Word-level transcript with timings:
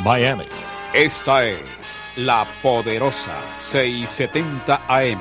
Miami. 0.00 0.46
Esta 0.92 1.46
es 1.46 1.62
la 2.16 2.46
poderosa 2.62 3.34
670 3.70 4.82
AM, 4.88 5.20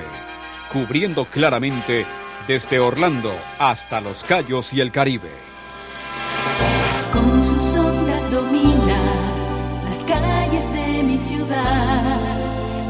cubriendo 0.72 1.26
claramente 1.26 2.06
desde 2.48 2.80
Orlando 2.80 3.34
hasta 3.60 4.02
Los 4.02 4.24
Cayos 4.24 4.72
y 4.74 4.82
el 4.82 4.92
Caribe. 4.92 5.30
Con 7.12 7.44
sus 7.44 7.76
ondas 7.76 8.32
domina 8.32 8.98
las 9.90 10.04
calles 10.04 10.72
de 10.72 11.04
mi 11.04 11.18
ciudad, 11.18 12.20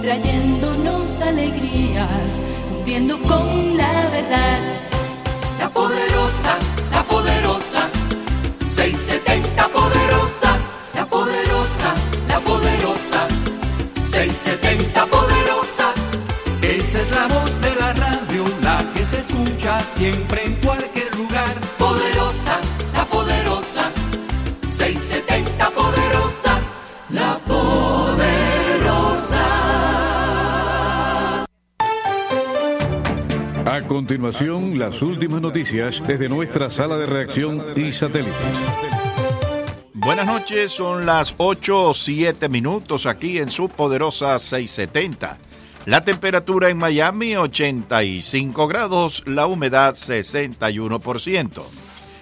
trayéndonos 0.02 1.22
alegrías, 1.22 2.41
cumpliendo 2.70 3.20
con 3.22 3.77
la 3.77 4.10
verdad. 4.10 4.60
La 5.60 5.70
poderosa, 5.70 6.58
la 6.91 7.04
poderosa, 7.04 7.88
670 8.68 9.68
poderosa, 9.70 9.95
670 14.16 15.05
poderosa. 15.08 15.94
Esa 16.62 17.02
es 17.02 17.12
la 17.12 17.27
voz 17.27 17.62
de 17.62 17.76
la 17.76 17.91
radio, 17.94 18.46
la 18.63 18.77
que 18.94 19.04
se 19.04 19.18
escucha 19.18 19.77
siempre 19.82 20.41
en 20.46 20.54
cualquier 20.62 21.13
lugar. 21.18 21.54
Poderosa, 21.77 22.58
la 22.93 23.04
poderosa, 23.04 23.91
670 24.70 25.70
poderosa, 25.70 26.60
la 27.10 27.38
poderosa. 27.40 27.66
A 33.66 33.82
continuación, 33.86 34.80
las 34.80 35.02
últimas 35.02 35.41
noticias 35.41 36.02
desde 36.08 36.30
nuestra 36.30 36.71
sala 36.71 36.96
de 36.96 37.05
reacción 37.05 37.66
y 37.76 37.91
satélites. 37.91 38.95
Buenas 40.06 40.28
noches, 40.28 40.72
son 40.72 41.08
las 41.08 41.34
8 41.38 41.90
o 41.90 41.94
7 41.96 42.48
minutos 42.48 43.08
aquí 43.08 43.40
en 43.40 43.50
su 43.50 43.70
poderosa 43.70 44.38
670. 44.38 45.40
La 45.88 46.02
temperatura 46.02 46.70
en 46.70 46.78
Miami 46.78 47.36
85 47.36 48.68
grados, 48.68 49.24
la 49.26 49.48
humedad 49.48 49.96
61%. 49.96 51.64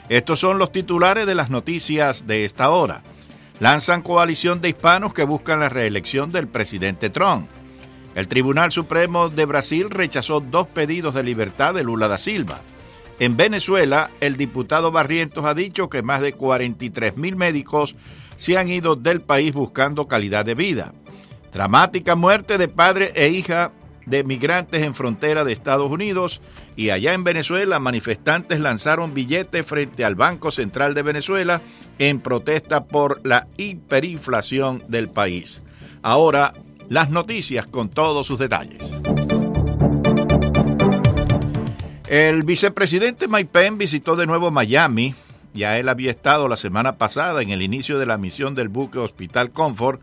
Estos 0.08 0.39
son 0.39 0.59
los 0.59 0.72
titulares 0.72 1.26
de 1.26 1.36
las 1.36 1.50
noticias 1.50 2.26
de 2.26 2.45
esta 2.45 2.70
hora. 2.70 3.04
Lanzan 3.59 4.02
coalición 4.02 4.61
de 4.61 4.70
hispanos 4.70 5.14
que 5.14 5.26
buscan 5.26 5.59
la 5.59 5.67
reelección 5.67 6.31
del 6.31 6.48
presidente 6.48 7.09
Trump. 7.09 7.50
El 8.16 8.30
Tribunal 8.30 8.72
Supremo 8.72 9.28
de 9.28 9.44
Brasil 9.44 9.89
rechazó 9.89 10.39
dos 10.39 10.67
pedidos 10.67 11.16
de 11.16 11.23
libertad 11.23 11.73
de 11.73 11.84
Lula 11.84 12.08
da 12.08 12.17
Silva. 12.17 12.61
En 13.19 13.38
Venezuela, 13.38 14.11
el 14.19 14.38
diputado 14.38 14.92
Barrientos 14.92 15.45
ha 15.45 15.53
dicho 15.53 15.89
que 15.89 16.02
más 16.02 16.22
de 16.22 16.33
43 16.33 17.17
mil 17.17 17.36
médicos 17.36 17.95
se 18.36 18.58
han 18.58 18.70
ido 18.70 18.95
del 18.95 19.22
país 19.22 19.53
buscando 19.53 20.08
calidad 20.08 20.45
de 20.45 20.55
vida. 20.55 20.94
Dramática 21.53 22.16
muerte 22.16 22.58
de 22.58 22.67
padre 22.67 23.11
e 23.16 23.30
hija 23.30 23.72
de 24.05 24.23
migrantes 24.23 24.81
en 24.83 24.95
frontera 24.95 25.44
de 25.44 25.53
Estados 25.53 25.89
Unidos 25.89 26.42
y 26.75 26.89
allá 26.89 27.14
en 27.14 27.23
Venezuela 27.23 27.80
manifestantes 27.80 28.60
lanzaron 28.60 29.14
billetes 29.14 29.66
frente 29.66 30.04
al 30.04 30.16
Banco 30.16 30.52
Central 30.52 30.93
de 30.93 31.04
Venezuela 31.04 31.61
en 31.99 32.20
protesta 32.20 32.86
por 32.86 33.21
la 33.26 33.48
hiperinflación 33.58 34.83
del 34.87 35.10
país. 35.10 35.61
Ahora 36.02 36.54
las 36.89 37.10
noticias 37.10 37.66
con 37.67 37.89
todos 37.89 38.27
sus 38.27 38.39
detalles. 38.39 38.92
El 42.13 42.43
vicepresidente 42.43 43.27
Mike 43.27 43.49
Pence 43.51 43.79
visitó 43.79 44.15
de 44.15 44.27
nuevo 44.27 44.51
Miami. 44.51 45.15
Ya 45.55 45.79
él 45.79 45.89
había 45.89 46.11
estado 46.11 46.47
la 46.47 46.57
semana 46.57 46.99
pasada 46.99 47.41
en 47.41 47.49
el 47.49 47.63
inicio 47.63 47.97
de 47.97 48.05
la 48.05 48.19
misión 48.19 48.53
del 48.53 48.69
buque 48.69 48.99
Hospital 48.99 49.49
Comfort 49.49 49.99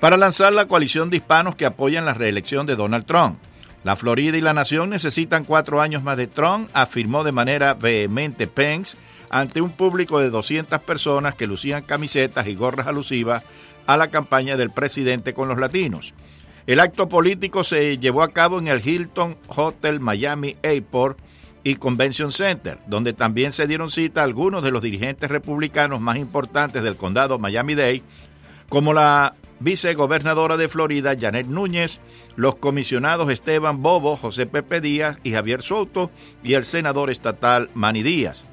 para 0.00 0.16
lanzar 0.16 0.54
la 0.54 0.66
coalición 0.66 1.10
de 1.10 1.18
hispanos 1.18 1.54
que 1.54 1.66
apoyan 1.66 2.06
la 2.06 2.14
reelección 2.14 2.64
de 2.64 2.74
Donald 2.74 3.04
Trump. 3.04 3.36
La 3.84 3.96
Florida 3.96 4.38
y 4.38 4.40
la 4.40 4.54
nación 4.54 4.88
necesitan 4.88 5.44
cuatro 5.44 5.82
años 5.82 6.02
más 6.02 6.16
de 6.16 6.26
Trump, 6.26 6.70
afirmó 6.72 7.22
de 7.22 7.32
manera 7.32 7.74
vehemente 7.74 8.46
Pence 8.46 8.96
ante 9.28 9.60
un 9.60 9.72
público 9.72 10.20
de 10.20 10.30
200 10.30 10.80
personas 10.80 11.34
que 11.34 11.46
lucían 11.46 11.82
camisetas 11.82 12.46
y 12.46 12.54
gorras 12.54 12.86
alusivas 12.86 13.42
a 13.86 13.98
la 13.98 14.08
campaña 14.08 14.56
del 14.56 14.70
presidente 14.70 15.34
con 15.34 15.48
los 15.48 15.58
latinos. 15.58 16.14
El 16.66 16.80
acto 16.80 17.10
político 17.10 17.62
se 17.62 17.98
llevó 17.98 18.22
a 18.22 18.32
cabo 18.32 18.58
en 18.58 18.68
el 18.68 18.80
Hilton 18.80 19.36
Hotel 19.48 20.00
Miami 20.00 20.56
Airport 20.62 21.18
y 21.64 21.76
Convention 21.76 22.32
Center, 22.32 22.78
donde 22.86 23.12
también 23.12 23.52
se 23.52 23.66
dieron 23.66 23.90
cita 23.90 24.22
algunos 24.22 24.62
de 24.62 24.70
los 24.70 24.82
dirigentes 24.82 25.30
republicanos 25.30 26.00
más 26.00 26.16
importantes 26.16 26.82
del 26.82 26.96
condado 26.96 27.38
Miami-Dade, 27.38 28.02
como 28.68 28.92
la 28.92 29.34
vicegobernadora 29.60 30.56
de 30.56 30.68
Florida, 30.68 31.14
Janet 31.18 31.46
Núñez, 31.46 32.00
los 32.36 32.56
comisionados 32.56 33.30
Esteban 33.30 33.82
Bobo, 33.82 34.16
José 34.16 34.46
Pepe 34.46 34.80
Díaz 34.80 35.18
y 35.22 35.32
Javier 35.32 35.62
Soto, 35.62 36.10
y 36.42 36.54
el 36.54 36.64
senador 36.64 37.10
estatal 37.10 37.70
Manny 37.74 38.02
Díaz. 38.02 38.46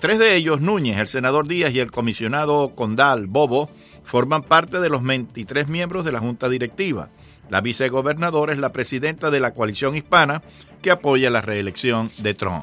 Tres 0.00 0.18
de 0.18 0.34
ellos, 0.34 0.60
Núñez, 0.60 0.98
el 0.98 1.08
senador 1.08 1.46
Díaz 1.46 1.72
y 1.72 1.78
el 1.78 1.92
comisionado 1.92 2.74
condal 2.74 3.28
Bobo, 3.28 3.70
forman 4.02 4.42
parte 4.42 4.80
de 4.80 4.90
los 4.90 5.02
23 5.02 5.68
miembros 5.68 6.04
de 6.04 6.12
la 6.12 6.20
Junta 6.20 6.48
Directiva. 6.48 7.08
La 7.48 7.60
vicegobernadora 7.60 8.52
es 8.52 8.58
la 8.58 8.72
presidenta 8.72 9.30
de 9.30 9.40
la 9.40 9.52
coalición 9.52 9.96
hispana 9.96 10.42
que 10.84 10.90
apoya 10.90 11.30
la 11.30 11.40
reelección 11.40 12.10
de 12.18 12.34
Trump. 12.34 12.62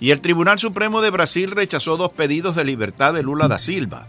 Y 0.00 0.12
el 0.12 0.22
Tribunal 0.22 0.58
Supremo 0.58 1.02
de 1.02 1.10
Brasil 1.10 1.50
rechazó 1.50 1.98
dos 1.98 2.10
pedidos 2.10 2.56
de 2.56 2.64
libertad 2.64 3.12
de 3.12 3.22
Lula 3.22 3.48
da 3.48 3.58
Silva. 3.58 4.06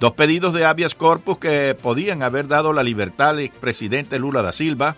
Dos 0.00 0.12
pedidos 0.14 0.52
de 0.52 0.64
habeas 0.64 0.96
corpus 0.96 1.38
que 1.38 1.76
podían 1.80 2.24
haber 2.24 2.48
dado 2.48 2.72
la 2.72 2.82
libertad 2.82 3.30
al 3.30 3.38
expresidente 3.38 4.18
Lula 4.18 4.42
da 4.42 4.50
Silva 4.50 4.96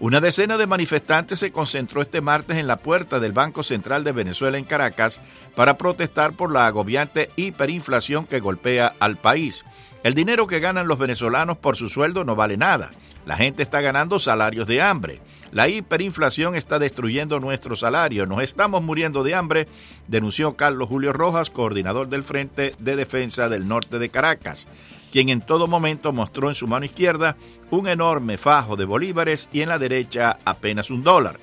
Una 0.00 0.20
decena 0.20 0.56
de 0.56 0.66
manifestantes 0.66 1.38
se 1.38 1.52
concentró 1.52 2.02
este 2.02 2.20
martes 2.20 2.56
en 2.56 2.66
la 2.66 2.78
puerta 2.78 3.20
del 3.20 3.30
Banco 3.30 3.62
Central 3.62 4.02
de 4.02 4.10
Venezuela 4.10 4.58
en 4.58 4.64
Caracas 4.64 5.20
para 5.54 5.78
protestar 5.78 6.32
por 6.32 6.52
la 6.52 6.66
agobiante 6.66 7.30
hiperinflación 7.36 8.26
que 8.26 8.40
golpea 8.40 8.92
al 8.98 9.18
país. 9.18 9.64
El 10.02 10.14
dinero 10.14 10.48
que 10.48 10.58
ganan 10.58 10.88
los 10.88 10.98
venezolanos 10.98 11.58
por 11.58 11.76
su 11.76 11.88
sueldo 11.88 12.24
no 12.24 12.34
vale 12.34 12.56
nada. 12.56 12.90
La 13.24 13.36
gente 13.36 13.62
está 13.62 13.82
ganando 13.82 14.18
salarios 14.18 14.66
de 14.66 14.82
hambre. 14.82 15.20
La 15.54 15.68
hiperinflación 15.68 16.56
está 16.56 16.80
destruyendo 16.80 17.38
nuestro 17.38 17.76
salario. 17.76 18.26
Nos 18.26 18.42
estamos 18.42 18.82
muriendo 18.82 19.22
de 19.22 19.36
hambre, 19.36 19.68
denunció 20.08 20.56
Carlos 20.56 20.88
Julio 20.88 21.12
Rojas, 21.12 21.48
coordinador 21.48 22.08
del 22.08 22.24
Frente 22.24 22.74
de 22.80 22.96
Defensa 22.96 23.48
del 23.48 23.68
Norte 23.68 24.00
de 24.00 24.08
Caracas, 24.08 24.66
quien 25.12 25.28
en 25.28 25.40
todo 25.40 25.68
momento 25.68 26.12
mostró 26.12 26.48
en 26.48 26.56
su 26.56 26.66
mano 26.66 26.86
izquierda 26.86 27.36
un 27.70 27.86
enorme 27.86 28.36
fajo 28.36 28.74
de 28.74 28.84
bolívares 28.84 29.48
y 29.52 29.60
en 29.60 29.68
la 29.68 29.78
derecha 29.78 30.38
apenas 30.44 30.90
un 30.90 31.04
dólar. 31.04 31.38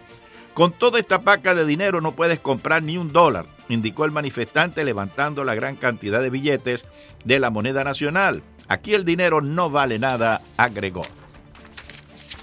Con 0.54 0.74
toda 0.74 1.00
esta 1.00 1.22
paca 1.22 1.56
de 1.56 1.64
dinero 1.64 2.02
no 2.02 2.12
puedes 2.12 2.42
comprar 2.42 2.84
ni 2.84 2.98
un 2.98 3.14
dólar, 3.14 3.46
indicó 3.70 4.04
el 4.04 4.12
manifestante 4.12 4.84
levantando 4.84 5.46
la 5.46 5.56
gran 5.56 5.78
cantidad 5.78 6.22
de 6.22 6.30
billetes 6.30 6.86
de 7.24 7.40
la 7.40 7.50
moneda 7.50 7.86
nacional. 7.86 8.44
Aquí 8.68 8.94
el 8.94 9.06
dinero 9.06 9.40
no 9.40 9.70
vale 9.70 10.00
nada, 10.00 10.42
agregó. 10.58 11.04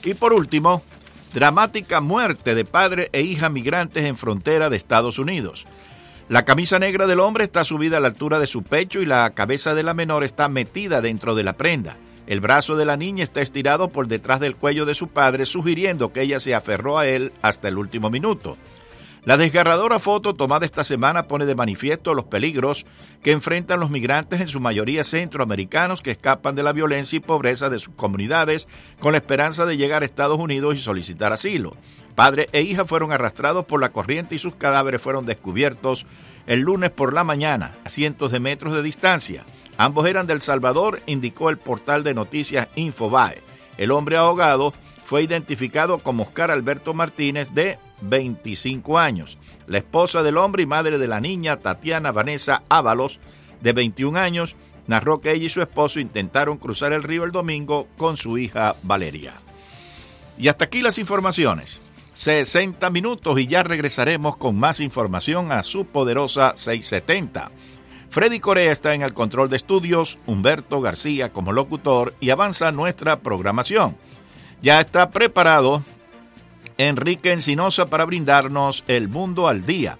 Y 0.02 0.14
por 0.14 0.32
último, 0.32 0.82
dramática 1.34 2.00
muerte 2.00 2.54
de 2.54 2.64
padre 2.64 3.08
e 3.12 3.22
hija 3.22 3.48
migrantes 3.48 4.04
en 4.04 4.16
frontera 4.16 4.70
de 4.70 4.76
Estados 4.76 5.18
Unidos. 5.18 5.66
La 6.28 6.44
camisa 6.44 6.78
negra 6.78 7.06
del 7.06 7.20
hombre 7.20 7.44
está 7.44 7.64
subida 7.64 7.96
a 7.96 8.00
la 8.00 8.08
altura 8.08 8.38
de 8.38 8.46
su 8.46 8.62
pecho 8.62 9.00
y 9.00 9.06
la 9.06 9.30
cabeza 9.30 9.74
de 9.74 9.82
la 9.82 9.94
menor 9.94 10.24
está 10.24 10.48
metida 10.48 11.00
dentro 11.00 11.34
de 11.34 11.42
la 11.42 11.54
prenda. 11.54 11.96
El 12.26 12.40
brazo 12.40 12.76
de 12.76 12.84
la 12.84 12.98
niña 12.98 13.24
está 13.24 13.40
estirado 13.40 13.88
por 13.88 14.06
detrás 14.06 14.38
del 14.38 14.54
cuello 14.54 14.84
de 14.84 14.94
su 14.94 15.08
padre, 15.08 15.46
sugiriendo 15.46 16.12
que 16.12 16.20
ella 16.20 16.40
se 16.40 16.54
aferró 16.54 16.98
a 16.98 17.06
él 17.06 17.32
hasta 17.40 17.68
el 17.68 17.78
último 17.78 18.10
minuto. 18.10 18.58
La 19.28 19.36
desgarradora 19.36 19.98
foto 19.98 20.32
tomada 20.32 20.64
esta 20.64 20.84
semana 20.84 21.24
pone 21.24 21.44
de 21.44 21.54
manifiesto 21.54 22.14
los 22.14 22.24
peligros 22.24 22.86
que 23.22 23.32
enfrentan 23.32 23.78
los 23.78 23.90
migrantes, 23.90 24.40
en 24.40 24.48
su 24.48 24.58
mayoría 24.58 25.04
centroamericanos, 25.04 26.00
que 26.00 26.12
escapan 26.12 26.54
de 26.54 26.62
la 26.62 26.72
violencia 26.72 27.18
y 27.18 27.20
pobreza 27.20 27.68
de 27.68 27.78
sus 27.78 27.92
comunidades 27.94 28.66
con 29.00 29.12
la 29.12 29.18
esperanza 29.18 29.66
de 29.66 29.76
llegar 29.76 30.00
a 30.00 30.06
Estados 30.06 30.38
Unidos 30.38 30.76
y 30.76 30.78
solicitar 30.78 31.34
asilo. 31.34 31.76
Padre 32.14 32.48
e 32.52 32.62
hija 32.62 32.86
fueron 32.86 33.12
arrastrados 33.12 33.66
por 33.66 33.82
la 33.82 33.92
corriente 33.92 34.34
y 34.34 34.38
sus 34.38 34.54
cadáveres 34.54 35.02
fueron 35.02 35.26
descubiertos 35.26 36.06
el 36.46 36.60
lunes 36.60 36.88
por 36.88 37.12
la 37.12 37.22
mañana, 37.22 37.74
a 37.84 37.90
cientos 37.90 38.32
de 38.32 38.40
metros 38.40 38.72
de 38.72 38.82
distancia. 38.82 39.44
Ambos 39.76 40.06
eran 40.06 40.26
del 40.26 40.40
Salvador, 40.40 41.02
indicó 41.04 41.50
el 41.50 41.58
portal 41.58 42.02
de 42.02 42.14
noticias 42.14 42.68
Infobae. 42.76 43.42
El 43.76 43.90
hombre 43.90 44.16
ahogado 44.16 44.72
fue 45.08 45.22
identificado 45.22 46.00
como 46.00 46.24
Oscar 46.24 46.50
Alberto 46.50 46.92
Martínez 46.92 47.54
de 47.54 47.78
25 48.02 48.98
años. 48.98 49.38
La 49.66 49.78
esposa 49.78 50.22
del 50.22 50.36
hombre 50.36 50.64
y 50.64 50.66
madre 50.66 50.98
de 50.98 51.08
la 51.08 51.18
niña, 51.18 51.56
Tatiana 51.56 52.12
Vanessa 52.12 52.62
Ábalos, 52.68 53.18
de 53.62 53.72
21 53.72 54.18
años, 54.18 54.54
narró 54.86 55.22
que 55.22 55.32
ella 55.32 55.46
y 55.46 55.48
su 55.48 55.62
esposo 55.62 55.98
intentaron 55.98 56.58
cruzar 56.58 56.92
el 56.92 57.02
río 57.02 57.24
el 57.24 57.32
domingo 57.32 57.88
con 57.96 58.18
su 58.18 58.36
hija 58.36 58.76
Valeria. 58.82 59.32
Y 60.36 60.48
hasta 60.48 60.66
aquí 60.66 60.82
las 60.82 60.98
informaciones. 60.98 61.80
60 62.12 62.90
minutos 62.90 63.40
y 63.40 63.46
ya 63.46 63.62
regresaremos 63.62 64.36
con 64.36 64.58
más 64.58 64.78
información 64.78 65.52
a 65.52 65.62
su 65.62 65.86
poderosa 65.86 66.52
670. 66.54 67.50
Freddy 68.10 68.40
Corea 68.40 68.72
está 68.72 68.92
en 68.92 69.00
el 69.00 69.14
control 69.14 69.48
de 69.48 69.56
estudios, 69.56 70.18
Humberto 70.26 70.82
García 70.82 71.32
como 71.32 71.52
locutor 71.52 72.12
y 72.20 72.28
avanza 72.28 72.72
nuestra 72.72 73.20
programación. 73.20 73.96
Ya 74.60 74.80
está 74.80 75.10
preparado 75.10 75.84
Enrique 76.78 77.32
Encinosa 77.32 77.86
para 77.86 78.04
brindarnos 78.04 78.82
El 78.88 79.08
Mundo 79.08 79.46
al 79.46 79.64
Día. 79.64 79.98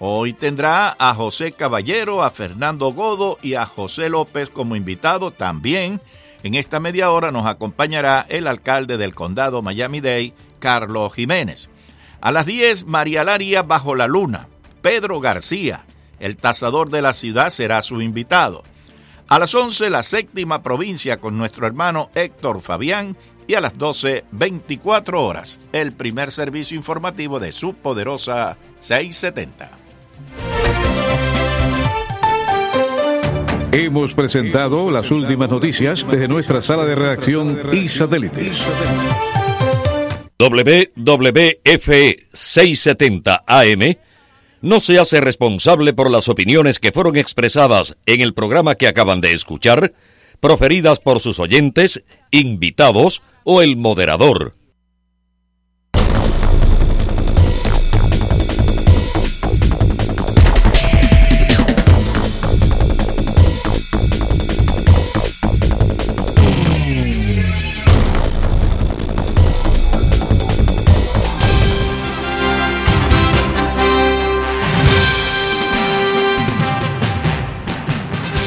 Hoy 0.00 0.32
tendrá 0.32 0.96
a 0.98 1.14
José 1.14 1.52
Caballero, 1.52 2.22
a 2.22 2.30
Fernando 2.30 2.92
Godo 2.92 3.38
y 3.42 3.54
a 3.54 3.66
José 3.66 4.08
López 4.08 4.50
como 4.50 4.74
invitado 4.74 5.30
también. 5.30 6.00
En 6.42 6.54
esta 6.54 6.80
media 6.80 7.10
hora 7.10 7.30
nos 7.30 7.46
acompañará 7.46 8.26
el 8.28 8.46
alcalde 8.46 8.96
del 8.96 9.14
condado 9.14 9.62
Miami-Dade, 9.62 10.34
Carlos 10.58 11.12
Jiménez. 11.14 11.68
A 12.20 12.32
las 12.32 12.46
10, 12.46 12.86
María 12.86 13.22
Laria 13.24 13.62
Bajo 13.62 13.94
la 13.94 14.08
Luna. 14.08 14.48
Pedro 14.82 15.20
García, 15.20 15.84
el 16.18 16.36
tasador 16.36 16.90
de 16.90 17.02
la 17.02 17.12
ciudad, 17.12 17.50
será 17.50 17.82
su 17.82 18.00
invitado. 18.00 18.64
A 19.28 19.38
las 19.38 19.54
11, 19.54 19.90
la 19.90 20.02
séptima 20.02 20.62
provincia 20.62 21.20
con 21.20 21.38
nuestro 21.38 21.66
hermano 21.66 22.10
Héctor 22.14 22.60
Fabián 22.60 23.16
y 23.50 23.54
a 23.56 23.60
las 23.60 23.76
12, 23.76 24.26
24 24.30 25.24
horas, 25.26 25.58
el 25.72 25.90
primer 25.90 26.30
servicio 26.30 26.76
informativo 26.76 27.40
de 27.40 27.50
su 27.50 27.74
poderosa 27.74 28.56
670. 28.78 29.72
Hemos 33.72 34.14
presentado 34.14 34.88
las 34.92 35.10
últimas 35.10 35.50
noticias 35.50 36.06
desde 36.08 36.28
nuestra 36.28 36.60
sala 36.60 36.84
de 36.84 36.94
redacción 36.94 37.58
y 37.72 37.88
satélites. 37.88 38.56
WWFE 40.38 42.28
670 42.32 43.42
AM 43.48 43.96
no 44.60 44.78
se 44.78 45.00
hace 45.00 45.20
responsable 45.20 45.92
por 45.92 46.08
las 46.08 46.28
opiniones 46.28 46.78
que 46.78 46.92
fueron 46.92 47.16
expresadas 47.16 47.96
en 48.06 48.20
el 48.20 48.32
programa 48.32 48.76
que 48.76 48.86
acaban 48.86 49.20
de 49.20 49.32
escuchar, 49.32 49.92
proferidas 50.38 51.00
por 51.00 51.18
sus 51.18 51.40
oyentes, 51.40 52.04
invitados, 52.30 53.24
o 53.52 53.62
el 53.62 53.76
moderador. 53.76 54.59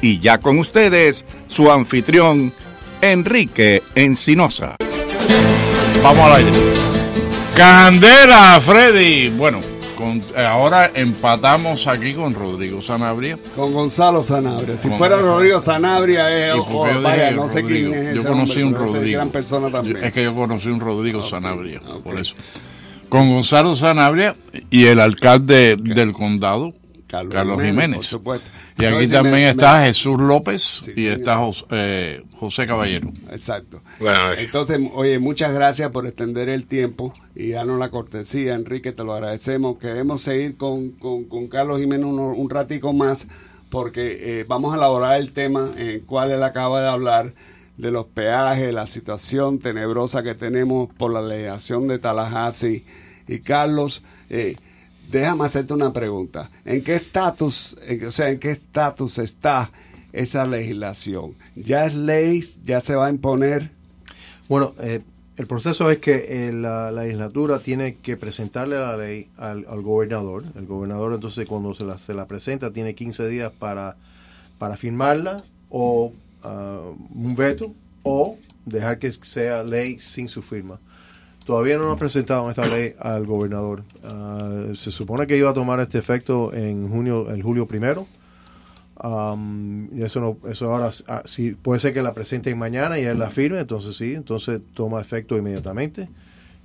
Y 0.00 0.18
ya 0.18 0.38
con 0.38 0.58
ustedes, 0.58 1.24
su 1.46 1.70
anfitrión, 1.70 2.52
Enrique 3.00 3.82
Encinosa. 3.94 4.76
Vamos 6.02 6.24
al 6.30 6.36
aire. 6.44 6.52
Candela, 7.54 8.60
Freddy. 8.60 9.30
Bueno, 9.30 9.60
con, 9.96 10.18
eh, 10.36 10.44
ahora 10.44 10.90
empatamos 10.94 11.86
aquí 11.86 12.12
con 12.12 12.34
Rodrigo 12.34 12.82
Sanabria. 12.82 13.38
Con 13.56 13.72
Gonzalo 13.72 14.22
Sanabria. 14.22 14.76
Si 14.76 14.88
Con- 14.88 14.98
fuera 14.98 15.16
Rodrigo 15.16 15.60
Sanabria, 15.60 16.50
es, 16.50 16.54
Y 16.54 16.58
o- 16.58 16.66
porque 16.66 16.94
yo 16.94 17.02
vaya, 17.02 17.30
no 17.30 17.48
sé 17.48 17.62
quién 17.62 17.94
es 17.94 18.14
Yo 18.14 18.24
conocí 18.24 18.62
hombre, 18.62 18.80
un 18.82 18.92
Rodrigo. 18.92 19.16
gran 19.18 19.30
persona 19.30 19.70
también. 19.70 19.96
Yo- 19.96 20.02
es 20.06 20.12
que 20.12 20.22
yo 20.22 20.34
conocí 20.34 20.68
un 20.68 20.80
Rodrigo 20.80 21.22
Sanabria, 21.26 21.80
por 22.04 22.18
eso. 22.18 22.34
Con 23.08 23.30
Gonzalo 23.30 23.74
Sanabria 23.76 24.36
y 24.68 24.84
el 24.86 25.00
alcalde 25.00 25.76
del 25.76 26.12
condado, 26.12 26.74
Carlos, 27.06 27.62
Jiménez. 27.62 27.96
por 27.98 28.04
supuesto. 28.04 28.46
Y 28.78 28.84
aquí 28.84 29.06
también 29.08 29.34
me- 29.34 29.48
está 29.50 29.80
me- 29.80 29.86
Jesús 29.86 30.18
López 30.20 30.62
Sí, 30.84 30.90
y 30.90 30.94
señor. 30.94 31.12
está 31.18 31.40
eh, 31.70 32.22
José 32.38 32.66
Caballero. 32.66 33.12
Exacto. 33.30 33.80
Noches. 34.00 34.44
Entonces, 34.44 34.80
oye, 34.94 35.18
muchas 35.18 35.52
gracias 35.54 35.90
por 35.90 36.06
extender 36.06 36.48
el 36.48 36.66
tiempo 36.66 37.14
y 37.34 37.50
darnos 37.50 37.78
la 37.78 37.90
cortesía, 37.90 38.54
Enrique, 38.54 38.92
te 38.92 39.04
lo 39.04 39.14
agradecemos. 39.14 39.78
Queremos 39.78 40.22
seguir 40.22 40.56
con, 40.56 40.90
con, 40.92 41.24
con 41.24 41.46
Carlos 41.48 41.78
Jiménez 41.80 42.06
uno- 42.06 42.30
un 42.34 42.50
ratico 42.50 42.92
más 42.92 43.26
porque 43.70 44.40
eh, 44.40 44.44
vamos 44.48 44.72
a 44.72 44.76
elaborar 44.76 45.18
el 45.20 45.32
tema 45.32 45.72
en 45.76 45.86
el 45.88 46.02
cual 46.02 46.30
él 46.30 46.42
acaba 46.42 46.80
de 46.80 46.88
hablar 46.88 47.32
de 47.76 47.90
los 47.90 48.06
peajes, 48.06 48.72
la 48.72 48.86
situación 48.86 49.58
tenebrosa 49.58 50.22
que 50.22 50.34
tenemos 50.34 50.88
por 50.96 51.12
la 51.12 51.18
alegación 51.18 51.86
de 51.88 51.98
Tallahassee. 51.98 52.84
Y 53.28 53.40
Carlos, 53.40 54.02
eh, 54.30 54.56
déjame 55.10 55.44
hacerte 55.44 55.72
una 55.74 55.92
pregunta. 55.92 56.50
¿En 56.64 56.82
qué 56.82 56.96
estatus, 56.96 57.76
o 58.06 58.10
sea, 58.10 58.30
en 58.30 58.38
qué 58.38 58.52
estatus 58.52 59.18
está 59.18 59.70
esa 60.12 60.46
legislación? 60.46 61.34
¿Ya 61.54 61.86
es 61.86 61.94
ley? 61.94 62.44
¿Ya 62.64 62.80
se 62.80 62.94
va 62.94 63.06
a 63.06 63.10
imponer? 63.10 63.70
Bueno, 64.48 64.74
eh, 64.80 65.00
el 65.36 65.46
proceso 65.46 65.90
es 65.90 65.98
que 65.98 66.48
eh, 66.48 66.52
la, 66.52 66.90
la 66.90 67.02
legislatura 67.02 67.58
tiene 67.58 67.96
que 67.96 68.16
presentarle 68.16 68.76
la 68.76 68.96
ley 68.96 69.28
al, 69.36 69.66
al 69.68 69.82
gobernador. 69.82 70.44
El 70.54 70.66
gobernador 70.66 71.12
entonces 71.14 71.46
cuando 71.46 71.74
se 71.74 71.84
la, 71.84 71.98
se 71.98 72.14
la 72.14 72.26
presenta 72.26 72.72
tiene 72.72 72.94
15 72.94 73.28
días 73.28 73.52
para, 73.52 73.96
para 74.58 74.76
firmarla 74.76 75.42
o 75.68 76.12
ah, 76.42 76.80
un 77.14 77.36
veto 77.36 77.74
o 78.02 78.38
dejar 78.64 78.98
que 78.98 79.12
sea 79.12 79.62
ley 79.62 79.98
sin 79.98 80.28
su 80.28 80.40
firma. 80.40 80.78
Todavía 81.46 81.76
no 81.78 81.84
nos 81.84 81.94
ha 81.96 81.98
presentado 81.98 82.50
esta 82.50 82.66
ley 82.66 82.94
al 82.98 83.24
gobernador. 83.24 83.84
Ah, 84.04 84.64
se 84.74 84.90
supone 84.90 85.26
que 85.28 85.36
iba 85.38 85.50
a 85.50 85.54
tomar 85.54 85.78
este 85.80 85.96
efecto 85.98 86.52
en 86.52 86.88
junio, 86.90 87.30
el 87.30 87.42
julio 87.42 87.66
primero. 87.66 88.06
Um, 89.02 89.88
y 89.96 90.02
eso 90.02 90.20
no, 90.20 90.38
eso 90.50 90.72
ahora 90.72 90.90
ah, 91.08 91.22
sí, 91.26 91.52
puede 91.60 91.80
ser 91.80 91.92
que 91.92 92.02
la 92.02 92.14
presenten 92.14 92.56
mañana 92.58 92.98
y 92.98 93.04
él 93.04 93.18
la 93.18 93.30
firme, 93.30 93.60
entonces 93.60 93.94
sí, 93.94 94.14
entonces 94.14 94.60
toma 94.74 95.00
efecto 95.00 95.36
inmediatamente. 95.36 96.08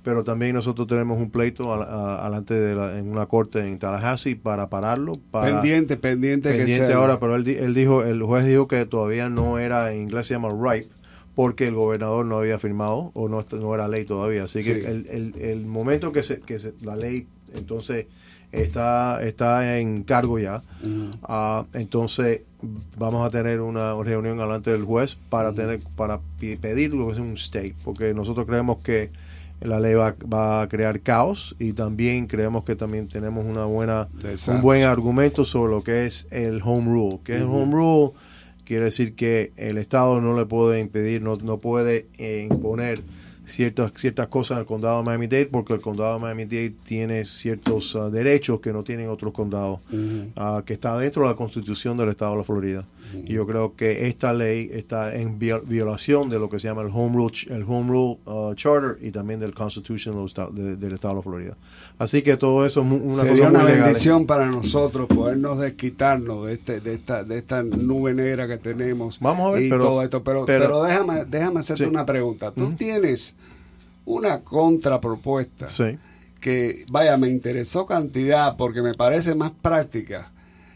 Pero 0.02 0.24
también 0.24 0.54
nosotros 0.56 0.88
tenemos 0.88 1.18
un 1.18 1.30
pleito 1.30 1.72
al- 1.72 1.82
a- 1.82 2.26
alante 2.26 2.54
de 2.54 2.74
la- 2.74 2.98
en 2.98 3.08
una 3.08 3.26
corte 3.26 3.60
en 3.60 3.78
Tallahassee 3.78 4.34
para 4.34 4.68
pararlo. 4.68 5.12
Para, 5.30 5.52
pendiente, 5.60 5.96
pendiente, 5.96 6.50
que 6.50 6.56
pendiente 6.58 6.92
ahora, 6.94 7.20
pero 7.20 7.36
él, 7.36 7.46
él 7.46 7.74
dijo, 7.74 8.02
el 8.02 8.20
juez 8.22 8.44
dijo 8.46 8.66
que 8.66 8.84
todavía 8.86 9.28
no 9.28 9.58
era, 9.58 9.92
en 9.92 10.02
inglés 10.02 10.26
se 10.26 10.34
llama 10.34 10.48
ripe, 10.48 10.88
porque 11.34 11.66
el 11.68 11.74
gobernador 11.74 12.26
no 12.26 12.38
había 12.38 12.58
firmado 12.58 13.10
o 13.14 13.28
no, 13.28 13.44
no 13.52 13.74
era 13.74 13.88
ley 13.88 14.04
todavía. 14.04 14.44
Así 14.44 14.62
Sí. 14.62 14.72
que 14.72 14.86
el, 14.86 15.06
el, 15.10 15.34
el 15.40 15.66
momento 15.66 16.12
que, 16.12 16.22
se, 16.22 16.40
que 16.40 16.58
se- 16.58 16.74
la 16.82 16.94
ley 16.96 17.26
entonces 17.54 18.06
está, 18.50 19.22
está 19.24 19.78
en 19.78 20.02
cargo 20.02 20.38
ya, 20.38 20.62
ah, 21.22 21.64
entonces 21.72 22.42
vamos 22.98 23.26
a 23.26 23.30
tener 23.30 23.60
una 23.60 23.94
reunión 24.02 24.36
delante 24.38 24.70
del 24.70 24.84
juez 24.84 25.16
para 25.30 25.52
tener 25.52 25.80
para 25.96 26.20
pedir 26.38 26.94
lo 26.94 27.06
que 27.06 27.12
es 27.14 27.18
un 27.18 27.32
stay, 27.34 27.74
porque 27.84 28.12
nosotros 28.14 28.46
creemos 28.46 28.78
que 28.82 29.10
la 29.60 29.78
ley 29.80 29.94
va, 29.94 30.14
va 30.32 30.62
a 30.62 30.68
crear 30.68 31.00
caos 31.00 31.54
y 31.58 31.72
también 31.72 32.26
creemos 32.26 32.64
que 32.64 32.74
también 32.76 33.08
tenemos 33.08 33.44
una 33.44 33.64
buena 33.64 34.08
Exacto. 34.24 34.52
un 34.56 34.60
buen 34.60 34.82
argumento 34.84 35.44
sobre 35.44 35.72
lo 35.72 35.82
que 35.82 36.04
es 36.06 36.26
el 36.30 36.60
home 36.64 36.86
rule. 36.92 37.20
que 37.24 37.36
es 37.36 37.42
el 37.42 37.46
home 37.48 37.72
rule? 37.72 38.10
Quiere 38.64 38.84
decir 38.84 39.14
que 39.14 39.52
el 39.56 39.78
Estado 39.78 40.20
no 40.20 40.36
le 40.36 40.46
puede 40.46 40.80
impedir, 40.80 41.22
no, 41.22 41.36
no 41.36 41.58
puede 41.58 42.06
eh, 42.18 42.46
imponer 42.50 43.02
ciertas 43.44 43.92
ciertas 43.96 44.28
cosas 44.28 44.58
al 44.58 44.66
condado 44.66 44.98
de 44.98 45.04
Miami-Dade 45.04 45.46
porque 45.46 45.74
el 45.74 45.80
condado 45.80 46.14
de 46.14 46.20
Miami-Dade 46.20 46.74
tiene 46.84 47.24
ciertos 47.24 47.96
ah, 47.96 48.08
derechos 48.08 48.60
que 48.60 48.72
no 48.72 48.84
tienen 48.84 49.08
otros 49.08 49.32
condados, 49.32 49.80
ah, 50.36 50.62
que 50.64 50.74
está 50.74 50.96
dentro 50.98 51.22
de 51.22 51.28
la 51.28 51.36
constitución 51.36 51.96
del 51.96 52.10
Estado 52.10 52.32
de 52.32 52.38
la 52.38 52.44
Florida. 52.44 52.84
Y 53.24 53.32
yo 53.34 53.46
creo 53.46 53.74
que 53.76 54.06
esta 54.08 54.32
ley 54.32 54.70
está 54.72 55.14
en 55.14 55.38
vio- 55.38 55.62
violación 55.62 56.28
de 56.30 56.38
lo 56.38 56.48
que 56.48 56.58
se 56.58 56.68
llama 56.68 56.82
el 56.82 56.90
Home 56.92 57.16
Rule, 57.16 57.34
el 57.50 57.62
home 57.66 57.90
rule 57.90 58.18
ah, 58.26 58.52
Charter 58.56 58.98
y 59.04 59.10
también 59.10 59.40
del 59.40 59.54
Constitution 59.54 60.26
de 60.54 60.76
del 60.76 60.92
Estado 60.94 61.14
de 61.14 61.18
la 61.18 61.22
Florida. 61.22 61.56
Así 61.98 62.22
que 62.22 62.36
todo 62.36 62.64
eso 62.66 62.80
es 62.80 62.86
una 62.86 63.22
Sería 63.22 63.36
cosa 63.36 63.48
una 63.50 63.58
muy 63.60 63.70
legal. 63.70 63.84
bendición 63.86 64.26
para 64.26 64.46
nosotros 64.46 65.06
podernos 65.08 65.58
desquitarnos 65.58 66.46
de 66.46 66.54
este 66.54 66.80
de 66.80 66.94
esta 66.94 67.22
de 67.24 67.38
esta 67.38 67.62
nube 67.62 68.14
negra 68.14 68.48
que 68.48 68.58
tenemos 68.58 69.18
Vamos 69.20 69.48
a 69.48 69.54
ver, 69.54 69.62
y 69.64 69.70
pero- 69.70 69.84
todo 69.84 70.02
esto 70.02 70.22
pero 70.22 70.44
pero- 70.44 70.64
pero, 70.64 70.82
déjame 70.84 71.24
déjame 71.26 71.60
hacerte 71.60 71.84
Sí. 71.84 71.88
una 71.90 72.04
pregunta 72.06 72.50
tú 72.52 72.72
tienes 72.72 73.34
una 74.04 74.40
contrapropuesta 74.40 75.68
Sí. 75.68 75.96
que 76.40 76.84
vaya 76.90 77.16
me 77.16 77.28
interesó 77.28 77.86
cantidad 77.86 78.56
porque 78.56 78.82
me 78.82 78.94
parece 78.94 79.34
más 79.34 79.52
práctica 79.52 80.32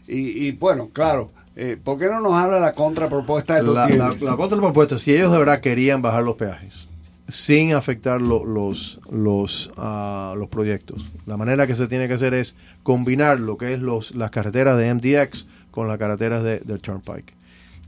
y, 0.07 0.47
y 0.47 0.51
bueno 0.51 0.89
claro 0.93 1.31
eh, 1.59 1.75
¿por 1.83 1.97
qué 1.99 2.05
no 2.05 2.21
nos 2.21 2.33
habla 2.33 2.59
la 2.59 2.71
contrapropuesta 2.71 3.59
tú 3.59 3.73
la, 3.73 3.87
la 4.21 4.35
contrapropuesta, 4.37 4.97
si 4.97 5.13
ellos 5.13 5.31
de 5.31 5.37
verdad 5.39 5.59
querían 5.59 6.01
bajar 6.01 6.23
los 6.23 6.35
peajes 6.35 6.87
sin 7.29 7.73
afectar 7.73 8.21
lo- 8.21 8.45
los, 8.45 8.99
los, 9.11 9.69
ah, 9.75 10.33
los 10.37 10.47
proyectos, 10.47 11.03
la 11.25 11.35
manera 11.35 11.67
que 11.67 11.75
se 11.75 11.87
tiene 11.87 12.07
que 12.07 12.13
hacer 12.13 12.33
es 12.33 12.55
combinar 12.83 13.39
lo 13.41 13.57
que 13.57 13.73
es 13.73 13.79
los, 13.81 14.15
las 14.15 14.31
carreteras 14.31 14.77
de 14.77 14.93
MDX 14.93 15.45
con 15.71 15.87
las 15.89 15.97
carreteras 15.97 16.41
de, 16.43 16.59
del 16.59 16.79
Turnpike. 16.79 17.33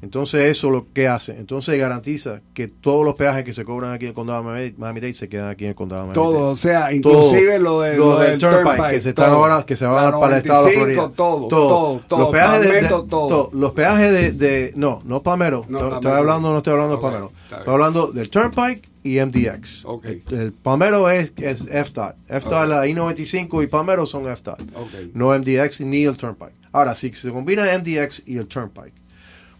Entonces 0.02 0.46
eso 0.50 0.70
lo 0.70 0.88
que 0.94 1.10
hace, 1.10 1.34
entonces 1.38 1.78
garantiza 1.78 2.40
que 2.54 2.70
todos 2.70 3.04
los 3.04 3.16
peajes 3.16 3.44
que 3.44 3.52
se 3.52 3.66
cobran 3.66 3.92
aquí 3.92 4.06
en 4.06 4.10
el 4.10 4.16
condado 4.16 4.44
de 4.44 4.50
Miami- 4.50 4.76
Miami-Dade 4.78 5.14
se 5.14 5.28
quedan 5.28 5.50
aquí 5.50 5.66
en 5.66 5.72
el 5.72 5.76
condado 5.76 6.04
de 6.04 6.08
Miami-Dade. 6.14 6.38
todo, 6.40 6.52
o 6.52 6.56
sea, 6.56 6.94
inclusive 6.94 7.60
lo, 7.60 7.82
de, 7.82 7.98
lo 7.98 8.06
lo 8.12 8.20
del 8.20 8.40
Turnpike, 8.40 8.64
Turnpike, 8.64 8.90
que 8.92 9.02
se 9.02 9.10
están 9.10 9.32
ahora 9.32 9.66
que 9.66 9.76
se 9.76 9.86
van 9.86 10.12
La 10.12 10.20
para 10.20 10.38
el 10.38 10.42
estado 10.44 10.66
de 10.68 10.72
la 10.72 10.80
95, 10.80 10.86
Florida. 11.06 11.16
todo, 11.18 11.48
todo, 11.50 12.02
todo, 12.08 12.20
los 12.20 12.30
peajes 12.30 12.62
de, 12.82 12.88
todo. 12.88 13.28
to- 13.28 13.50
los 13.52 13.72
peajes 13.74 14.12
de, 14.12 14.32
de- 14.32 14.74
no, 14.78 15.00
no 15.04 15.22
Palmetto, 15.22 15.66
No, 15.68 15.96
estoy, 15.96 16.12
hablando 16.14 16.50
no 16.52 16.58
estoy 16.60 16.74
hablando 16.74 16.96
de 16.98 17.10
bien. 17.10 17.24
Estoy 17.60 17.74
hablando 17.74 18.08
del 18.14 18.30
Turnpike 18.30 18.90
y 19.04 19.20
MDX. 19.20 19.84
Ok. 19.86 20.06
El, 20.06 20.24
el 20.30 20.52
Palmetto 20.54 21.10
es, 21.10 21.34
es 21.38 21.60
FDOT. 21.68 22.16
FDOT, 22.30 22.68
la 22.70 22.88
I-95 22.88 23.64
y 23.64 23.68
Palmetto 23.68 24.06
son 24.06 24.24
FDOT. 24.34 24.62
Ok. 24.76 24.92
No 25.14 25.38
MDX 25.38 25.82
ni 25.82 26.04
el 26.06 26.16
Turnpike. 26.18 26.54
Ahora, 26.72 26.96
si 26.96 27.12
se 27.14 27.32
combina 27.32 27.66
MDX 27.78 28.24
y 28.28 28.38
el 28.38 28.48
Turnpike, 28.48 28.94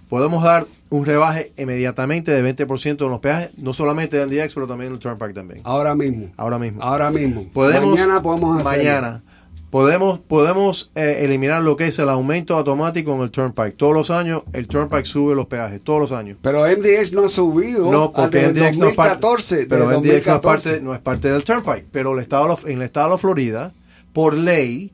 podemos 0.10 0.44
dar 0.44 0.66
un 0.90 1.06
rebaje 1.06 1.54
inmediatamente 1.58 2.32
de 2.32 2.42
20% 2.68 3.04
en 3.06 3.10
los 3.12 3.20
peajes, 3.20 3.52
no 3.58 3.74
solamente 3.74 4.18
de 4.18 4.26
MDX, 4.26 4.54
pero 4.56 4.68
también 4.68 4.92
el 4.92 5.00
Turnpike 5.00 5.34
también. 5.34 5.62
ahora 5.64 5.94
mismo 5.96 6.30
Ahora 6.36 6.58
mismo. 6.60 6.82
ahora 6.82 7.12
mismo 7.12 7.46
Podemos, 7.54 7.92
mañana 7.92 8.22
podemos 8.22 8.60
hacerlo. 8.60 8.78
mañana 8.84 9.22
podemos 9.70 10.18
podemos 10.18 10.90
eh, 10.96 11.20
eliminar 11.22 11.62
lo 11.62 11.76
que 11.78 11.86
es 11.86 12.00
el 12.00 12.10
aumento 12.10 12.56
automático 12.58 13.14
en 13.14 13.22
el 13.22 13.30
Turnpike. 13.30 13.78
Todos 13.78 13.94
los 13.94 14.10
años 14.10 14.42
el 14.52 14.68
Turnpike 14.68 15.06
sube 15.06 15.36
los 15.36 15.46
peajes, 15.46 15.80
todos 15.84 16.00
los 16.02 16.12
años. 16.12 16.40
Pero 16.42 16.62
MDX 16.66 17.14
no 17.14 17.26
ha 17.26 17.30
subido 17.30 17.92
No, 17.92 18.12
porque 18.12 18.48
MDX 18.48 18.80
no 18.80 18.90
es 18.90 18.96
parte, 18.96 19.20
2014. 19.22 19.68
pero 19.70 19.86
MDX 19.86 19.92
no 19.92 20.00
es 20.00 20.04
2014. 20.26 20.42
parte, 20.42 20.82
no 20.82 20.94
es 20.96 21.00
parte 21.02 21.32
del 21.32 21.44
Turnpike, 21.44 21.86
pero 21.92 22.14
el 22.16 22.20
estado, 22.24 22.58
en 22.66 22.78
el 22.78 22.82
estado 22.82 23.12
de 23.12 23.18
Florida, 23.20 23.72
por 24.12 24.34
ley, 24.34 24.92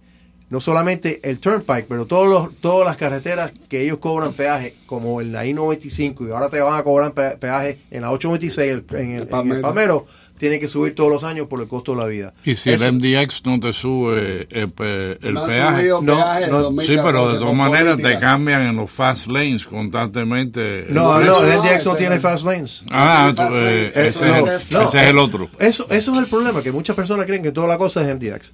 no 0.56 0.62
solamente 0.62 1.20
el 1.30 1.40
Turnpike, 1.40 1.86
pero 1.90 2.06
todos 2.06 2.30
los, 2.30 2.56
todas 2.62 2.88
las 2.88 2.96
carreteras 2.96 3.52
que 3.68 3.82
ellos 3.84 3.98
cobran 3.98 4.32
peaje, 4.32 4.74
como 4.86 5.20
en 5.20 5.34
la 5.34 5.46
I-95, 5.46 6.30
y 6.30 6.32
ahora 6.32 6.48
te 6.50 6.62
van 6.62 6.80
a 6.80 6.84
cobrar 6.84 7.12
pe- 7.12 7.36
peaje 7.38 7.78
en 7.92 8.04
la 8.04 8.12
826, 8.12 8.72
el- 8.72 8.86
en 8.98 9.12
el, 9.16 9.22
en 9.30 9.52
el. 9.52 9.60
Palmetto, 9.62 10.06
tienen 10.38 10.62
que 10.62 10.70
subir 10.70 10.96
todos 10.96 11.10
los 11.12 11.26
años 11.26 11.48
por 11.48 11.60
el 11.60 11.68
costo 11.68 11.92
de 11.94 11.98
la 11.98 12.06
vida. 12.06 12.34
Y 12.46 12.56
si 12.56 12.70
Eso- 12.72 12.86
el 12.86 12.94
MDX 12.94 13.42
no 13.46 13.60
te 13.60 13.74
sube 13.74 14.48
el, 14.50 14.70
pe- 14.72 15.18
el 15.28 15.34
No 15.34 15.46
peaje. 15.46 15.88
No, 15.90 16.06
peaje 16.06 16.44
en 16.46 16.52
no, 16.52 16.62
2014 16.62 16.86
Sí, 16.94 17.00
pero 17.06 17.34
de 17.34 17.40
todas 17.40 17.54
maneras 17.56 17.98
te 17.98 18.18
cambian 18.20 18.62
en 18.62 18.76
los 18.78 18.90
fast 18.90 19.28
lanes 19.28 19.66
constantemente. 19.66 20.86
No, 20.90 21.20
No, 21.20 21.26
no, 21.42 21.44
el 21.46 21.60
MDX 21.60 21.86
no 21.86 21.96
tiene 21.98 22.20
fast 22.20 22.46
lanes. 22.46 22.84
Ah, 22.92 23.34
Fast 23.36 23.56
eh, 23.56 23.92
lane. 23.94 24.08
ese, 24.08 24.08
es, 24.08 24.72
el- 24.72 24.82
ese 24.84 24.98
es 25.02 25.08
el 25.10 25.18
otro. 25.18 25.50
Eso, 25.60 25.86
eso 25.90 26.14
es 26.14 26.18
el 26.20 26.28
problema, 26.28 26.64
que 26.64 26.72
muchas 26.72 26.96
personas 26.96 27.26
creen 27.26 27.44
que 27.44 27.52
toda 27.52 27.68
la 27.68 27.78
cosa 27.78 28.02
es 28.02 28.16
MDX. 28.16 28.54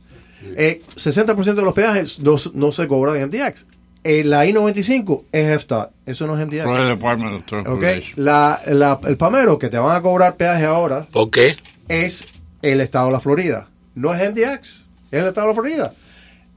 Eh, 0.55 0.81
60% 0.95 1.53
de 1.55 1.61
los 1.61 1.73
peajes 1.73 2.19
no, 2.21 2.35
no 2.53 2.71
se 2.71 2.87
cobran 2.87 3.17
en 3.17 3.27
MDX. 3.29 3.65
Eh, 4.03 4.23
la 4.23 4.45
I-95 4.47 5.25
es 5.31 5.61
FDOT, 5.63 5.91
eso 6.07 6.25
no 6.25 6.39
es 6.39 6.45
MDX. 6.47 6.63
Florida 6.63 6.87
Department 6.89 7.33
of 7.33 7.39
Ok, 7.41 7.45
Transportation. 7.47 8.13
La, 8.25 8.61
la- 8.67 8.99
el 9.07 9.17
Pamero 9.17 9.59
que 9.59 9.69
te 9.69 9.77
van 9.77 9.95
a 9.95 10.01
cobrar 10.01 10.37
peaje 10.37 10.65
ahora 10.65 11.07
¿Por 11.11 11.29
qué? 11.29 11.55
es 11.87 12.25
el 12.63 12.81
estado 12.81 13.07
de 13.07 13.11
la 13.13 13.19
Florida. 13.19 13.67
No 13.93 14.13
es 14.13 14.19
MDX, 14.31 14.87
es 15.11 15.21
el 15.21 15.27
estado 15.27 15.47
de 15.49 15.53
la 15.53 15.61
Florida. 15.61 15.93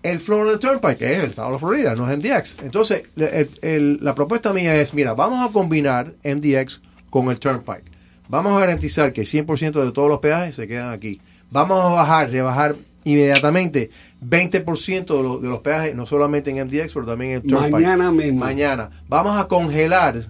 El 0.02 0.20
Florida 0.20 0.58
Turnpike 0.58 1.02
es 1.02 1.18
el 1.18 1.30
estado 1.30 1.48
de 1.48 1.52
la 1.54 1.58
Florida, 1.58 1.94
no 1.94 2.10
es 2.10 2.16
MDX. 2.18 2.56
Entonces, 2.62 3.02
el- 3.16 3.50
el- 3.62 3.98
la 4.02 4.14
propuesta 4.14 4.52
mía 4.54 4.74
es, 4.76 4.94
mira, 4.94 5.12
vamos 5.14 5.46
a 5.46 5.52
combinar 5.52 6.12
MDX 6.24 6.80
con 7.10 7.28
el 7.30 7.38
Turnpike. 7.38 7.84
Vamos 8.28 8.56
a 8.56 8.60
garantizar 8.60 9.12
que 9.12 9.22
100% 9.26 9.84
de 9.84 9.92
todos 9.92 10.08
los 10.08 10.20
peajes 10.20 10.54
se 10.56 10.66
quedan 10.66 10.92
aquí. 10.94 11.20
Vamos 11.50 11.78
a 11.84 11.88
bajar, 11.88 12.30
rebajar 12.30 12.76
inmediatamente 13.04 13.90
20% 14.26 15.16
de, 15.16 15.22
los- 15.22 15.42
de 15.42 15.48
los 15.48 15.60
peajes, 15.60 15.94
no 15.94 16.06
solamente 16.06 16.50
en 16.50 16.66
MDX, 16.66 16.92
pero 16.94 17.06
también 17.06 17.32
en 17.32 17.42
Turnpike. 17.42 17.70
Mañana 17.72 18.10
mismo. 18.10 18.40
Mañana. 18.40 18.90
Vamos 19.08 19.38
a 19.38 19.46
congelar 19.48 20.26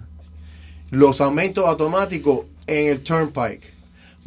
los 0.91 1.21
aumentos 1.21 1.65
automáticos 1.65 2.41
en 2.67 2.87
el 2.89 3.01
Turnpike. 3.01 3.73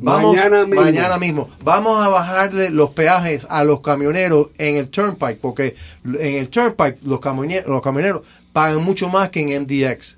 Vamos, 0.01 0.37
Mañana 0.37 0.65
mismo. 0.65 0.81
mañana 0.83 1.19
mismo. 1.19 1.51
Vamos 1.65 2.01
a 2.05 2.09
bajarle 2.09 2.71
los 2.71 2.91
peajes 2.91 3.47
a 3.51 3.65
los 3.65 3.81
camioneros 3.81 4.49
en 4.57 4.77
el 4.77 4.89
Turnpike, 4.91 5.39
porque 5.41 5.75
en 6.05 6.35
el 6.37 6.49
Turnpike 6.49 6.99
los, 7.03 7.19
camioneros, 7.21 7.67
los 7.69 7.83
camioneros 7.83 8.23
pagan 8.53 8.83
mucho 8.83 9.09
más 9.09 9.31
que 9.31 9.41
en 9.41 9.63
MDX. 9.63 10.17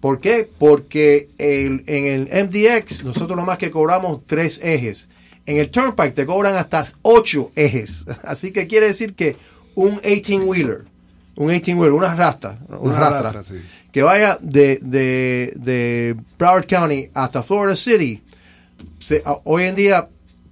¿Por 0.00 0.18
qué? 0.20 0.48
Porque 0.58 1.28
el- 1.38 1.84
en 1.86 2.06
el 2.06 2.28
MDX 2.48 3.04
nosotros 3.04 3.36
nomás 3.36 3.58
que 3.58 3.70
cobramos 3.70 4.20
tres 4.26 4.60
ejes. 4.64 5.08
En 5.50 5.58
el 5.58 5.70
Turnpike 5.70 6.12
te 6.12 6.26
cobran 6.26 6.56
hasta 6.56 6.86
ocho 7.02 7.50
ejes. 7.56 8.04
Así 8.24 8.52
que 8.52 8.66
quiere 8.66 8.86
decir 8.86 9.14
que 9.14 9.36
un 9.74 10.00
18-wheeler, 10.00 10.82
un 11.36 11.48
18-wheeler, 11.48 11.92
una 11.92 12.14
rasta, 12.14 12.58
una, 12.68 12.98
rastra, 12.98 13.32
rastra, 13.32 13.42
sí. 13.56 13.62
que 13.92 14.02
vaya 14.02 14.38
de, 14.40 14.78
de, 14.82 15.52
de 15.56 16.16
Broward 16.38 16.66
County 16.66 17.08
hasta 17.14 17.42
Florida 17.42 17.76
City, 17.76 18.22
se- 18.98 19.22
hoy 19.44 19.64
en 19.64 19.74
día 19.74 20.08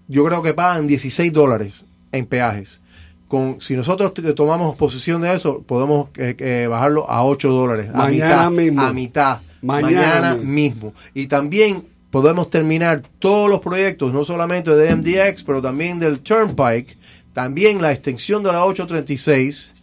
yo 0.09 0.25
creo 0.25 0.43
que 0.43 0.55
pagan 0.55 0.87
16 0.87 1.33
dólares 1.33 1.85
en 2.13 2.27
peajes. 2.27 2.81
con 3.29 3.61
si 3.61 3.75
nosotros 3.77 4.13
tomamos 4.35 4.77
posesión 4.77 5.21
de 5.21 5.35
eso, 5.35 5.63
podemos 5.63 6.09
eh, 6.17 6.35
eh, 6.39 6.67
bajarlo 6.69 7.09
a 7.11 7.25
8 7.25 7.51
dólares. 7.51 7.89
A 7.93 7.99
Mañana 7.99 8.49
mitad. 8.49 8.51
mismo. 8.51 8.83
A 8.83 8.93
mitad. 8.93 9.39
Mañana 9.61 9.91
Mañana, 9.97 10.35
mismo. 10.37 10.53
mismo. 10.53 10.95
Y 11.15 11.27
también 11.27 11.85
podemos 12.11 12.51
terminar 12.51 13.03
todos 13.19 13.51
los 13.51 13.61
proyectos, 13.61 14.13
no 14.13 14.25
solamente 14.25 14.71
de 14.75 14.95
MDX, 14.97 15.43
pero 15.45 15.61
también 15.63 15.99
del 15.99 16.21
Turnpike, 16.21 16.97
también 17.35 17.81
la 17.83 17.93
extensión 17.93 18.43
de 18.43 18.53
la 18.53 18.65
836. 18.65 19.75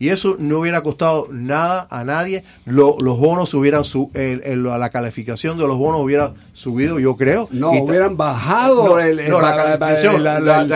Y 0.00 0.10
eso 0.10 0.36
no 0.38 0.60
hubiera 0.60 0.80
costado 0.82 1.26
nada 1.32 1.88
a 1.90 2.04
nadie. 2.04 2.44
Lo- 2.66 2.96
los 3.00 3.18
bonos 3.18 3.52
hubieran 3.54 3.82
su, 3.82 4.10
el- 4.14 4.42
el- 4.44 4.62
la 4.62 4.90
calificación 4.90 5.58
de 5.58 5.66
los 5.66 5.76
bonos 5.76 6.00
hubiera 6.00 6.34
subido, 6.52 7.00
yo 7.00 7.16
creo. 7.16 7.48
No, 7.50 7.74
Y 7.74 7.80
hubieran 7.80 8.16
bajado 8.16 8.86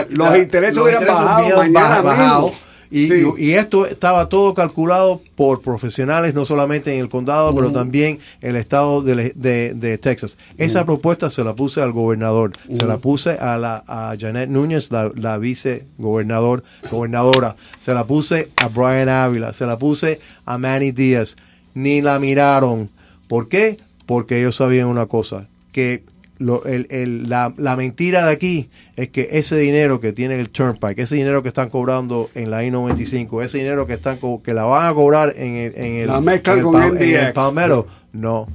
los 0.09 0.37
intereses 0.37 0.77
hubieran 0.77 1.05
bajado 1.07 1.39
hubieran 1.45 1.71
mañana 1.71 2.01
bajado. 2.01 2.47
mismo. 2.49 2.59
Y, 2.95 3.07
Sí. 3.07 3.13
y- 3.39 3.45
y 3.45 3.53
esto 3.55 3.87
estaba 3.87 4.29
todo 4.29 4.53
calculado 4.53 5.19
por 5.35 5.61
profesionales, 5.61 6.35
no 6.35 6.45
solamente 6.45 6.93
en 6.93 6.99
el 6.99 7.09
condado, 7.09 7.55
pero 7.55 7.71
también 7.71 8.19
en 8.39 8.51
el 8.51 8.55
estado 8.55 9.01
de, 9.01 9.33
de- 9.35 9.73
de 9.73 9.97
Texas. 9.97 10.37
Esa 10.59 10.85
propuesta 10.85 11.31
se 11.31 11.43
la 11.43 11.55
puse 11.55 11.81
al 11.81 11.91
gobernador, 11.91 12.51
se 12.71 12.85
la 12.85 12.99
puse 12.99 13.31
a, 13.31 13.57
la, 13.57 13.83
a 13.87 14.15
Janet 14.19 14.47
Núñez, 14.49 14.91
la, 14.91 15.11
la 15.15 15.39
vice 15.39 15.85
gobernador, 15.97 16.63
gobernadora, 16.91 17.55
se 17.79 17.95
la 17.95 18.05
puse 18.05 18.49
a 18.57 18.67
Brian 18.67 19.09
Ávila, 19.09 19.53
se 19.53 19.65
la 19.65 19.79
puse 19.79 20.19
a 20.45 20.59
Manny 20.59 20.91
Díaz. 20.91 21.35
Ni 21.73 22.01
la 22.03 22.19
miraron. 22.19 22.91
¿Por 23.27 23.49
qué? 23.49 23.77
Porque 24.05 24.39
ellos 24.39 24.55
sabían 24.57 24.85
una 24.87 25.07
cosa, 25.07 25.47
que 25.71 26.03
lo- 26.39 26.65
el- 26.65 26.87
el- 26.89 27.29
la, 27.29 27.53
la 27.57 27.75
mentira 27.75 28.25
de 28.25 28.31
aquí 28.31 28.69
es 28.95 29.09
que 29.09 29.29
ese 29.33 29.55
dinero 29.57 29.99
que 29.99 30.13
tiene 30.13 30.39
el 30.39 30.49
Turnpike, 30.49 30.99
ese 31.03 31.15
dinero 31.15 31.41
que 31.43 31.49
están 31.49 31.69
cobrando 31.69 32.29
en 32.35 32.49
la 32.51 32.63
I-95, 32.65 33.43
ese 33.43 33.59
dinero 33.59 33.85
que 33.87 33.93
están 33.93 34.19
que 34.43 34.53
la 34.53 34.63
van 34.63 34.87
a 34.91 34.93
cobrar 34.93 35.33
en 35.37 35.55
el, 35.55 35.75
en 35.75 35.93
el, 35.95 36.07
La 36.07 36.17
en 36.17 36.23
el 36.59 36.65
en 36.97 37.01
el 37.03 37.23
MDX. 37.25 37.33
Palmetto, 37.33 37.87
no, 38.13 38.47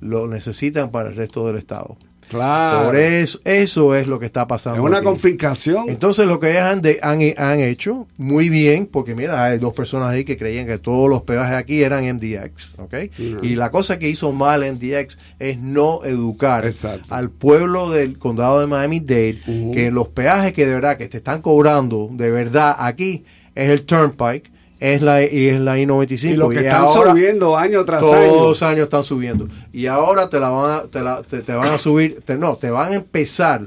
lo 0.00 0.26
necesitan 0.26 0.90
para 0.90 1.08
el 1.10 1.16
resto 1.16 1.46
del 1.46 1.56
estado. 1.56 1.96
Claro. 2.28 2.86
Por 2.86 2.96
eso, 2.96 3.38
eso 3.44 3.94
es 3.94 4.06
lo 4.06 4.18
que 4.18 4.26
está 4.26 4.46
pasando. 4.46 4.78
Es 4.80 4.84
una 4.84 4.98
aquí. 4.98 5.04
confiscación. 5.04 5.88
Entonces 5.88 6.26
lo 6.26 6.40
que 6.40 6.50
ellos 6.50 6.62
han, 6.62 6.82
de- 6.82 6.98
han, 7.02 7.20
han 7.36 7.60
hecho 7.60 8.08
muy 8.16 8.48
bien, 8.48 8.86
porque 8.86 9.14
mira, 9.14 9.44
hay 9.44 9.58
dos 9.58 9.74
personas 9.74 10.08
ahí 10.10 10.24
que 10.24 10.36
creían 10.36 10.66
que 10.66 10.78
todos 10.78 11.08
los 11.08 11.22
peajes 11.22 11.54
aquí 11.54 11.82
eran 11.82 12.04
MDX, 12.04 12.78
¿ok? 12.78 12.94
Ujú. 13.18 13.44
Y 13.44 13.54
la 13.54 13.70
cosa 13.70 13.98
que 13.98 14.08
hizo 14.08 14.32
mal 14.32 14.60
MDX 14.62 15.18
es 15.38 15.58
no 15.58 16.04
educar 16.04 16.64
al 17.10 17.30
pueblo 17.30 17.90
del 17.90 18.18
condado 18.18 18.60
de 18.60 18.66
Miami-Dade 18.66 19.38
que 19.72 19.90
los 19.92 20.08
peajes 20.08 20.52
que 20.52 20.66
de 20.66 20.74
verdad 20.74 20.96
que 20.96 21.08
te 21.08 21.18
están 21.18 21.42
cobrando 21.42 22.08
de 22.12 22.30
verdad 22.30 22.74
aquí 22.78 23.24
es 23.54 23.70
el 23.70 23.82
Turnpike, 23.84 24.50
es 24.80 25.00
la, 25.02 25.22
y 25.22 25.48
es 25.48 25.60
la 25.60 25.78
I-95. 25.78 26.24
Y 26.32 26.36
lo 26.36 26.48
que 26.50 26.58
están 26.60 26.82
ahora- 26.82 27.10
subiendo 27.12 27.56
año 27.56 27.84
tras 27.84 28.00
todos 28.00 28.14
año. 28.14 28.34
los 28.48 28.62
años 28.62 28.84
están 28.84 29.04
subiendo. 29.04 29.48
Y 29.72 29.86
ahora 29.86 30.28
te 30.28 30.38
la 30.40 30.50
van 30.50 30.70
a, 30.72 30.82
te, 30.82 31.02
la- 31.02 31.22
te- 31.22 31.40
te 31.42 31.52
van 31.54 31.68
a 31.72 31.78
subir, 31.78 32.20
te- 32.24 32.36
no, 32.36 32.56
te 32.56 32.70
van 32.70 32.92
a 32.92 32.96
empezar 32.96 33.62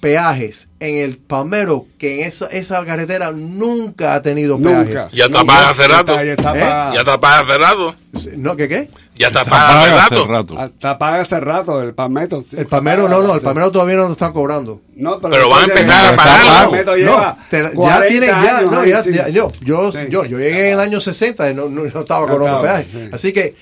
peajes 0.00 0.67
en 0.80 0.96
el 0.98 1.18
Palmero 1.18 1.86
que 1.98 2.20
en 2.22 2.28
esa, 2.28 2.46
esa 2.46 2.84
carretera 2.84 3.32
nunca 3.32 4.14
ha 4.14 4.22
tenido 4.22 4.56
Nunca. 4.58 4.84
peajes. 4.84 5.08
Ya 5.12 5.24
está 5.24 5.44
paga 5.44 5.70
hace 5.70 5.88
rato. 5.88 6.14
Ya 6.14 6.32
está 6.32 6.56
¿Eh? 6.56 6.60
paga. 6.60 6.92
Ya 6.94 7.00
está 7.00 7.20
paga 7.20 7.40
hace 7.40 7.58
rato. 7.58 7.94
¿No? 8.36 8.56
¿Qué 8.56 8.68
qué? 8.68 8.90
Ya 9.16 9.26
está 9.28 9.44
paga 9.44 10.04
hace 10.04 10.24
rato. 10.24 10.54
Ah, 10.56 10.66
Está 10.66 10.96
paga 10.96 11.20
hace 11.22 11.40
rato 11.40 11.82
el 11.82 11.94
palmeto. 11.94 12.44
sí. 12.48 12.56
El 12.56 12.66
Palmero, 12.66 13.08
no, 13.08 13.20
no, 13.22 13.34
el 13.34 13.40
Palmero 13.40 13.72
todavía 13.72 13.96
no 13.96 14.06
lo 14.06 14.12
están 14.12 14.32
cobrando. 14.32 14.80
No, 14.94 15.18
Pero 15.20 15.48
van 15.50 15.62
a 15.62 15.64
empezar 15.64 16.14
a 16.14 16.16
pagar. 16.16 16.70
No, 16.86 16.96
ya 16.96 17.70
40 17.74 18.06
tienen, 18.08 18.28
ya, 18.30 18.58
años 18.58 18.70
no, 18.70 18.84
ya, 18.84 19.02
sí. 19.02 19.12
ya- 19.12 19.28
yo, 19.28 19.50
yo, 19.60 19.90
Sí. 19.92 19.98
yo, 20.10 20.24
yo 20.24 20.38
llegué 20.38 20.68
en 20.68 20.74
el 20.74 20.80
año 20.80 21.00
60 21.00 21.50
y 21.50 21.54
no, 21.54 21.68
no, 21.68 21.82
no 21.84 22.00
estaba 22.00 22.26
cobrando 22.28 22.62
peajes. 22.62 22.86
sí. 22.92 23.08
Así 23.12 23.32
que 23.32 23.56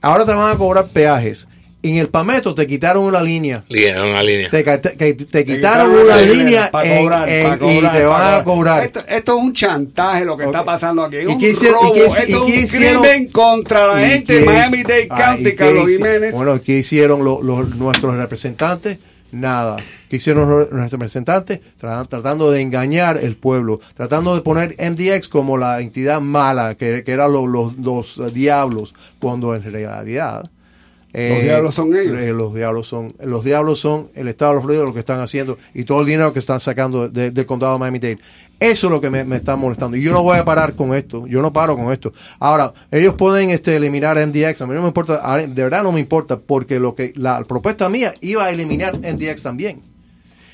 ahora 0.00 0.24
te 0.24 0.32
van 0.34 0.52
a 0.52 0.56
cobrar 0.56 0.86
peajes. 0.86 1.48
En 1.82 1.96
el 1.96 2.08
Palmetto 2.08 2.54
te 2.54 2.66
quitaron 2.66 3.04
una 3.04 3.22
línea. 3.22 3.64
Una 3.70 4.22
línea. 4.22 4.50
Te, 4.50 4.62
ca- 4.62 4.80
te- 4.82 4.96
que- 4.98 5.14
te 5.14 5.24
Te 5.24 5.44
quitaron 5.46 5.90
quitaron 5.90 6.06
una 6.06 6.16
línea 6.20 6.70
para 6.70 6.84
en- 6.94 7.02
cobrar, 7.02 7.28
en- 7.28 7.42
para 7.44 7.58
cobrar, 7.58 7.94
y 7.94 7.98
te 7.98 8.04
van 8.04 8.34
a 8.40 8.44
cobrar. 8.44 8.84
Esto, 8.84 9.00
esto 9.08 9.36
es 9.38 9.42
un 9.42 9.54
chantaje 9.54 10.24
lo 10.26 10.36
que 10.36 10.44
está 10.44 10.62
pasando 10.62 11.02
aquí. 11.04 11.16
Es 11.16 11.22
¿Y 11.24 11.26
un 11.28 11.38
qué 11.38 11.48
hicieron- 11.50 11.82
robo. 11.82 11.88
y 11.96 11.98
qué 12.00 12.06
esto 12.06 12.22
y 12.28 12.32
es 12.32 12.38
un 12.40 12.48
hicieron- 12.64 13.02
crimen 13.02 13.28
contra 13.32 13.86
la 13.94 14.04
¿Y 14.06 14.10
gente 14.10 14.34
de 14.40 14.44
Miami-Dade 14.44 15.06
ah, 15.10 15.16
County, 15.16 15.40
¿y 15.40 15.44
qué 15.44 15.56
Carlos 15.56 15.86
Jiménez. 15.90 16.32
Bueno, 16.34 16.60
¿qué 16.62 16.72
hicieron 16.78 17.24
lo- 17.24 17.42
lo- 17.42 17.62
nuestros 17.64 18.14
representantes? 18.16 18.98
Nada. 19.32 19.76
¿Qué 20.10 20.16
hicieron 20.16 20.50
los- 20.50 20.70
nuestros 20.72 20.90
representantes? 20.92 21.60
Tra- 21.80 22.06
tratando 22.06 22.50
de 22.50 22.60
engañar 22.60 23.16
el 23.22 23.36
pueblo, 23.36 23.80
tratando 23.96 24.34
de 24.34 24.42
poner 24.42 24.74
MDX 24.78 25.28
como 25.28 25.56
la 25.56 25.80
entidad 25.80 26.20
mala, 26.20 26.74
que, 26.74 27.04
que 27.04 27.12
eran 27.12 27.32
los, 27.32 27.48
los, 27.48 28.16
los, 28.16 28.34
diablos, 28.34 28.92
cuando 29.18 29.54
en 29.54 29.62
realidad... 29.62 30.44
Los 31.12 31.42
diablos 31.42 31.74
son 31.74 31.94
ellos. 31.96 32.18
eh, 32.20 32.32
los 32.32 32.54
diablos 32.54 32.86
son 32.86 33.14
los 33.20 33.44
diablos 33.44 33.80
son 33.80 34.10
el 34.14 34.28
estado 34.28 34.52
de 34.52 34.56
la 34.58 34.62
Florida 34.62 34.84
lo 34.84 34.92
que 34.94 35.00
están 35.00 35.20
haciendo 35.20 35.58
y 35.74 35.84
todo 35.84 36.00
el 36.00 36.06
dinero 36.06 36.32
que 36.32 36.38
están 36.38 36.60
sacando 36.60 37.08
de- 37.08 37.30
del 37.32 37.46
condado 37.46 37.72
de 37.74 37.78
Miami-Dade. 37.80 38.18
Eso 38.60 38.86
es 38.86 38.90
lo 38.92 39.00
que 39.00 39.08
me, 39.10 39.24
me 39.24 39.36
está 39.36 39.56
molestando. 39.56 39.96
Y 39.96 40.02
yo 40.02 40.12
no 40.12 40.22
voy 40.22 40.36
a 40.36 40.44
parar 40.44 40.74
con 40.74 40.94
esto. 40.94 41.26
Yo 41.26 41.40
no 41.42 41.50
paro 41.52 41.76
con 41.76 41.90
esto. 41.92 42.12
Ahora 42.38 42.72
ellos 42.90 43.14
pueden 43.14 43.50
este 43.50 43.74
eliminar 43.74 44.16
MDX 44.24 44.60
a 44.62 44.66
mí 44.66 44.74
no 44.74 44.82
me 44.82 44.88
importa 44.88 45.36
de 45.38 45.62
verdad 45.62 45.82
no 45.82 45.92
me 45.92 46.00
importa 46.00 46.38
porque 46.38 46.78
lo 46.78 46.94
que 46.94 47.12
la 47.16 47.42
propuesta 47.44 47.88
mía 47.88 48.14
iba 48.20 48.44
a 48.44 48.50
eliminar 48.50 48.96
MDX 48.98 49.42
también. 49.42 49.82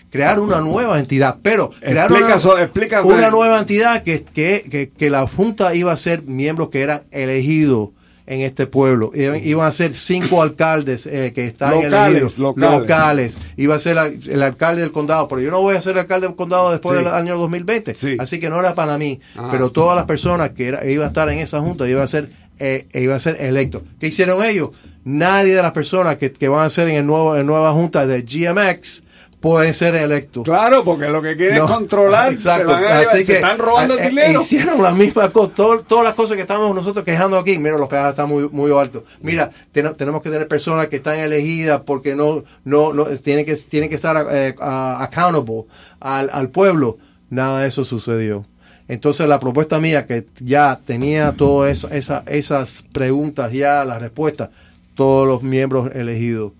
Crear 0.09 0.39
una 0.41 0.61
nueva 0.61 0.99
entidad. 0.99 1.37
Pero 1.43 1.71
crear 1.81 2.11
Explica 2.11 2.39
una, 2.55 2.63
explica, 2.63 3.03
una 3.03 3.29
nueva 3.31 3.59
entidad 3.59 4.03
que, 4.05 4.23
que, 4.23 4.65
que, 4.71 4.89
que 4.91 5.11
la 5.11 5.27
junta 5.27 5.75
iba 5.75 5.93
a 5.93 5.97
ser 5.97 6.23
miembros 6.23 6.71
que 6.71 6.81
eran 6.81 7.03
elegidos 7.11 7.91
en 8.27 8.41
este 8.41 8.67
pueblo. 8.67 9.13
Iban, 9.15 9.41
iban 9.47 9.67
a 9.67 9.73
ser 9.73 9.95
cinco 9.95 10.43
alcaldes 10.43 11.07
eh, 11.07 11.33
que 11.35 11.47
están 11.47 11.71
Locales, 11.75 12.01
elegidos, 12.11 12.39
locales. 12.39 12.81
locales. 12.81 13.39
Iba 13.57 13.75
a 13.77 13.79
ser 13.79 13.95
la- 13.97 14.07
el 14.07 14.43
alcalde 14.43 14.83
del 14.83 14.93
condado, 14.93 15.29
pero 15.29 15.41
yo 15.41 15.51
no 15.51 15.61
voy 15.61 15.77
a 15.77 15.81
ser 15.81 15.99
alcalde 15.99 16.27
del 16.27 16.37
condado 16.37 16.71
después 16.73 16.99
Sí. 16.99 17.05
del 17.05 17.13
año 17.13 17.39
2020. 17.39 17.97
Así 18.19 18.41
que 18.41 18.51
no 18.51 18.59
era 18.61 18.75
para 18.75 18.99
mí. 18.99 19.21
Ajá. 19.37 19.51
Pero 19.51 19.71
todas 19.71 19.95
las 19.97 20.05
personas 20.07 20.51
que 20.51 20.69
era- 20.69 20.85
iban 20.91 21.05
a 21.05 21.09
estar 21.09 21.29
en 21.31 21.39
esa 21.39 21.61
junta 21.61 21.89
iban 21.89 22.03
a 22.03 22.07
ser, 22.07 22.31
eh, 22.59 22.87
iban 22.95 23.17
a 23.17 23.21
ser 23.21 23.37
electos. 23.41 23.83
¿Qué 24.01 24.09
hicieron 24.09 24.43
ellos? 24.45 24.71
Nadie 25.05 25.55
de 25.55 25.63
las 25.63 25.73
personas 25.73 26.17
que, 26.17 26.33
que 26.33 26.49
van 26.49 26.67
a 26.67 26.71
ser 26.71 26.89
en 26.89 26.97
el 26.97 27.07
nuevo 27.07 27.37
en 27.37 27.47
nueva 27.47 27.73
junta 27.73 28.07
de 28.09 28.23
GMX 28.23 29.05
pueden 29.49 29.73
ser 29.75 29.95
electos. 29.95 30.43
Claro, 30.43 30.83
porque 30.83 31.07
lo 31.07 31.23
que 31.23 31.37
quieren 31.37 31.59
No, 31.59 31.67
es 31.67 31.71
controlar, 31.71 32.33
exacto. 32.33 32.67
se, 32.69 32.75
van 32.75 32.85
a 32.85 32.99
llevar- 33.01 33.17
se 33.17 33.25
que, 33.25 33.33
están 33.35 33.59
robando 33.59 33.95
eh, 33.95 33.99
el 34.01 34.07
eh, 34.07 34.09
dinero. 34.11 34.41
hicieron 34.41 34.83
las 34.83 34.93
mismas 34.97 35.31
cosas, 35.31 35.55
todo- 35.55 35.81
todas 35.83 36.05
las 36.05 36.15
cosas 36.15 36.35
que 36.35 36.43
estamos 36.43 36.75
nosotros 36.75 37.05
quejando 37.05 37.39
aquí. 37.39 37.57
Mira, 37.57 37.79
los 37.79 37.89
peajes 37.89 38.11
están 38.11 38.29
muy 38.29 38.49
muy 38.49 38.73
altos. 38.77 39.05
Mira, 39.21 39.53
ten- 39.71 39.95
tenemos 39.95 40.21
que 40.21 40.31
tener 40.31 40.49
personas 40.49 40.89
que 40.89 40.97
están 40.97 41.21
elegidas 41.21 41.81
porque 41.87 42.17
no 42.17 42.43
no 42.65 42.93
no 42.93 43.05
tienen 43.05 43.45
que 43.47 43.55
tienen 43.55 43.89
que 43.89 43.95
estar 43.95 44.27
eh, 44.33 44.57
ah, 44.61 44.99
accountable 45.01 45.67
al, 46.01 46.29
al 46.33 46.49
pueblo. 46.49 46.99
Nada 47.31 47.61
de 47.61 47.69
eso 47.69 47.85
sucedió. 47.85 48.45
Entonces 48.89 49.29
la 49.29 49.39
propuesta 49.39 49.79
mía 49.79 50.07
que 50.09 50.27
ya 50.41 50.81
tenía 50.85 51.33
todas 51.37 51.85
esa- 51.93 52.25
esas 52.27 52.83
preguntas 52.91 53.53
ya 53.53 53.85
las 53.85 54.01
respuestas, 54.03 54.51
todos 54.97 55.25
los 55.29 55.45
miembros 55.45 55.95
elegidos, 55.95 56.51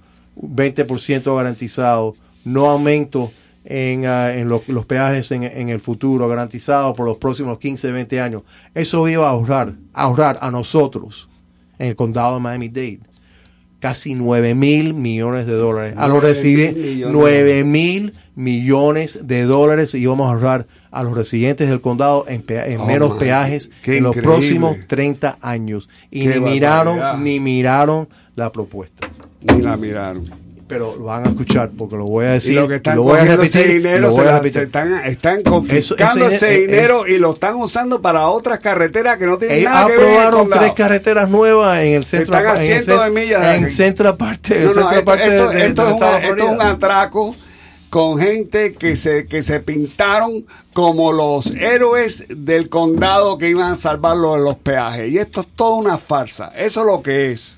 20% 0.41 1.35
garantizado, 1.37 2.15
no 2.47 2.71
aumento 2.71 3.31
en, 3.65 4.07
ah, 4.07 4.33
en 4.35 4.49
lo- 4.49 4.63
los 4.69 4.87
peajes 4.87 5.31
en, 5.33 5.43
en 5.43 5.69
el 5.69 5.81
futuro, 5.81 6.29
garantizado 6.29 6.95
por 6.95 7.05
los 7.07 7.19
próximos 7.19 7.59
15, 7.59 7.91
20 7.93 8.21
años. 8.21 8.43
Eso 8.75 9.07
iba 9.09 9.27
a 9.27 9.31
ahorrar, 9.31 9.75
ahorrar 9.93 10.39
a 10.41 10.51
nosotros 10.51 11.29
en 11.79 11.89
el 11.89 11.97
condado 11.97 12.37
de 12.37 12.41
Miami-Dade 12.41 13.01
casi 13.81 14.15
9 14.15 14.55
mil 14.55 14.95
millones 14.95 15.47
de 15.47 15.53
dólares. 15.53 15.95
A 15.99 16.09
los 16.09 16.19
9.000 16.19 16.23
residentes, 16.23 16.83
millones. 16.85 17.15
9 17.15 17.65
mil 17.65 18.15
millones 18.35 19.21
de 19.27 19.43
dólares 19.45 19.95
íbamos 19.95 20.29
a 20.29 20.35
ahorrar 20.35 20.67
a 20.91 21.03
los 21.03 21.15
residentes 21.17 21.69
del 21.69 21.81
condado 21.83 22.25
en, 22.29 22.43
pea- 22.43 22.67
en 22.69 22.81
Oh, 22.81 22.87
menos 22.87 23.19
peajes 23.19 23.71
Qué 23.83 23.99
en 23.99 24.05
los 24.05 24.17
próximos 24.17 24.77
30 24.87 25.39
años. 25.43 25.89
Y 26.11 26.23
Qué 26.27 26.41
ni 26.41 26.41
miraron, 26.53 27.23
ni 27.23 27.39
miraron 27.39 28.09
la 28.35 28.51
propuesta. 28.51 29.09
Ni 29.43 29.61
la 29.61 29.77
miraron. 29.77 30.25
Pero 30.69 30.97
lo 30.97 31.05
van 31.05 31.25
a 31.25 31.29
escuchar 31.29 31.71
porque 31.79 31.97
lo 31.97 32.07
voy 32.07 32.27
a 32.27 32.31
decir. 32.33 32.53
y 32.53 32.57
lo 32.57 32.67
que 32.67 32.77
están 32.77 32.97
lo 32.97 33.03
voy 33.05 33.21
a 33.21 33.25
repetir. 33.25 33.69
dinero 33.69 34.01
lo 34.01 34.11
voy 34.11 34.27
a 34.27 34.37
repetir. 34.39 34.63
están, 34.63 34.95
están 35.05 35.43
confiscando 35.45 36.27
ese 36.27 36.35
ese 36.37 36.61
dinero 36.61 37.07
es- 37.07 37.13
y 37.13 37.19
lo 37.19 37.35
están 37.35 37.55
usando 37.57 38.03
para 38.03 38.27
otras 38.29 38.59
carreteras 38.59 39.17
que 39.17 39.27
no 39.27 39.39
tienen 39.39 39.59
Ellos 39.59 39.71
nada 39.73 39.87
que 39.87 39.97
ver 39.97 40.01
aprobaron 40.07 40.51
tres 40.51 40.73
carreteras 40.73 41.29
nuevas 41.29 41.79
en 41.83 41.93
el 41.95 42.05
centro 42.05 42.37
Están 42.37 42.57
a 42.57 42.61
cientos 42.61 43.05
de 43.05 43.11
millas 43.11 43.43
de 43.43 43.55
en 43.55 43.71
centro 43.71 44.17
parte, 44.17 44.55
en 44.57 44.61
No, 44.65 44.67
no, 44.69 44.73
centro 44.75 44.91
esto, 44.99 45.05
parte 45.05 45.25
esto- 45.25 45.49
de- 45.51 45.67
esto 45.67 45.83
del 45.85 45.91
es 45.93 45.97
una- 45.97 46.19
de 46.19 46.29
esto 46.29 46.45
es 46.45 46.51
un 46.51 46.63
atraco 46.63 47.37
con 47.89 48.19
gente 48.19 48.73
que 48.75 48.97
se, 48.97 49.27
que 49.27 49.45
se 49.45 49.61
pintaron 49.61 50.45
como 50.73 51.13
los 51.13 51.47
héroes 51.53 52.25
del 52.29 52.69
condado 52.69 53.39
que 53.39 53.49
iban 53.49 53.73
a 53.73 53.77
salvarlo 53.77 54.35
de 54.35 54.41
los 54.41 54.57
peajes. 54.57 55.09
Y 55.13 55.19
esto 55.19 55.43
es 55.43 55.47
toda 55.55 55.77
una 55.77 55.97
farsa. 55.97 56.53
Eso 56.57 56.81
es 56.81 56.87
lo 56.87 57.03
que 57.03 57.31
es. 57.33 57.57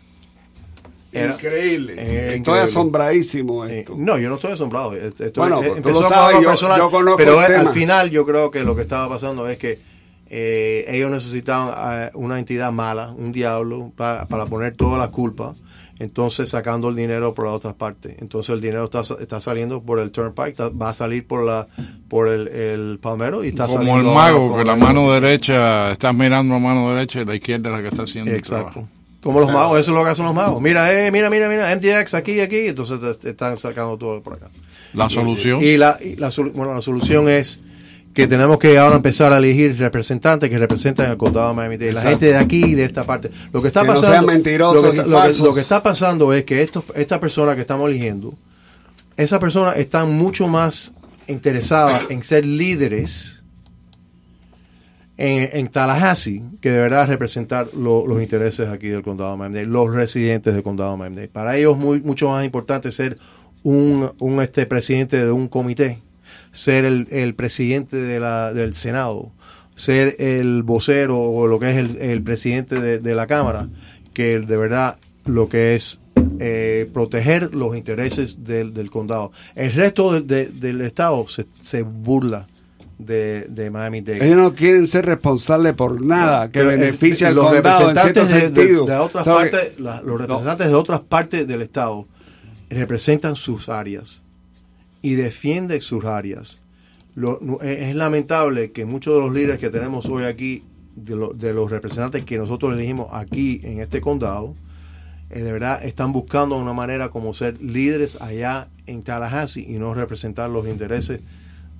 Era- 1.12 1.32
increíble. 1.34 1.94
Eh, 1.94 2.20
Estoy 2.26 2.38
increíble. 2.38 2.62
asombradísimo 2.70 3.64
Eh, 3.64 3.80
esto. 3.80 3.94
no, 3.96 4.18
yo 4.18 4.28
no 4.28 4.34
estoy 4.34 4.52
asombrado. 4.52 4.92
Esto- 4.94 5.40
Bueno, 5.40 5.62
eh, 5.62 5.72
empezó 5.76 6.02
sabes, 6.02 6.18
algo 6.18 6.42
yo- 6.42 6.48
personal, 6.48 6.78
yo 6.78 6.90
conozco 6.90 7.16
pero 7.16 7.38
el 7.38 7.44
eh, 7.44 7.56
tema. 7.56 7.68
al 7.70 7.74
final 7.74 8.10
yo 8.10 8.26
creo 8.26 8.50
que 8.50 8.62
lo 8.62 8.76
que 8.76 8.82
estaba 8.82 9.08
pasando 9.08 9.48
es 9.48 9.58
que 9.58 9.80
eh, 10.30 10.84
ellos 10.88 11.10
necesitaban 11.10 11.74
eh, 12.02 12.10
una 12.14 12.38
entidad 12.38 12.70
mala, 12.72 13.12
un 13.16 13.32
diablo, 13.32 13.92
pa- 13.96 14.26
para 14.28 14.44
poner 14.46 14.74
toda 14.76 14.98
la 14.98 15.08
culpa. 15.08 15.54
Entonces 16.00 16.48
sacando 16.50 16.90
el 16.90 16.94
dinero 16.96 17.34
por 17.34 17.46
la 17.46 17.52
otra 17.52 17.72
parte. 17.72 18.16
Entonces 18.20 18.54
el 18.54 18.60
dinero 18.60 18.84
está, 18.84 19.00
está 19.20 19.40
saliendo 19.40 19.82
por 19.82 19.98
el 19.98 20.12
turnpike, 20.12 20.50
está- 20.50 20.68
va 20.68 20.90
a 20.90 20.94
salir 20.94 21.26
por 21.26 21.44
la 21.44 21.66
por 22.08 22.28
el, 22.28 22.46
el 22.48 22.98
palmero 23.00 23.42
y 23.42 23.48
está 23.48 23.66
Como 23.66 23.80
el 23.80 23.86
saliendo 23.88 24.12
mago, 24.14 24.38
ahora 24.38 24.48
por 24.50 24.58
que 24.58 24.64
la 24.66 24.72
el- 24.74 24.78
mano 24.78 25.10
derecha, 25.12 25.90
estás 25.92 26.14
mirando 26.14 26.54
a 26.54 26.58
mano 26.60 26.94
derecha 26.94 27.20
y 27.22 27.24
la 27.24 27.34
izquierda 27.34 27.70
es 27.70 27.76
la 27.76 27.82
que 27.82 27.88
está 27.88 28.02
haciendo 28.04 28.30
el 28.30 28.36
Exacto. 28.36 28.70
trabajo. 28.72 28.88
Como 29.22 29.40
los 29.40 29.50
magos, 29.52 29.80
eso 29.80 29.90
es 29.90 29.96
lo 29.96 30.04
que 30.04 30.10
hacen 30.10 30.24
los 30.24 30.34
magos. 30.34 30.60
Mira, 30.62 30.92
eh, 30.92 31.10
mira, 31.10 31.28
mira, 31.28 31.48
mira, 31.48 31.74
MTX 31.74 32.14
aquí, 32.14 32.40
aquí. 32.40 32.68
Entonces 32.68 33.00
te, 33.00 33.14
te 33.14 33.30
están 33.30 33.58
sacando 33.58 33.96
todo 33.98 34.22
por 34.22 34.34
acá. 34.34 34.48
La 34.94 35.08
solución. 35.08 35.60
Y 35.62 35.76
la, 35.76 35.98
y 36.00 36.16
la, 36.16 36.30
bueno, 36.54 36.72
la 36.74 36.80
solución 36.82 37.28
es 37.28 37.60
que 38.14 38.26
tenemos 38.26 38.58
que 38.58 38.78
ahora 38.78 38.96
empezar 38.96 39.32
a 39.32 39.38
elegir 39.38 39.76
representantes 39.78 40.48
que 40.48 40.56
representan 40.58 41.10
el 41.10 41.16
condado 41.16 41.48
de 41.48 41.54
Miami-Dade. 41.54 41.92
La 41.92 42.02
gente 42.02 42.26
de 42.26 42.36
aquí, 42.36 42.74
de 42.74 42.84
esta 42.84 43.04
parte. 43.04 43.30
Lo 43.52 43.60
que 43.60 43.68
está 43.68 43.82
Que 43.82 43.88
no 43.88 43.94
pasando, 43.94 44.12
sean 44.14 44.26
mentirosos 44.26 44.82
lo, 44.82 44.90
que, 44.92 44.96
está- 44.98 45.02
lo 45.10 45.16
que- 45.16 45.22
falsos. 45.22 45.46
lo 45.46 45.54
que 45.54 45.60
está 45.60 45.82
pasando 45.82 46.32
es 46.32 46.44
que 46.44 46.62
estos, 46.62 46.84
esta 46.94 47.20
persona 47.20 47.54
que 47.54 47.60
estamos 47.62 47.88
eligiendo, 47.90 48.34
esas 49.16 49.38
personas 49.40 49.76
están 49.76 50.12
mucho 50.12 50.46
más 50.48 50.92
interesadas 51.26 52.02
en 52.08 52.22
ser 52.22 52.44
líderes 52.44 53.37
en, 55.18 55.68
Tallahassee 55.68 56.42
que 56.60 56.70
de 56.70 56.78
verdad 56.78 57.08
representar 57.08 57.68
lo- 57.74 58.06
los 58.06 58.22
intereses 58.22 58.68
aquí 58.68 58.88
del 58.88 59.02
condado 59.02 59.32
de 59.32 59.36
Miami-Dade, 59.38 59.66
los 59.66 59.92
residentes 59.92 60.54
del 60.54 60.62
condado 60.62 60.92
de 60.92 60.96
Miami-Dade. 60.98 61.28
Para 61.28 61.56
ellos 61.58 61.76
es 61.96 62.04
mucho 62.04 62.28
más 62.30 62.44
importante 62.44 62.90
ser 62.90 63.18
un, 63.64 64.10
un, 64.20 64.40
este 64.40 64.64
presidente 64.66 65.16
de 65.24 65.30
un 65.32 65.48
comité, 65.48 65.98
ser 66.52 66.84
el, 66.84 67.08
el 67.10 67.34
presidente 67.34 67.96
de 67.96 68.20
la, 68.20 68.52
del 68.54 68.74
Senado, 68.74 69.32
ser 69.74 70.16
el 70.20 70.62
vocero 70.62 71.18
o 71.20 71.46
lo 71.46 71.58
que 71.58 71.70
es 71.70 71.76
el, 71.76 71.96
el 71.98 72.22
presidente 72.22 72.80
de, 72.80 72.98
de 73.00 73.14
la 73.14 73.26
Cámara, 73.26 73.68
que 74.14 74.38
de 74.38 74.56
verdad 74.56 74.96
lo 75.24 75.48
que 75.48 75.74
es 75.74 75.98
eh, 76.40 76.88
proteger 76.92 77.52
los 77.54 77.76
intereses 77.76 78.44
del, 78.44 78.72
del 78.74 78.90
condado. 78.90 79.32
El 79.56 79.72
resto 79.72 80.20
de- 80.20 80.46
del 80.46 80.80
estado 80.82 81.26
se, 81.28 81.46
se 81.60 81.82
burla 81.82 82.46
de, 82.98 83.42
de 83.48 83.70
Miami-Dade. 83.70 84.24
Ellos 84.26 84.36
no 84.38 84.54
quieren 84.54 84.86
ser 84.86 85.06
responsables 85.06 85.74
por 85.74 86.00
nada 86.04 86.50
que 86.50 86.60
al 87.28 87.34
los 87.36 87.44
condado 87.46 87.90
en 87.90 87.96
cierto 87.96 88.20
representantes 88.20 88.28
de, 88.28 88.34
de- 88.34 88.40
sentido. 88.62 88.86
de 88.86 88.96
otras 88.96 89.24
partes, 89.24 89.78
la- 89.80 90.02
los 90.02 90.20
representantes 90.20 90.66
de 90.68 90.74
otras 90.74 91.00
partes 91.00 91.46
del 91.46 91.62
estado 91.62 92.06
representan 92.70 93.36
sus 93.36 93.68
áreas 93.68 94.20
y 95.00 95.14
defienden 95.14 95.80
sus 95.80 96.04
áreas. 96.04 96.58
Lo- 97.14 97.38
no- 97.40 97.60
es 97.62 97.78
es 97.90 97.94
lamentable 97.94 98.72
que 98.72 98.84
muchos 98.84 99.14
de 99.14 99.20
los 99.20 99.32
líderes 99.32 99.58
que 99.58 99.70
tenemos 99.70 100.06
hoy 100.06 100.24
aquí, 100.24 100.64
de, 100.96 101.14
lo- 101.16 101.32
de 101.32 101.54
los 101.54 101.70
representantes 101.70 102.24
que 102.24 102.36
nosotros 102.38 102.72
elegimos 102.74 103.08
aquí 103.12 103.60
en 103.62 103.80
este 103.80 104.00
condado, 104.00 104.54
eh, 105.30 105.40
de 105.40 105.52
verdad 105.52 105.84
están 105.84 106.12
buscando 106.12 106.56
una 106.56 106.72
manera 106.72 107.10
como 107.10 107.32
ser 107.34 107.60
líderes 107.62 108.20
allá 108.20 108.68
en 108.86 109.02
Tallahassee 109.02 109.64
y 109.68 109.78
no 109.78 109.94
representar 109.94 110.50
los 110.50 110.66
intereses 110.66 111.20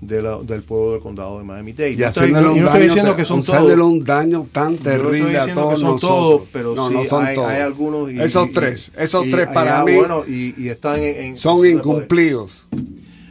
de 0.00 0.22
la- 0.22 0.38
del 0.38 0.62
pueblo 0.62 0.92
del 0.92 1.00
condado 1.00 1.38
de 1.38 1.44
Miami-Dade. 1.44 1.90
Y 1.90 1.96
Yo 1.96 2.06
estoy- 2.06 2.30
yo 2.30 2.40
no 2.40 2.54
estoy 2.66 2.82
diciendo 2.82 3.16
que 3.16 3.24
son 3.24 3.42
todos. 3.42 3.76
un 3.80 4.04
daño 4.04 4.46
tan 4.52 4.78
Yo 4.78 4.84
no 4.84 4.90
estoy 4.92 5.10
terrible 5.10 5.38
a 5.38 5.54
todos 5.54 5.74
que 5.74 5.80
son 5.80 5.84
nosotros. 5.94 6.00
todos, 6.00 6.42
pero 6.52 6.74
no, 6.76 6.88
sí 6.88 6.94
no 6.94 7.04
son 7.06 7.26
hay, 7.26 7.34
todos. 7.34 7.48
hay 7.48 7.60
algunos. 7.60 8.12
y- 8.12 8.20
esos 8.20 8.52
tres, 8.52 8.90
esos 8.96 9.26
y 9.26 9.30
tres 9.32 9.48
para 9.52 9.76
allá, 9.80 9.84
mí 9.84 9.96
bueno, 9.96 10.24
y, 10.26 10.54
y 10.56 10.68
están 10.68 11.00
en, 11.02 11.16
en- 11.16 11.36
son 11.36 11.66
incumplidos. 11.66 12.64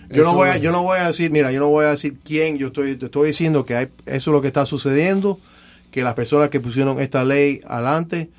Yo 0.10 0.24
no, 0.24 0.34
voy 0.36 0.50
a, 0.50 0.58
yo 0.58 0.72
no 0.72 0.84
voy 0.84 1.00
a 1.00 1.08
decir, 1.08 1.32
mira, 1.32 1.52
yo 1.52 1.60
no 1.60 1.68
voy 1.70 1.86
a 1.86 1.90
decir 1.90 2.16
quién, 2.24 2.58
yo 2.58 2.68
estoy, 2.68 2.96
te 2.96 3.06
estoy 3.08 3.28
diciendo 3.28 3.66
que 3.66 3.76
hay, 3.76 3.88
eso 4.06 4.32
es 4.32 4.34
lo 4.34 4.42
que 4.42 4.48
está 4.48 4.66
sucediendo, 4.66 5.38
que 5.92 6.02
las 6.04 6.14
personas 6.14 6.50
que 6.50 6.60
pusieron 6.62 7.00
esta 7.02 7.24
ley 7.26 7.60
adelante, 7.68 8.30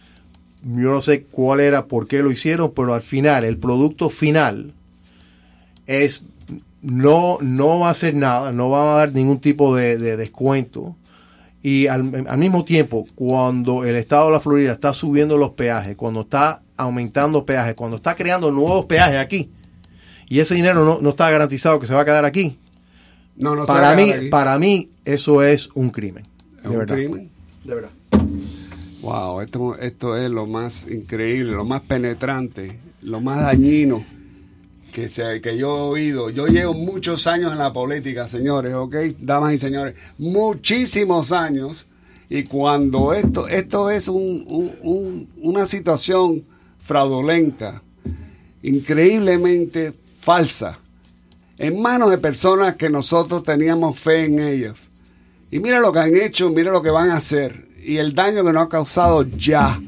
yo 0.62 0.90
no 0.90 1.00
sé 1.02 1.24
cuál 1.24 1.60
era, 1.60 1.84
por 1.86 2.08
qué 2.08 2.22
lo 2.22 2.30
hicieron, 2.30 2.72
pero 2.74 2.94
al 2.94 3.02
final, 3.02 3.44
el 3.44 3.58
producto 3.58 4.08
final 4.10 4.72
es, 5.86 6.22
no, 6.82 7.38
no 7.40 7.80
va 7.80 7.88
a 7.88 7.90
hacer 7.90 8.14
nada, 8.14 8.52
no 8.52 8.70
va 8.70 8.94
a 8.94 8.98
dar 8.98 9.12
ningún 9.12 9.40
tipo 9.40 9.74
de, 9.74 9.98
de 9.98 10.16
descuento. 10.16 10.96
Y 11.62 11.88
al, 11.88 12.26
al 12.28 12.38
mismo 12.38 12.64
tiempo, 12.64 13.06
cuando 13.14 13.84
el 13.84 13.96
estado 13.96 14.26
de 14.26 14.32
la 14.32 14.40
Florida 14.40 14.72
está 14.72 14.92
subiendo 14.92 15.36
los 15.36 15.50
peajes, 15.50 15.96
cuando 15.96 16.20
está 16.20 16.62
aumentando 16.76 17.44
peajes, 17.44 17.74
cuando 17.74 17.96
está 17.96 18.14
creando 18.14 18.50
nuevos 18.52 18.86
peajes 18.86 19.16
aquí, 19.18 19.50
y 20.28 20.38
ese 20.40 20.54
dinero 20.54 20.84
no, 20.84 20.98
no 21.00 21.10
está 21.10 21.30
garantizado 21.30 21.80
que 21.80 21.86
se 21.86 21.94
va 21.94 22.02
a 22.02 22.04
quedar 22.04 22.24
aquí. 22.24 22.58
No, 23.36 23.56
no 23.56 23.66
se 23.66 23.72
va 23.72 23.78
para 23.78 23.90
a 23.92 23.96
mí, 23.96 24.04
quedar 24.06 24.18
aquí. 24.18 24.28
para 24.28 24.58
mí 24.58 24.90
eso 25.04 25.42
es 25.42 25.68
un 25.74 25.90
crimen. 25.90 26.24
¿Es 26.58 26.62
de 26.64 26.68
un 26.68 26.78
verdad. 26.78 26.94
crimen? 26.94 27.30
De 27.64 27.74
verdad. 27.74 27.90
Wow, 29.02 29.40
esto, 29.40 29.76
esto 29.78 30.16
es 30.16 30.30
lo 30.30 30.46
más 30.46 30.86
increíble, 30.88 31.52
lo 31.52 31.64
más 31.64 31.82
penetrante, 31.82 32.78
lo 33.02 33.20
más 33.20 33.40
dañino 33.40 34.04
que, 35.00 35.40
que 35.40 35.56
yo 35.58 35.68
he 35.76 35.80
oído. 35.80 36.30
Yo 36.30 36.46
llevo 36.46 36.74
muchos 36.74 37.26
años 37.26 37.52
en 37.52 37.58
la 37.58 37.72
política, 37.72 38.28
señores, 38.28 38.74
¿ok? 38.74 38.94
Damas 39.20 39.54
y 39.54 39.58
señores, 39.58 39.94
muchísimos 40.18 41.32
años. 41.32 41.86
Y 42.30 42.42
cuando 42.44 43.14
esto, 43.14 43.48
esto 43.48 43.90
es 43.90 44.08
un- 44.08 45.28
una 45.40 45.66
situación 45.66 46.44
fraudulenta, 46.82 47.82
increíblemente 48.62 49.92
falsa, 50.20 50.78
en 51.58 51.80
manos 51.80 52.10
de 52.10 52.18
personas 52.18 52.76
que 52.76 52.88
nosotros 52.90 53.42
teníamos 53.42 53.98
fe 53.98 54.24
en 54.26 54.38
ellas. 54.40 54.88
Y 55.50 55.58
mira 55.60 55.80
lo 55.80 55.92
que 55.92 55.98
han 56.00 56.14
hecho, 56.16 56.50
mira 56.50 56.70
lo 56.70 56.82
que 56.82 56.90
van 56.90 57.10
a 57.10 57.16
hacer 57.16 57.66
y 57.82 57.96
el 57.96 58.14
daño 58.14 58.44
que 58.44 58.52
nos 58.52 58.66
ha 58.66 58.68
causado 58.68 59.22
ya. 59.22 59.80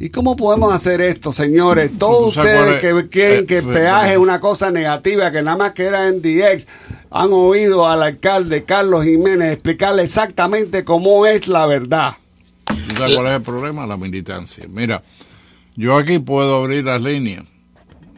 ¿Y 0.00 0.10
cómo 0.10 0.36
podemos 0.36 0.72
hacer 0.72 1.00
esto, 1.00 1.32
señores? 1.32 1.90
Todos 1.98 2.34
¿Tú 2.34 2.40
sabes 2.40 2.54
cuál 2.56 2.74
ustedes 2.74 3.04
es? 3.04 3.10
que 3.10 3.38
Eh, 3.38 3.46
que 3.46 3.62
fue- 3.62 3.74
peaje 3.74 4.12
es 4.12 4.18
una 4.18 4.38
cosa 4.40 4.70
negativa, 4.70 5.30
que 5.32 5.42
nada 5.42 5.56
más 5.56 5.72
que 5.72 5.84
era 5.84 6.06
en 6.06 6.22
DX, 6.22 6.66
han 7.10 7.32
oído 7.32 7.88
al 7.88 8.02
alcalde 8.02 8.62
Carlos 8.64 9.04
Jiménez 9.04 9.52
explicarle 9.52 10.04
exactamente 10.04 10.84
cómo 10.84 11.26
es 11.26 11.48
la 11.48 11.66
verdad. 11.66 12.12
¿Tú 12.66 12.94
sabes 12.96 13.16
cuál 13.16 13.26
es 13.28 13.32
el 13.34 13.42
problema? 13.42 13.86
La 13.86 13.96
militancia. 13.96 14.66
Mira, 14.68 15.02
yo 15.74 15.96
aquí 15.96 16.20
puedo 16.20 16.56
abrir 16.62 16.84
las 16.84 17.02
líneas 17.02 17.44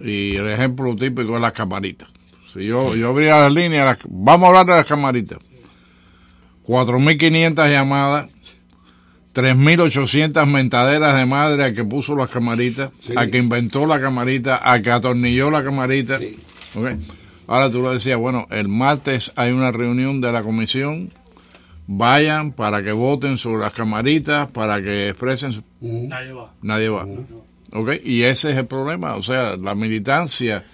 y 0.00 0.36
el 0.36 0.48
ejemplo 0.48 0.94
típico 0.96 1.36
es 1.36 1.40
las 1.40 1.52
camaritas. 1.52 2.08
Si 2.52 2.66
yo, 2.66 2.94
yo 2.94 3.08
abría 3.08 3.38
las 3.40 3.52
líneas, 3.52 3.86
las- 3.86 3.98
vamos 4.06 4.46
a 4.46 4.48
hablar 4.48 4.66
de 4.66 4.72
las 4.72 4.86
camaritas. 4.86 5.38
4.500 6.66 7.68
llamadas, 7.70 8.26
3.800 9.40 10.46
mentaderas 10.46 11.16
de 11.16 11.26
madre 11.26 11.64
a 11.64 11.72
que 11.72 11.84
puso 11.84 12.14
las 12.14 12.28
camaritas, 12.30 12.90
Sí. 12.98 13.14
a 13.16 13.26
que 13.26 13.38
inventó 13.38 13.86
la 13.86 14.00
camarita, 14.00 14.60
a 14.62 14.80
que 14.82 14.90
atornilló 14.90 15.50
la 15.50 15.64
camarita. 15.64 16.18
Ok. 16.74 16.88
Ahora 17.46 17.70
tú 17.70 17.80
lo 17.82 17.92
decías, 17.92 18.18
bueno, 18.18 18.46
el 18.50 18.68
martes 18.68 19.32
hay 19.36 19.50
una 19.52 19.72
reunión 19.72 20.20
de 20.20 20.30
la 20.30 20.42
comisión, 20.42 21.12
vayan 21.88 22.52
para 22.52 22.82
que 22.82 22.92
voten 22.92 23.38
sobre 23.38 23.62
las 23.62 23.72
camaritas, 23.72 24.48
para 24.52 24.80
que 24.80 25.08
expresen 25.08 25.52
su... 25.52 25.62
Nadie 25.80 26.32
va. 26.32 26.52
Nadie 26.62 26.88
va. 26.88 27.06
¿Ok? 27.72 27.90
Y 28.04 28.22
ese 28.22 28.50
es 28.50 28.56
el 28.56 28.66
problema. 28.66 29.16
O 29.16 29.22
sea, 29.22 29.56
la 29.56 29.74
militancia. 29.74 30.64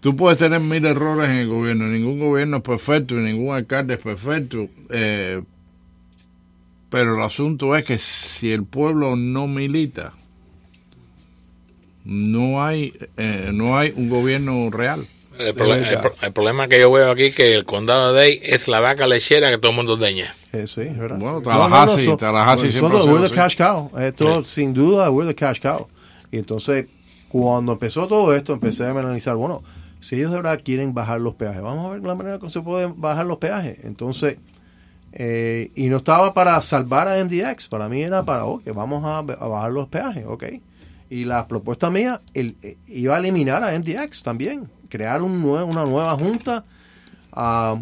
Tú 0.00 0.16
puedes 0.16 0.38
tener 0.38 0.60
mil 0.60 0.84
errores 0.84 1.28
en 1.30 1.36
el 1.36 1.48
gobierno. 1.48 1.86
Ningún 1.86 2.18
gobierno 2.20 2.56
es 2.58 2.62
perfecto 2.62 3.14
y 3.18 3.22
ningún 3.22 3.54
alcalde 3.54 3.94
es 3.94 4.00
perfecto. 4.00 4.68
eh, 4.90 5.42
pero 6.92 7.16
el 7.16 7.22
asunto 7.22 7.74
es 7.74 7.86
que 7.86 7.98
si 7.98 8.52
el 8.52 8.64
pueblo 8.64 9.16
no 9.16 9.46
milita, 9.46 10.12
no 12.04 12.62
hay, 12.62 12.92
eh, 13.16 13.48
no 13.50 13.78
hay 13.78 13.94
un 13.96 14.10
gobierno 14.10 14.70
real. 14.70 15.08
El, 15.38 15.54
problema 15.54 16.68
que 16.68 16.78
yo 16.78 16.92
veo 16.92 17.10
aquí 17.10 17.24
es 17.24 17.34
que 17.34 17.54
el 17.54 17.64
condado 17.64 18.12
de 18.12 18.20
Dade 18.20 18.54
es 18.54 18.68
la 18.68 18.80
vaca 18.80 19.06
lechera 19.06 19.50
que 19.50 19.56
todo 19.56 19.70
el 19.70 19.76
mundo 19.76 19.96
deña. 19.96 20.36
Eh, 20.52 20.66
sí, 20.66 20.82
es 20.82 20.98
verdad. 20.98 21.16
Bueno, 21.18 21.40
No, 21.40 21.42
Tallahassee, 21.42 22.04
no, 22.04 22.10
no, 22.10 22.16
Tallahassee 22.18 22.60
son 22.60 22.70
siempre 22.72 23.00
sido 23.00 23.14
we're 23.14 23.26
the 23.26 23.34
cash 23.34 23.56
cow. 23.56 23.90
Esto, 23.98 24.44
sin 24.44 24.74
duda, 24.74 25.10
we're 25.10 25.26
the 25.26 25.34
cash 25.34 25.60
cow. 25.60 25.88
Y 26.30 26.36
entonces, 26.36 26.88
cuando 27.30 27.72
empezó 27.72 28.06
todo 28.06 28.36
esto, 28.36 28.52
empecé 28.52 28.84
a 28.84 28.90
analizar, 28.90 29.34
bueno, 29.36 29.62
si 30.00 30.16
ellos 30.16 30.30
de 30.30 30.36
verdad 30.36 30.60
quieren 30.62 30.92
bajar 30.92 31.22
los 31.22 31.36
peajes, 31.36 31.62
vamos 31.62 31.86
a 31.86 31.94
ver 31.94 32.02
la 32.02 32.14
manera 32.14 32.38
que 32.38 32.50
se 32.50 32.60
pueden 32.60 33.00
bajar 33.00 33.24
los 33.24 33.38
peajes. 33.38 33.78
Entonces, 33.82 34.36
eh, 35.12 35.70
y 35.74 35.88
no 35.88 35.98
estaba 35.98 36.32
para 36.34 36.60
salvar 36.62 37.08
a 37.08 37.22
MDX, 37.24 37.68
para 37.68 37.88
mí 37.88 38.02
era 38.02 38.22
para, 38.22 38.44
ok, 38.46 38.62
vamos 38.74 39.04
a, 39.04 39.18
a 39.18 39.22
bajar 39.48 39.72
los 39.72 39.88
peajes, 39.88 40.24
ok. 40.26 40.44
Y 41.10 41.24
la 41.24 41.46
propuesta 41.46 41.90
mía 41.90 42.20
el- 42.34 42.56
eh, 42.62 42.76
iba 42.88 43.14
a 43.16 43.18
eliminar 43.18 43.62
a 43.62 43.72
MDX 43.78 44.22
también, 44.22 44.68
crear 44.88 45.20
un 45.22 45.42
nue- 45.42 45.64
una 45.64 45.84
nueva 45.84 46.16
junta, 46.16 46.64
ah, 47.32 47.80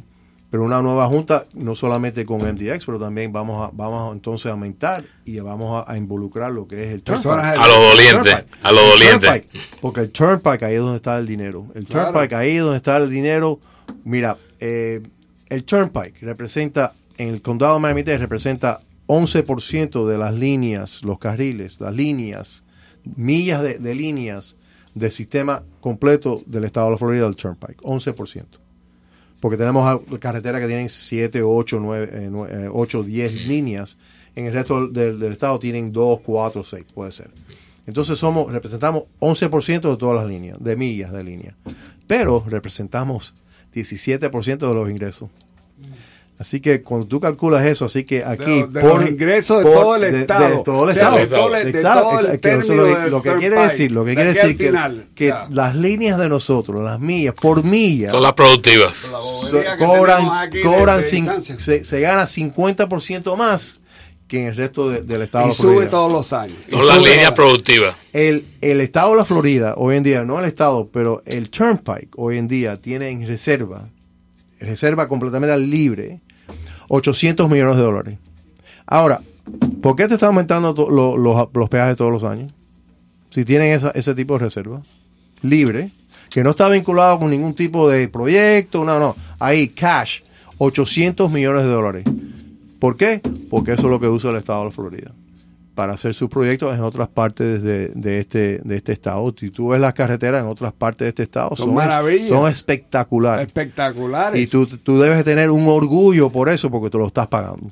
pero 0.50 0.64
una 0.64 0.82
nueva 0.82 1.06
junta 1.06 1.46
no 1.54 1.76
solamente 1.76 2.26
con 2.26 2.40
MDX, 2.42 2.84
pero 2.84 2.98
también 2.98 3.32
vamos 3.32 3.68
a, 3.68 3.70
vamos 3.72 4.10
a, 4.10 4.12
entonces 4.12 4.46
a 4.46 4.50
aumentar 4.50 5.04
y 5.24 5.38
vamos 5.38 5.84
a, 5.86 5.92
a 5.92 5.96
involucrar 5.96 6.50
lo 6.50 6.66
que 6.66 6.82
es 6.88 6.92
el 6.92 7.02
turnpike. 7.04 7.28
A 7.30 7.68
los 7.68 7.94
dolientes, 7.94 8.44
a 8.64 8.72
los 8.72 8.82
dolientes. 8.90 9.44
porque 9.80 10.00
el 10.00 10.10
turnpike 10.10 10.64
ahí 10.64 10.74
es 10.74 10.80
donde 10.80 10.96
está 10.96 11.16
el 11.18 11.26
dinero. 11.28 11.66
El 11.76 11.86
Claro. 11.86 12.10
turnpike 12.12 12.32
ahí 12.32 12.56
es 12.56 12.62
donde 12.62 12.78
está 12.78 12.96
el 12.96 13.08
dinero. 13.10 13.60
Mira, 14.02 14.36
eh, 14.58 15.00
el 15.48 15.62
turnpike 15.64 16.20
representa 16.22 16.94
en 17.20 17.28
el 17.28 17.42
condado 17.42 17.74
de 17.74 17.80
Miami-Dade 17.80 18.16
representa 18.16 18.80
11% 19.06 20.06
de 20.06 20.16
las 20.16 20.34
líneas, 20.34 21.02
los 21.02 21.18
carriles, 21.18 21.78
las 21.78 21.94
líneas, 21.94 22.64
millas 23.16 23.62
de, 23.62 23.78
de 23.78 23.94
líneas 23.94 24.56
del 24.94 25.10
sistema 25.10 25.62
completo 25.80 26.42
del 26.46 26.64
estado 26.64 26.86
de 26.86 26.92
la 26.92 26.98
Florida 26.98 27.24
del 27.24 27.36
Turnpike, 27.36 27.82
11%. 27.82 28.44
Porque 29.38 29.58
tenemos 29.58 30.00
carreteras 30.18 30.62
que 30.62 30.66
tienen 30.66 30.88
7, 30.88 31.42
8, 31.42 31.78
9, 31.80 32.68
8, 32.72 33.02
10 33.02 33.46
líneas. 33.46 33.98
En 34.34 34.46
el 34.46 34.54
resto 34.54 34.88
del, 34.88 35.18
del 35.18 35.32
estado 35.32 35.58
tienen 35.58 35.92
2, 35.92 36.20
4, 36.20 36.64
6, 36.64 36.84
puede 36.94 37.12
ser. 37.12 37.30
Entonces 37.86 38.18
somos, 38.18 38.50
representamos 38.50 39.04
11% 39.18 39.90
de 39.90 39.96
todas 39.98 40.16
las 40.16 40.26
líneas, 40.26 40.56
de 40.58 40.74
millas 40.74 41.12
de 41.12 41.24
línea. 41.24 41.54
Pero 42.06 42.42
representamos 42.48 43.34
17% 43.74 44.58
de 44.58 44.74
los 44.74 44.88
ingresos. 44.88 45.28
Así 46.40 46.58
que 46.62 46.80
cuando 46.80 47.06
tú 47.06 47.20
calculas 47.20 47.66
eso, 47.66 47.84
así 47.84 48.04
que 48.04 48.24
aquí 48.24 48.62
De- 48.62 48.80
de 48.80 48.82
los 48.82 49.06
ingresos 49.10 49.58
de 49.62 49.70
todo 49.70 49.94
el 49.96 50.00
de- 50.10 50.20
estado. 50.22 50.48
de 50.48 50.64
todo 50.64 50.84
el 50.84 50.90
O 50.90 50.92
sea, 50.94 51.02
estado. 51.02 51.18
de 51.18 51.26
todo 51.26 51.54
el- 51.54 51.66
de 51.66 51.72
todo 51.82 52.38
término 52.40 52.74
lo 52.76 52.82
que, 52.94 53.00
del 53.02 53.10
lo 53.10 53.22
que 53.22 53.34
quiere 53.36 53.56
decir, 53.58 53.90
lo 53.92 54.04
que 54.04 54.08
de 54.10 54.14
quiere 54.16 54.32
decir 54.32 54.56
que, 54.56 54.66
final, 54.68 55.06
que 55.14 55.26
ya. 55.26 55.46
las 55.50 55.76
líneas 55.76 56.18
de 56.18 56.28
nosotros, 56.30 56.82
las 56.82 56.98
millas, 56.98 57.34
por 57.34 57.62
milla, 57.62 58.08
Todas 58.08 58.22
las 58.22 58.32
productivas. 58.32 58.96
so- 58.96 59.50
que 59.50 59.66
cobran, 59.84 60.50
de- 60.50 60.62
cobran 60.62 61.00
de 61.02 61.42
se, 61.58 61.84
se 61.84 62.00
gana 62.00 62.26
50% 62.26 63.36
más 63.36 63.82
que 64.26 64.40
en 64.40 64.46
el 64.48 64.56
resto 64.56 64.88
de- 64.88 65.02
del 65.02 65.20
estado 65.20 65.44
Y 65.44 65.48
de 65.48 65.54
la 65.54 65.54
sube 65.62 65.86
todos 65.88 66.10
los 66.10 66.32
años. 66.32 66.56
Todas 66.70 66.86
las 66.86 67.04
líneas 67.04 67.32
productivas. 67.32 67.96
El, 68.14 68.46
el 68.62 68.80
estado 68.80 69.10
de 69.10 69.16
la 69.16 69.24
Florida, 69.26 69.74
hoy 69.76 69.96
en 69.96 70.04
día, 70.04 70.24
no 70.24 70.38
el 70.38 70.46
estado, 70.46 70.88
pero 70.90 71.22
el 71.26 71.50
Turnpike, 71.50 72.08
hoy 72.16 72.38
en 72.38 72.48
día, 72.48 72.76
tiene 72.80 73.10
en 73.10 73.26
reserva, 73.26 73.88
reserva 74.58 75.06
completamente 75.08 75.56
libre, 75.58 76.20
800 76.92 77.48
millones 77.48 77.76
de 77.76 77.82
dólares. 77.82 78.18
Ahora, 78.84 79.20
¿por 79.80 79.94
qué 79.96 80.08
te 80.08 80.14
está 80.14 80.26
aumentando 80.26 80.74
los 81.54 81.68
peajes 81.68 81.96
todos 81.96 82.10
los 82.12 82.24
años? 82.24 82.52
Si 83.30 83.44
tienen 83.44 83.72
esa- 83.72 83.92
ese 83.92 84.12
tipo 84.14 84.34
de 84.34 84.40
reserva 84.40 84.82
libre, 85.42 85.92
que 86.30 86.42
no 86.42 86.50
está 86.50 86.68
vinculado 86.68 87.18
con 87.20 87.30
ningún 87.30 87.54
tipo 87.54 87.88
de 87.88 88.08
proyecto, 88.08 88.84
no, 88.84 88.98
no. 88.98 89.14
Ahí, 89.38 89.68
cash, 89.68 90.20
800 90.58 91.30
millones 91.32 91.62
de 91.62 91.68
dólares. 91.70 92.04
¿Por 92.80 92.96
qué? 92.96 93.20
Porque 93.48 93.72
eso 93.72 93.82
es 93.82 93.90
lo 93.90 94.00
que 94.00 94.08
usa 94.08 94.30
el 94.30 94.36
estado 94.36 94.60
de 94.60 94.64
la 94.66 94.70
Florida 94.72 95.12
para 95.80 95.94
hacer 95.94 96.12
sus 96.12 96.28
proyectos 96.28 96.74
en 96.74 96.82
otras 96.82 97.08
partes 97.08 97.62
de, 97.62 97.88
de 97.88 98.20
este, 98.20 98.58
de 98.58 98.76
este 98.76 98.92
estado. 98.92 99.34
Si 99.40 99.48
tú 99.48 99.68
ves 99.68 99.80
las 99.80 99.94
carreteras 99.94 100.42
en 100.42 100.48
otras 100.50 100.74
partes 100.74 100.98
de 101.06 101.08
este 101.08 101.22
estado, 101.22 101.56
Son 101.56 101.56
son, 101.56 101.68
es- 101.70 101.74
maravillas. 101.74 102.28
son 102.28 102.50
espectaculares. 102.52 103.46
Espectaculares. 103.46 104.38
Y 104.38 104.46
tú, 104.46 104.66
tú 104.66 104.98
debes 105.00 105.24
tener 105.24 105.50
un 105.50 105.66
orgullo 105.68 106.28
por 106.28 106.50
eso, 106.50 106.70
porque 106.70 106.90
tú 106.90 106.98
lo 106.98 107.06
estás 107.06 107.28
pagando. 107.28 107.70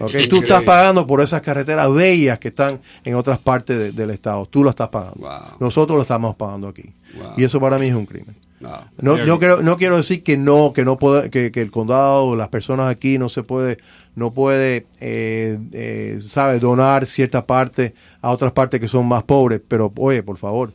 ¿Ok? 0.00 0.12
Tú 0.28 0.40
estás 0.42 0.62
pagando 0.64 1.06
por 1.06 1.22
esas 1.22 1.40
carreteras 1.40 1.90
bellas 1.94 2.38
que 2.38 2.48
están 2.48 2.78
en 3.04 3.14
otras 3.14 3.38
partes 3.38 3.78
de- 3.78 3.92
del 3.92 4.10
estado. 4.10 4.44
Tú 4.44 4.62
lo 4.62 4.68
estás 4.68 4.90
pagando. 4.90 5.26
Nosotros 5.58 5.96
lo 5.96 6.02
estamos 6.02 6.36
pagando 6.36 6.68
aquí. 6.68 6.92
Wow. 7.16 7.32
Y 7.38 7.44
eso 7.44 7.58
para 7.58 7.78
mí 7.78 7.86
es 7.86 7.94
un 7.94 8.04
crimen. 8.04 8.36
No. 8.60 8.78
No, 9.00 9.16
Yo- 9.24 9.38
quiero, 9.38 9.62
no 9.62 9.78
quiero 9.78 9.96
decir 9.96 10.22
que 10.22 10.36
no, 10.36 10.74
que 10.74 10.84
no 10.84 10.98
puede, 10.98 11.30
que, 11.30 11.50
que 11.50 11.62
el 11.62 11.70
condado, 11.70 12.36
las 12.36 12.48
personas 12.48 12.90
aquí 12.90 13.16
no 13.16 13.30
se 13.30 13.42
puede, 13.42 13.78
no 14.14 14.32
puede, 14.32 14.86
eh, 15.00 15.58
eh, 15.72 16.18
sabe, 16.20 16.58
donar 16.58 17.06
cierta 17.06 17.46
parte 17.46 17.94
a 18.20 18.30
otras 18.30 18.52
partes 18.52 18.80
que 18.80 18.88
son 18.88 19.06
más 19.06 19.22
pobres, 19.22 19.60
pero 19.66 19.92
oye, 19.96 20.22
por 20.22 20.36
favor, 20.36 20.72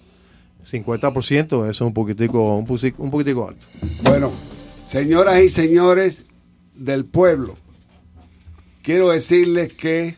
50% 0.64 1.44
eso 1.44 1.70
es 1.70 1.82
un 1.82 1.94
poquitico, 1.94 2.58
un, 2.58 2.66
un 2.98 3.12
poquitico 3.12 3.50
alto. 3.50 3.66
Bueno, 4.04 4.32
señoras 4.88 5.44
y 5.44 5.50
señores 5.50 6.26
del 6.74 7.06
pueblo, 7.06 7.56
quiero 8.82 9.10
decirles 9.10 9.74
que 9.74 10.16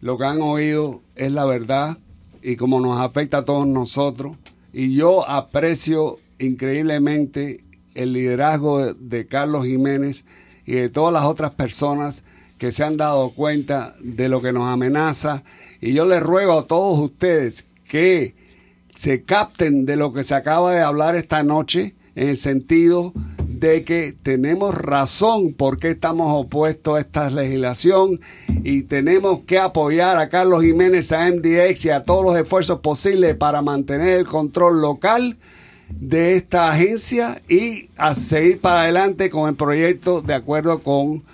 lo 0.00 0.16
que 0.16 0.24
han 0.24 0.40
oído 0.40 1.02
es 1.14 1.30
la 1.30 1.44
verdad 1.44 1.98
y 2.42 2.56
como 2.56 2.80
nos 2.80 3.00
afecta 3.00 3.38
a 3.38 3.44
todos 3.44 3.66
nosotros. 3.66 4.36
Y 4.72 4.94
yo 4.94 5.28
aprecio 5.28 6.18
increíblemente 6.38 7.64
el 7.94 8.14
liderazgo 8.14 8.78
de, 8.84 8.94
de 8.94 9.26
Carlos 9.26 9.66
Jiménez 9.66 10.24
y 10.64 10.72
de 10.72 10.88
todas 10.88 11.12
las 11.12 11.24
otras 11.24 11.54
personas 11.54 12.24
que 12.62 12.70
se 12.70 12.84
han 12.84 12.96
dado 12.96 13.30
cuenta 13.30 13.96
de 13.98 14.28
lo 14.28 14.40
que 14.40 14.52
nos 14.52 14.68
amenaza. 14.68 15.42
Y 15.80 15.94
yo 15.94 16.04
les 16.04 16.22
ruego 16.22 16.60
a 16.60 16.68
todos 16.68 16.96
ustedes 17.00 17.64
que 17.88 18.36
se 18.96 19.24
capten 19.24 19.84
de 19.84 19.96
lo 19.96 20.12
que 20.12 20.22
se 20.22 20.36
acaba 20.36 20.72
de 20.72 20.80
hablar 20.80 21.16
esta 21.16 21.42
noche 21.42 21.96
en 22.14 22.28
el 22.28 22.38
sentido 22.38 23.12
de 23.48 23.82
que 23.82 24.14
tenemos 24.22 24.76
razón 24.76 25.54
porque 25.54 25.90
estamos 25.90 26.32
opuestos 26.32 26.96
a 26.96 27.00
esta 27.00 27.30
legislación 27.30 28.20
y 28.62 28.82
tenemos 28.82 29.40
que 29.40 29.58
apoyar 29.58 30.18
a 30.18 30.28
Carlos 30.28 30.62
Jiménez, 30.62 31.10
a 31.10 31.28
MDX 31.32 31.86
y 31.86 31.90
a 31.90 32.04
todos 32.04 32.24
los 32.24 32.36
esfuerzos 32.36 32.78
posibles 32.78 33.34
para 33.34 33.60
mantener 33.60 34.18
el 34.20 34.26
control 34.26 34.80
local 34.80 35.36
de 35.88 36.36
esta 36.36 36.70
agencia 36.70 37.42
y 37.48 37.88
a 37.96 38.14
seguir 38.14 38.60
para 38.60 38.82
adelante 38.82 39.30
con 39.30 39.48
el 39.48 39.56
proyecto 39.56 40.22
de 40.22 40.34
acuerdo 40.34 40.78
con 40.78 41.24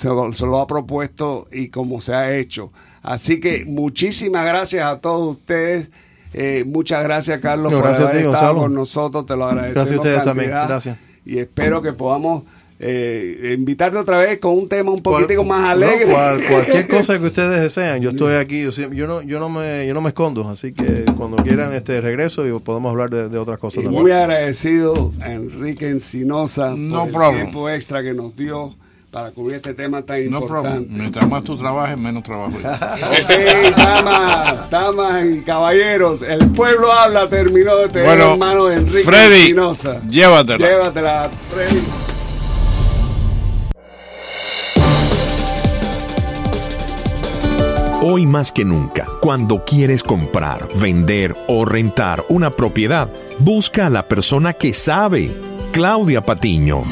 se 0.00 0.08
lo, 0.08 0.32
se 0.32 0.46
lo 0.46 0.58
ha 0.60 0.66
propuesto 0.66 1.46
y 1.52 1.68
como 1.68 2.00
se 2.00 2.14
ha 2.14 2.36
hecho. 2.36 2.72
Así 3.02 3.40
que 3.40 3.64
muchísimas 3.66 4.46
gracias 4.46 4.84
a 4.86 4.98
todos 5.00 5.36
ustedes. 5.36 5.88
Eh, 6.32 6.64
muchas 6.66 7.02
gracias, 7.02 7.40
Carlos, 7.40 7.72
No, 7.72 7.78
por 7.78 7.88
gracias 7.88 8.06
a 8.06 8.10
haber 8.10 8.22
ti, 8.22 8.26
estado 8.28 8.44
Gonzalo. 8.46 8.60
con 8.60 8.74
nosotros. 8.74 9.26
Te 9.26 9.36
lo 9.36 9.44
agradecemos. 9.46 9.74
Gracias 9.74 9.96
a 9.96 10.00
ustedes 10.00 10.22
también, 10.24 10.50
gracias. 10.50 10.98
Y 11.26 11.38
espero 11.38 11.82
que 11.82 11.92
podamos 11.92 12.44
eh, 12.82 13.54
invitarte 13.58 13.98
otra 13.98 14.18
vez 14.18 14.38
con 14.38 14.52
un 14.56 14.66
tema 14.68 14.90
un 14.90 15.02
poquitico 15.02 15.44
más 15.44 15.60
No, 15.62 15.68
alegre. 15.70 16.06
cual- 16.12 16.40
cualquier 16.48 16.88
cosa 16.96 17.18
que 17.18 17.26
ustedes 17.26 17.60
deseen, 17.60 18.00
yo 18.02 18.10
estoy 18.10 18.34
aquí, 18.36 18.62
yo, 18.62 18.72
siempre- 18.72 18.96
yo 18.96 19.06
no, 19.06 19.20
yo 19.22 19.38
no 19.38 19.48
me, 19.50 19.86
yo 19.86 19.92
no 19.92 20.00
me 20.00 20.08
escondo, 20.08 20.48
así 20.48 20.72
que 20.72 21.04
cuando 21.16 21.36
quieran 21.42 21.74
este 21.74 22.00
regreso 22.00 22.46
y 22.46 22.58
podemos 22.60 22.90
hablar 22.90 23.10
de, 23.10 23.28
de 23.28 23.36
otras 23.38 23.58
cosas 23.58 23.80
Y 23.80 23.82
también. 23.84 24.02
muy 24.02 24.12
agradecido 24.12 25.10
a 25.20 25.30
Enrique 25.32 25.90
Encinosa 25.90 26.70
No 26.74 27.00
por 27.00 27.06
el 27.08 27.12
problem. 27.12 27.42
tiempo 27.42 27.68
extra 27.68 28.02
que 28.02 28.14
nos 28.14 28.34
dio 28.34 28.74
para 29.10 29.30
cubrir 29.32 29.56
este 29.56 29.74
tema 29.74 30.02
tan 30.02 30.18
No 30.30 30.38
importante. 30.40 30.68
problem. 30.70 30.86
Mientras 30.88 31.28
más 31.28 31.42
tú 31.42 31.56
trabajes, 31.56 31.98
menos 31.98 32.22
trabajo. 32.22 32.56
Ok, 32.56 33.76
damas, 33.76 34.70
damas 34.70 35.24
y 35.26 35.40
caballeros, 35.40 36.22
el 36.22 36.48
pueblo 36.50 36.92
habla 36.92 37.26
terminó 37.26 37.76
de 37.76 37.88
tener 37.88 38.06
Bueno, 38.06 38.32
en 38.34 38.38
mano 38.38 38.66
de 38.66 38.76
Enrique 38.76 39.02
Freddy, 39.04 39.40
Espinosa. 39.40 40.00
llévatela. 40.08 40.66
Llévatela, 40.68 41.30
Freddy. 41.50 41.80
Hoy 48.02 48.26
más 48.26 48.50
que 48.50 48.64
nunca, 48.64 49.06
cuando 49.20 49.64
quieres 49.64 50.02
comprar, 50.02 50.66
vender 50.76 51.34
o 51.48 51.66
rentar 51.66 52.24
una 52.30 52.50
propiedad, 52.50 53.10
busca 53.38 53.86
a 53.86 53.90
la 53.90 54.08
persona 54.08 54.54
que 54.54 54.72
sabe. 54.72 55.30
Claudia 55.72 56.22
Patiño. 56.22 56.82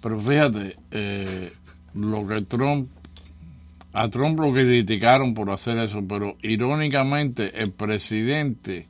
Pero 0.01 0.19
fíjate, 0.19 0.75
eh, 0.91 1.51
lo 1.93 2.25
que 2.27 2.41
Trump, 2.41 2.89
a 3.93 4.09
Trump 4.09 4.39
lo 4.39 4.53
criticaron 4.53 5.33
por 5.33 5.49
hacer 5.49 5.77
eso, 5.79 6.03
pero 6.07 6.37
irónicamente 6.41 7.61
el 7.61 7.71
presidente 7.71 8.87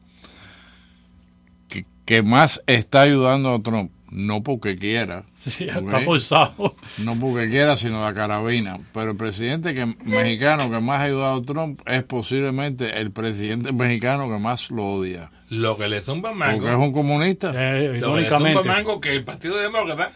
que, 1.67 1.85
que 2.05 2.21
más 2.21 2.61
está 2.67 3.01
ayudando 3.01 3.53
a 3.53 3.61
Trump, 3.61 3.91
no 4.11 4.41
porque 4.43 4.75
quiera, 4.77 5.23
está 5.45 5.99
forzado. 6.01 6.75
no 6.97 7.17
porque 7.19 7.49
quiera, 7.49 7.77
sino 7.77 8.03
la 8.03 8.13
carabina, 8.13 8.79
pero 8.93 9.11
el 9.11 9.17
presidente 9.17 9.73
que, 9.73 9.85
mexicano 10.03 10.69
que 10.71 10.79
más 10.79 10.99
ha 11.01 11.03
ayudado 11.05 11.41
a 11.41 11.43
Trump 11.43 11.79
es 11.87 12.03
posiblemente 12.03 12.99
el 12.99 13.11
presidente 13.11 13.71
mexicano 13.71 14.27
que 14.29 14.39
más 14.39 14.69
lo 14.71 14.85
odia, 14.85 15.31
Lo 15.49 15.77
que 15.77 15.87
le 15.87 16.01
zumba 16.01 16.33
Mango. 16.33 16.57
porque 16.59 16.71
es 16.73 16.77
un 16.79 16.91
comunista. 16.91 17.51
Eh, 17.55 17.99
Lo 17.99 18.15
que 18.15 18.21
le 18.21 18.29
zumba 18.29 18.63
Mango 18.63 18.99
que 18.99 19.13
el 19.13 19.23
Partido 19.23 19.57
Demócrata 19.57 20.11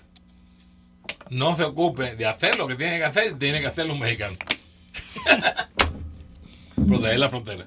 no 1.29 1.55
se 1.55 1.63
ocupe 1.63 2.15
de 2.15 2.25
hacer 2.25 2.57
lo 2.57 2.67
que 2.67 2.75
tiene 2.75 2.97
que 2.97 3.05
hacer, 3.05 3.37
tiene 3.39 3.59
que 3.61 3.67
hacer 3.67 3.85
los 3.87 3.97
mexicanos. 3.97 4.37
Proteger 6.87 7.19
la 7.19 7.29
frontera. 7.29 7.65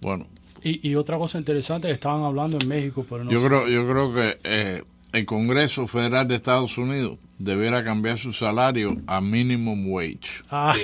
Bueno, 0.00 0.26
Y, 0.62 0.88
y 0.88 0.94
otra 0.96 1.16
cosa 1.18 1.38
interesante 1.38 1.86
que 1.88 1.94
estaban 1.94 2.22
hablando 2.24 2.58
en 2.60 2.68
México, 2.68 3.06
pero 3.08 3.24
no 3.24 3.30
Yo 3.30 3.40
sé. 3.40 3.46
creo, 3.48 3.68
yo 3.68 3.88
creo 3.88 4.14
que 4.14 4.38
eh, 4.44 4.82
el 5.12 5.26
Congreso 5.26 5.86
Federal 5.86 6.26
de 6.28 6.34
Estados 6.36 6.76
Unidos 6.78 7.18
debiera 7.38 7.84
cambiar 7.84 8.18
su 8.18 8.32
salario 8.32 8.96
a 9.06 9.20
minimum 9.20 9.90
wage. 9.92 10.20
Ah, 10.50 10.74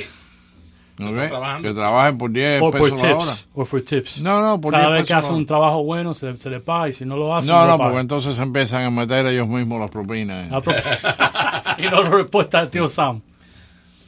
trabajando. 0.97 1.69
Que 1.69 1.75
trabajen 1.75 2.19
por 2.19 2.31
10 2.33 2.63
o 2.63 2.71
por 2.71 2.81
pesos 2.81 3.03
la 3.03 3.17
hora. 3.17 3.33
tips. 3.33 3.47
O 3.55 3.65
por 3.65 3.83
tips. 3.83 4.21
No, 4.21 4.41
no, 4.43 4.61
por 4.61 4.73
Cada 4.73 4.87
10 4.89 4.93
vez 4.95 5.03
pesos 5.03 5.07
que 5.07 5.13
la 5.13 5.19
hace 5.19 5.29
hora. 5.29 5.37
un 5.37 5.47
trabajo 5.47 5.85
bueno, 5.85 6.15
se, 6.15 6.37
se 6.37 6.51
le 6.51 6.61
paga. 6.61 6.89
Y 6.89 6.93
si 6.95 7.05
no 7.05 7.17
lo 7.17 7.35
hace, 7.37 7.49
No, 7.49 7.61
no, 7.67 7.77
paga. 7.79 7.91
porque 7.91 8.01
entonces 8.01 8.35
se 8.37 8.43
empiezan 8.43 8.85
a 8.85 8.91
meter 8.91 9.27
ellos 9.27 9.47
mismos 9.49 9.81
las 9.81 9.91
propinas. 9.91 10.51
La 10.51 11.77
y 11.79 11.83
no 11.83 12.03
lo 12.03 12.17
respuesta 12.19 12.59
al 12.61 12.71
tío 12.71 12.89
Sam. 12.89 13.21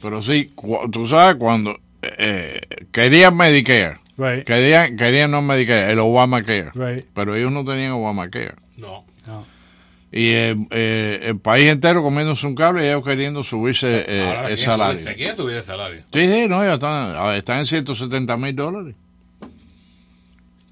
Pero 0.01 0.21
sí, 0.21 0.51
tú 0.91 1.07
sabes 1.07 1.35
cuando 1.35 1.77
eh, 2.01 2.61
querían 2.91 3.35
Medicare, 3.37 3.99
Right. 4.17 4.45
querían, 4.45 4.97
querían 4.97 5.31
no 5.31 5.41
Medicare, 5.41 5.91
el 5.91 5.99
Obamacare, 5.99 6.71
Right. 6.73 7.05
pero 7.13 7.35
ellos 7.35 7.51
no 7.51 7.63
tenían 7.65 7.91
Obamacare. 7.93 8.55
No. 8.77 9.05
No. 9.27 9.45
Y 10.11 10.29
eh, 10.31 10.55
eh, 10.71 11.19
el 11.23 11.39
país 11.39 11.67
entero 11.67 12.03
comiéndose 12.03 12.45
un 12.45 12.53
cable 12.55 12.83
y 12.83 12.87
ellos 12.89 13.03
queriendo 13.05 13.43
subirse 13.43 14.05
eh, 14.07 14.21
Ahora, 14.27 14.41
el 14.49 14.55
¿quién 14.55 14.57
salario. 14.65 15.13
¿Quién 15.15 15.37
subir 15.37 15.55
el 15.55 15.63
salario? 15.63 16.03
Sí, 16.11 16.31
sí, 16.33 16.47
no, 16.49 16.63
ya 16.63 16.73
están, 16.73 17.13
ah, 17.15 17.35
están 17.37 17.59
en 17.59 17.65
170 17.65 18.35
mil 18.37 18.55
dólares. 18.55 18.95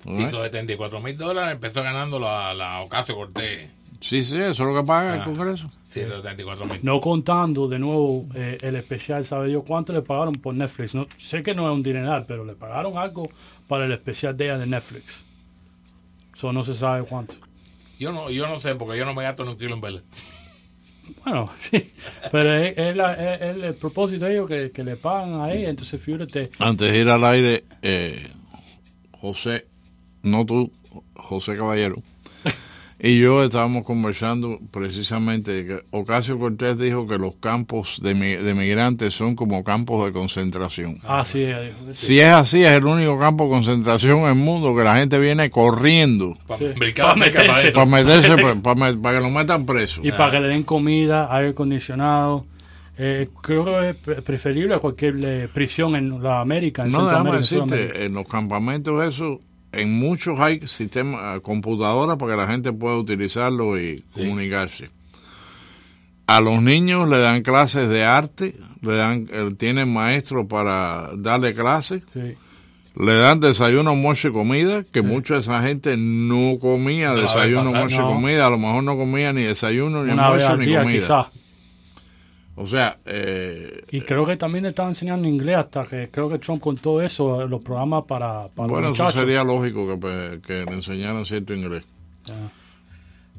¿Ok? 0.05 0.17
174 0.17 0.99
mil 0.99 1.17
dólares 1.17 1.53
empezó 1.55 1.83
ganando 1.83 2.19
la, 2.19 2.53
la 2.53 2.81
Ocasio 2.81 3.15
Cortés. 3.15 3.69
Sí, 4.01 4.23
sí, 4.23 4.37
eso 4.37 4.49
es 4.51 4.59
lo 4.59 4.75
que 4.75 4.83
paga 4.85 5.15
el 5.15 5.21
Ah. 5.21 5.25
Congreso. 5.25 5.69
174 5.91 6.65
mil. 6.65 6.79
No 6.83 7.01
contando 7.01 7.67
de 7.67 7.79
nuevo 7.79 8.25
eh, 8.35 8.57
el 8.61 8.75
especial, 8.75 9.25
¿sabe 9.25 9.47
Dios 9.49 9.63
cuánto 9.65 9.91
le 9.93 10.01
pagaron 10.01 10.33
por 10.35 10.53
Netflix? 10.53 10.93
No, 10.95 11.07
sé 11.17 11.41
que 11.43 11.53
no 11.55 11.67
es 11.69 11.73
un 11.75 11.81
dineral, 11.83 12.25
pero 12.27 12.45
le 12.45 12.53
pagaron 12.53 12.97
algo 12.97 13.29
para 13.67 13.85
el 13.85 13.91
especial 13.91 14.35
de 14.37 14.45
ella 14.45 14.57
de 14.59 14.67
Netflix. 14.67 15.23
Eso 16.35 16.53
no 16.53 16.63
se 16.63 16.75
sabe 16.75 17.03
cuánto. 17.03 17.35
Yo 17.99 18.11
no, 18.13 18.29
yo 18.29 18.47
no 18.47 18.59
sé, 18.61 18.75
porque 18.75 18.97
yo 18.97 19.05
no 19.05 19.13
me 19.13 19.23
gasto 19.23 19.43
ni 19.43 19.51
un 19.51 19.57
kilo 19.57 19.73
en 19.75 19.81
vela. 19.81 20.01
Bueno, 21.25 21.45
sí, 21.59 21.91
pero 22.31 22.53
es, 22.55 22.77
es 22.77 22.95
la- 22.95 23.13
es- 23.35 23.41
es 23.57 23.63
el 23.63 23.73
propósito 23.75 24.25
de 24.25 24.33
ellos 24.33 24.47
que, 24.47 24.71
que 24.71 24.83
le 24.83 24.95
pagan 24.95 25.41
a 25.41 25.51
ella, 25.51 25.69
entonces 25.69 25.99
fíjate. 26.01 26.51
Antes 26.59 26.91
de 26.91 26.99
ir 26.99 27.09
al 27.09 27.23
aire, 27.25 27.63
eh, 27.81 28.31
José, 29.19 29.65
no 30.23 30.45
tú, 30.45 30.71
José 31.15 31.57
Caballero, 31.57 32.01
y 33.01 33.17
yo 33.19 33.43
estábamos 33.43 33.83
conversando 33.83 34.59
precisamente 34.71 35.51
de 35.51 35.65
que 35.65 35.83
Ocasio 35.91 36.37
Cortés 36.37 36.77
dijo 36.77 37.07
que 37.07 37.17
los 37.17 37.35
campos 37.37 37.99
de, 38.03 38.13
mi- 38.13 38.35
de 38.35 38.53
migrantes 38.53 39.13
son 39.13 39.35
como 39.35 39.63
campos 39.63 40.05
de 40.05 40.11
concentración. 40.11 40.99
Ah, 41.03 41.23
sí, 41.23 41.43
ella 41.43 41.61
dijo 41.61 41.85
que 41.87 41.93
sí. 41.95 42.05
Si 42.07 42.19
es 42.19 42.27
así, 42.27 42.63
es 42.63 42.71
el 42.73 42.83
único 42.85 43.17
campo 43.17 43.45
de 43.45 43.51
concentración 43.51 44.19
en 44.19 44.25
el 44.27 44.35
mundo 44.35 44.75
que 44.75 44.83
la 44.83 44.97
gente 44.97 45.17
viene 45.17 45.49
corriendo 45.49 46.37
Para 46.45 47.15
meterse. 47.15 47.71
para 47.71 47.85
meterse, 47.85 48.35
para, 48.37 48.55
para- 48.75 48.95
para 49.01 49.17
que 49.17 49.23
lo 49.23 49.29
metan 49.29 49.65
preso. 49.65 50.01
Y 50.03 50.11
para 50.11 50.31
que 50.31 50.39
le 50.41 50.47
den 50.49 50.63
comida, 50.63 51.33
aire 51.33 51.51
acondicionado. 51.51 52.45
Eh, 53.01 53.29
creo 53.41 53.63
que 53.63 53.89
es 53.91 53.95
pre- 53.95 54.21
preferible 54.21 54.75
a 54.75 54.79
cualquier 54.79 55.15
eh, 55.23 55.47
prisión 55.53 55.95
en 55.95 56.21
la 56.21 56.41
América. 56.41 56.83
En 56.83 56.91
No, 56.91 57.05
déjame 57.07 57.37
decirte, 57.37 58.03
en 58.03 58.13
los 58.13 58.27
campamentos 58.27 59.01
eso, 59.07 59.39
en 59.71 59.93
muchos 59.99 60.39
hay 60.39 60.65
sistemas, 60.67 61.37
eh, 61.37 61.41
computadoras 61.41 62.17
para 62.17 62.31
que 62.33 62.37
la 62.37 62.47
gente 62.47 62.71
pueda 62.73 62.97
utilizarlo 62.97 63.79
y 63.79 64.03
comunicarse. 64.13 64.89
A 66.27 66.41
los 66.41 66.61
niños 66.61 67.09
le 67.09 67.17
dan 67.19 67.41
clases 67.41 67.89
de 67.89 68.03
arte, 68.03 68.55
le 68.81 68.95
dan, 68.95 69.27
eh, 69.31 69.51
tienen 69.57 69.91
maestros 69.91 70.45
para 70.47 71.09
darle 71.17 71.55
clases, 71.55 72.03
Sí. 72.13 72.35
le 72.95 73.13
dan 73.13 73.39
desayuno, 73.39 73.91
almuerzo 73.91 74.27
y 74.27 74.31
comida, 74.31 74.83
que 74.83 75.01
mucha 75.01 75.35
de 75.35 75.39
esa 75.39 75.61
gente 75.63 75.95
no 75.97 76.59
comía 76.59 77.09
No, 77.09 77.21
desayuno, 77.21 77.61
almuerzo 77.69 78.01
no. 78.01 78.11
y 78.11 78.13
comida, 78.13 78.45
a 78.45 78.49
lo 78.51 78.59
mejor 78.59 78.83
no 78.83 78.95
comía 78.95 79.33
ni 79.33 79.41
desayuno, 79.41 80.03
ni 80.03 80.11
Una 80.11 80.25
almuerzo, 80.27 80.47
al 80.53 80.59
ni 80.59 80.65
día, 80.67 80.83
comida. 80.83 80.99
quizás. 80.99 81.25
O 82.61 82.67
sea, 82.67 82.97
eh, 83.05 83.83
Y 83.89 84.01
creo 84.01 84.25
que 84.25 84.35
también 84.35 84.63
le 84.63 84.71
están 84.71 84.89
enseñando 84.89 85.27
inglés 85.27 85.55
hasta 85.55 85.85
que 85.85 86.09
creo 86.09 86.27
que 86.29 86.39
Trump 86.39 86.61
con 86.61 86.75
todo 86.77 87.01
eso, 87.01 87.47
los 87.47 87.63
programas 87.63 88.03
para, 88.05 88.49
para 88.49 88.67
bueno, 88.67 88.89
los 88.89 88.93
eso 88.97 89.03
muchachos. 89.03 89.21
sería 89.21 89.43
lógico 89.45 89.87
que, 89.87 89.95
pues, 89.97 90.39
que 90.41 90.65
le 90.65 90.73
enseñaran 90.73 91.25
cierto 91.25 91.53
inglés. 91.53 91.85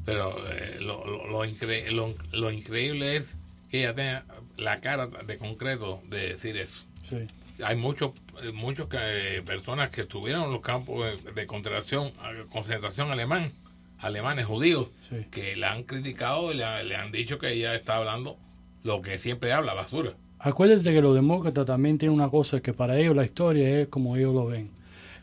Pero 0.05 0.35
eh, 0.51 0.77
lo, 0.81 1.05
lo, 1.05 1.27
lo, 1.27 1.45
incre- 1.45 1.89
lo- 1.91 2.15
lo 2.31 2.51
increíble 2.51 3.17
es 3.17 3.27
que 3.69 3.81
ella 3.81 3.93
tenga 3.93 4.25
la 4.57 4.79
cara 4.81 5.05
de 5.07 5.37
concreto 5.37 6.01
de 6.09 6.29
decir 6.33 6.57
eso. 6.57 6.83
Sí. 7.09 7.17
Hay 7.63 7.75
muchos 7.75 8.11
muchos 8.53 8.89
que, 8.89 9.43
personas 9.45 9.91
que 9.91 10.01
estuvieron 10.01 10.45
en 10.45 10.51
los 10.53 10.61
campos 10.61 11.05
de, 11.23 11.31
de 11.33 11.45
concentración, 11.45 12.11
concentración 12.51 13.11
alemán, 13.11 13.51
alemanes 13.99 14.47
judíos, 14.47 14.87
Sí. 15.09 15.17
que 15.29 15.55
la 15.55 15.73
han 15.73 15.83
criticado 15.83 16.51
y 16.51 16.55
le, 16.57 16.83
le 16.85 16.95
han 16.95 17.11
dicho 17.11 17.37
que 17.37 17.53
ella 17.53 17.75
está 17.75 17.97
hablando 17.97 18.37
lo 18.83 19.01
que 19.01 19.17
siempre 19.19 19.53
habla, 19.53 19.73
basura. 19.73 20.13
Acuérdate 20.39 20.91
que 20.91 21.01
los 21.01 21.13
demócratas 21.13 21.65
también 21.65 21.97
tienen 21.97 22.15
una 22.17 22.29
cosa 22.29 22.61
que 22.61 22.73
para 22.73 22.97
ellos 22.97 23.15
la 23.15 23.23
historia 23.25 23.81
es 23.81 23.87
como 23.89 24.15
ellos 24.17 24.33
lo 24.33 24.47
ven. 24.47 24.69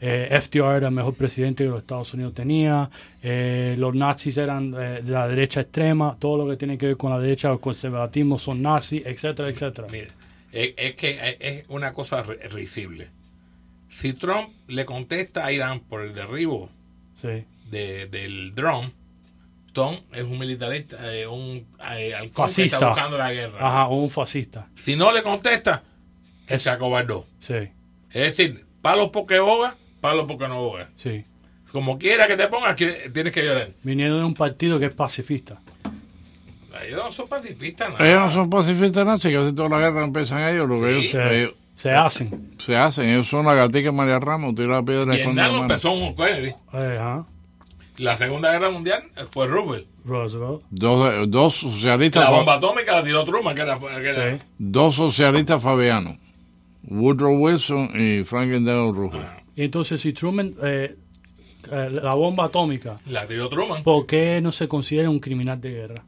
Eh, 0.00 0.28
FDR 0.40 0.76
era 0.76 0.88
el 0.88 0.94
mejor 0.94 1.14
presidente 1.14 1.64
que 1.64 1.70
los 1.70 1.80
Estados 1.80 2.14
Unidos 2.14 2.32
tenía, 2.32 2.88
eh, 3.20 3.74
los 3.78 3.96
nazis 3.96 4.36
eran 4.36 4.72
eh, 4.78 5.02
de 5.02 5.10
la 5.10 5.26
derecha 5.26 5.62
extrema, 5.62 6.16
todo 6.20 6.44
lo 6.44 6.48
que 6.48 6.56
tiene 6.56 6.78
que 6.78 6.86
ver 6.86 6.96
con 6.96 7.10
la 7.10 7.18
derecha 7.18 7.50
o 7.50 7.54
el 7.54 7.60
conservatismo 7.60 8.38
son 8.38 8.62
nazis, 8.62 9.02
etcétera, 9.04 9.48
etcétera. 9.48 9.88
Mire, 9.90 10.08
es, 10.52 10.72
es 10.76 10.94
que 10.94 11.10
es- 11.10 11.36
es 11.40 11.64
una 11.68 11.92
cosa 11.94 12.24
ri- 12.24 12.48
risible. 12.50 13.08
Si 13.90 14.12
Trump 14.12 14.50
le 14.68 14.84
contesta 14.84 15.44
a 15.44 15.50
Irán 15.50 15.80
por 15.80 16.02
el 16.02 16.14
derribo 16.14 16.70
Sí. 17.20 17.42
de- 17.68 18.06
del 18.06 18.54
drone, 18.54 18.92
Tom 19.78 19.96
es 20.12 20.24
un 20.24 20.38
militarista, 20.40 20.96
eh, 21.14 21.24
un 21.28 21.64
eh, 21.88 22.12
que 22.34 22.62
está 22.64 22.88
buscando 22.88 23.16
la 23.16 23.32
guerra. 23.32 23.58
Ajá, 23.60 23.86
o 23.86 23.94
un 24.02 24.10
fascista. 24.10 24.66
Si 24.84 24.96
no 24.96 25.12
le 25.12 25.22
contesta, 25.22 25.84
que 26.48 26.58
se 26.58 26.68
acobardó. 26.68 27.26
Sí, 27.38 27.54
Es 28.10 28.36
decir, 28.36 28.64
palos 28.82 29.10
porque 29.12 29.38
boga, 29.38 29.76
palos 30.00 30.26
porque 30.26 30.48
no 30.48 30.60
boga. 30.62 30.88
sí. 30.96 31.22
Como 31.70 31.96
quiera 31.98 32.26
que 32.26 32.36
te 32.36 32.48
pongas, 32.48 32.74
tienes 32.76 33.32
que 33.32 33.44
llorar. 33.44 33.68
Viniendo 33.84 34.18
de 34.18 34.24
un 34.24 34.34
partido 34.34 34.78
que 34.80 34.86
es 34.86 34.92
pacifista. 34.92 35.60
Ellos 36.86 37.04
no 37.04 37.12
son 37.12 37.28
pacifistas, 37.28 37.90
nada. 37.92 38.08
Ellos 38.08 38.20
no 38.26 38.32
son 38.32 38.50
pacifistas 38.50 39.04
nazis, 39.06 39.30
que 39.30 39.36
casi 39.36 39.54
toda 39.54 39.68
la 39.68 39.78
guerra 39.80 40.04
empiezan 40.04 40.40
ellos, 40.54 40.68
lo 40.68 40.80
que 40.80 40.88
Sí. 41.02 41.08
ellos, 41.08 41.10
Se- 41.12 41.38
ellos- 41.40 41.54
se 41.76 41.90
hacen. 41.92 42.50
se 42.58 42.76
hacen, 42.76 43.08
ellos 43.10 43.28
son 43.28 43.44
la 43.46 43.54
gatica 43.54 43.92
María 43.92 44.18
Ramos, 44.18 44.54
tira 44.54 44.68
la 44.68 44.82
piedra 44.82 45.14
y 45.14 45.20
esconde 45.20 45.42
la 45.42 45.48
Vietnam 45.48 45.52
mano. 45.68 45.74
empezó 45.74 45.92
un 45.92 46.16
Kennedy. 46.16 46.54
Ajá. 46.72 47.26
La 47.98 48.16
Segunda 48.16 48.52
Guerra 48.52 48.70
Mundial 48.70 49.04
fue 49.30 49.46
Roosevelt. 49.46 49.86
Roosevelt. 50.04 50.62
Dos, 50.70 51.30
dos 51.30 51.54
socialistas, 51.56 52.24
La 52.24 52.30
bomba 52.30 52.54
atómica 52.54 52.92
la 52.92 53.04
tiró 53.04 53.24
Truman, 53.24 53.54
que 53.54 53.62
era... 53.62 53.78
que 53.78 54.08
era- 54.08 54.36
Sí. 54.38 54.42
dos 54.58 54.94
socialistas 54.94 55.62
fabianos, 55.62 56.16
Woodrow 56.84 57.34
Wilson 57.36 57.90
y 57.98 58.24
Franklin 58.24 58.64
Delano 58.64 58.92
Roosevelt. 58.92 59.28
Y 59.56 59.64
entonces 59.64 60.00
si 60.00 60.12
Truman, 60.12 60.54
eh, 60.62 60.94
eh, 61.72 61.88
la 61.90 62.14
bomba 62.14 62.44
atómica, 62.46 62.98
La 63.06 63.26
tiró 63.26 63.48
Truman. 63.48 63.82
¿por 63.82 64.06
qué 64.06 64.40
no 64.40 64.52
se 64.52 64.68
considera 64.68 65.10
un 65.10 65.18
criminal 65.18 65.60
de 65.60 65.70
guerra? 65.70 66.04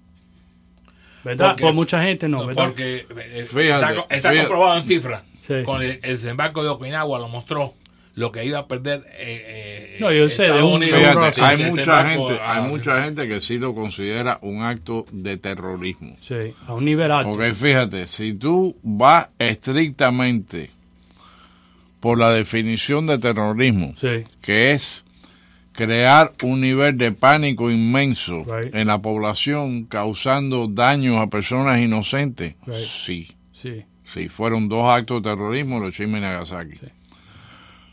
¿Verdad? 1.25 1.49
Porque- 1.49 1.65
Por 1.65 1.75
mucha 1.75 2.03
gente 2.03 2.29
no, 2.29 2.47
¿verdad? 2.47 2.67
Porque 2.69 3.07
eh, 3.11 3.47
Fíjate, 3.51 3.93
está, 3.95 4.15
está 4.15 4.31
fíjate. 4.31 4.39
comprobado 4.49 4.79
en 4.79 4.87
cifras. 4.87 5.23
Sí. 5.47 5.55
Con 5.65 5.83
el, 5.83 5.99
el 6.03 6.19
desembarco 6.21 6.63
de 6.63 6.69
Okinawa 6.69 7.19
lo 7.19 7.29
mostró 7.29 7.75
lo 8.21 8.31
que 8.33 8.45
iba 8.45 8.59
a 8.59 8.67
perder. 8.69 9.05
eh, 9.19 9.97
eh, 9.97 9.97
No, 10.01 10.13
yo 10.13 10.29
sé, 10.29 10.45
de 10.45 10.63
un-. 10.63 10.83
Fíjate, 10.83 11.33
Sí, 11.33 11.41
hay 11.43 11.57
mucha 11.71 12.05
gente, 12.09 12.39
a- 12.41 12.55
hay 12.55 12.63
mucha 12.71 13.03
gente 13.05 13.27
que 13.29 13.41
sí 13.41 13.59
lo 13.59 13.75
considera 13.75 14.39
un 14.43 14.63
acto 14.63 15.07
de 15.11 15.37
terrorismo. 15.37 16.17
Sí, 16.21 16.35
a 16.67 16.75
un 16.75 16.85
nivel 16.85 17.11
alto. 17.11 17.31
Porque 17.33 17.55
fíjate, 17.55 18.07
si 18.07 18.35
tú 18.35 18.77
vas 18.83 19.29
estrictamente 19.39 20.71
por 22.01 22.19
la 22.19 22.31
definición 22.31 23.07
de 23.07 23.19
terrorismo, 23.19 23.95
Sí. 24.01 24.25
que 24.41 24.73
es 24.73 25.05
crear 25.73 26.33
un 26.43 26.61
nivel 26.61 26.97
de 26.99 27.13
pánico 27.13 27.71
inmenso 27.71 28.45
Right. 28.45 28.75
en 28.75 28.87
la 28.89 29.01
población, 29.01 29.85
causando 29.85 30.67
daños 30.69 31.17
a 31.19 31.29
personas 31.29 31.81
inocentes, 31.81 32.55
Right. 32.67 32.87
sí, 32.87 33.29
Sí. 33.55 33.83
sí, 34.13 34.29
fueron 34.29 34.69
dos 34.69 34.89
actos 34.89 35.23
de 35.23 35.31
terrorismo, 35.31 35.79
Hiroshima 35.79 36.19
y 36.19 36.21
Nagasaki. 36.23 36.79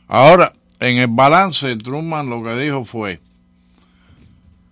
Ahora, 0.08 0.54
en 0.80 0.98
el 0.98 1.08
balance, 1.08 1.76
Truman 1.78 2.30
lo 2.30 2.44
que 2.44 2.56
dijo 2.56 2.86
fue, 2.86 3.20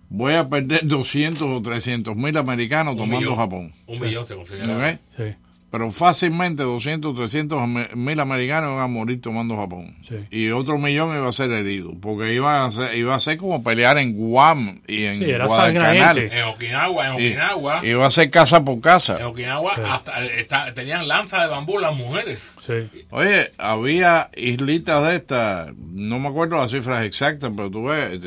voy 0.08 0.34
a 0.34 0.48
perder 0.48 0.80
200 0.86 1.42
o 1.46 1.62
300 1.62 2.16
mil 2.16 2.36
americanos 2.36 2.94
Un 2.94 2.98
tomando 3.00 3.20
millón. 3.20 3.36
Japón. 3.36 3.72
Un 3.86 4.00
millón 4.00 4.26
se 4.26 4.34
considera. 4.34 5.00
Sí. 5.16 5.24
Pero 5.68 5.90
fácilmente 5.90 6.62
200 6.62 7.10
o 7.10 7.14
300 7.14 7.60
ame- 7.60 7.88
mil 7.96 8.18
americanos 8.20 8.70
iban 8.70 8.84
a 8.84 8.86
morir 8.86 9.20
tomando 9.20 9.56
Japón. 9.56 9.96
Sí. 10.08 10.14
Y 10.30 10.50
otro 10.50 10.78
millón 10.78 11.14
iba 11.16 11.28
a 11.28 11.32
ser 11.32 11.50
herido. 11.50 11.92
Porque 12.00 12.32
iba 12.34 12.64
a 12.64 12.70
ser, 12.70 12.96
iba 12.96 13.14
a 13.16 13.20
ser 13.20 13.36
como 13.36 13.62
pelear 13.64 13.98
en 13.98 14.12
Guam 14.14 14.80
y 14.86 15.04
en 15.04 15.18
Sí, 15.18 15.24
era 15.30 15.46
Guadalcanal. 15.46 16.18
En 16.18 16.44
Okinawa, 16.44 17.08
en 17.08 17.12
Y- 17.14 17.26
Okinawa. 17.32 17.84
Iba 17.84 18.06
a 18.06 18.10
ser 18.12 18.30
casa 18.30 18.64
por 18.64 18.80
casa. 18.80 19.18
En 19.18 19.26
Okinawa 19.26 19.74
Sí. 19.74 19.80
hasta, 19.84 20.24
está- 20.24 20.72
tenían 20.72 21.08
lanza 21.08 21.42
de 21.42 21.48
bambú 21.48 21.78
las 21.80 21.94
mujeres. 21.96 22.40
Sí. 22.64 23.04
Oye, 23.10 23.50
había 23.58 24.30
islitas 24.36 25.02
de 25.08 25.16
estas, 25.16 25.74
no 25.76 26.20
me 26.20 26.28
acuerdo 26.28 26.56
las 26.56 26.70
cifras 26.70 27.04
exactas, 27.04 27.50
pero 27.54 27.70
tú 27.72 27.84
ves, 27.86 28.20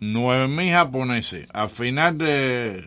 nueve 0.00 0.48
mil 0.48 0.70
japoneses. 0.72 1.46
Al 1.52 1.70
final 1.70 2.18
de, 2.18 2.84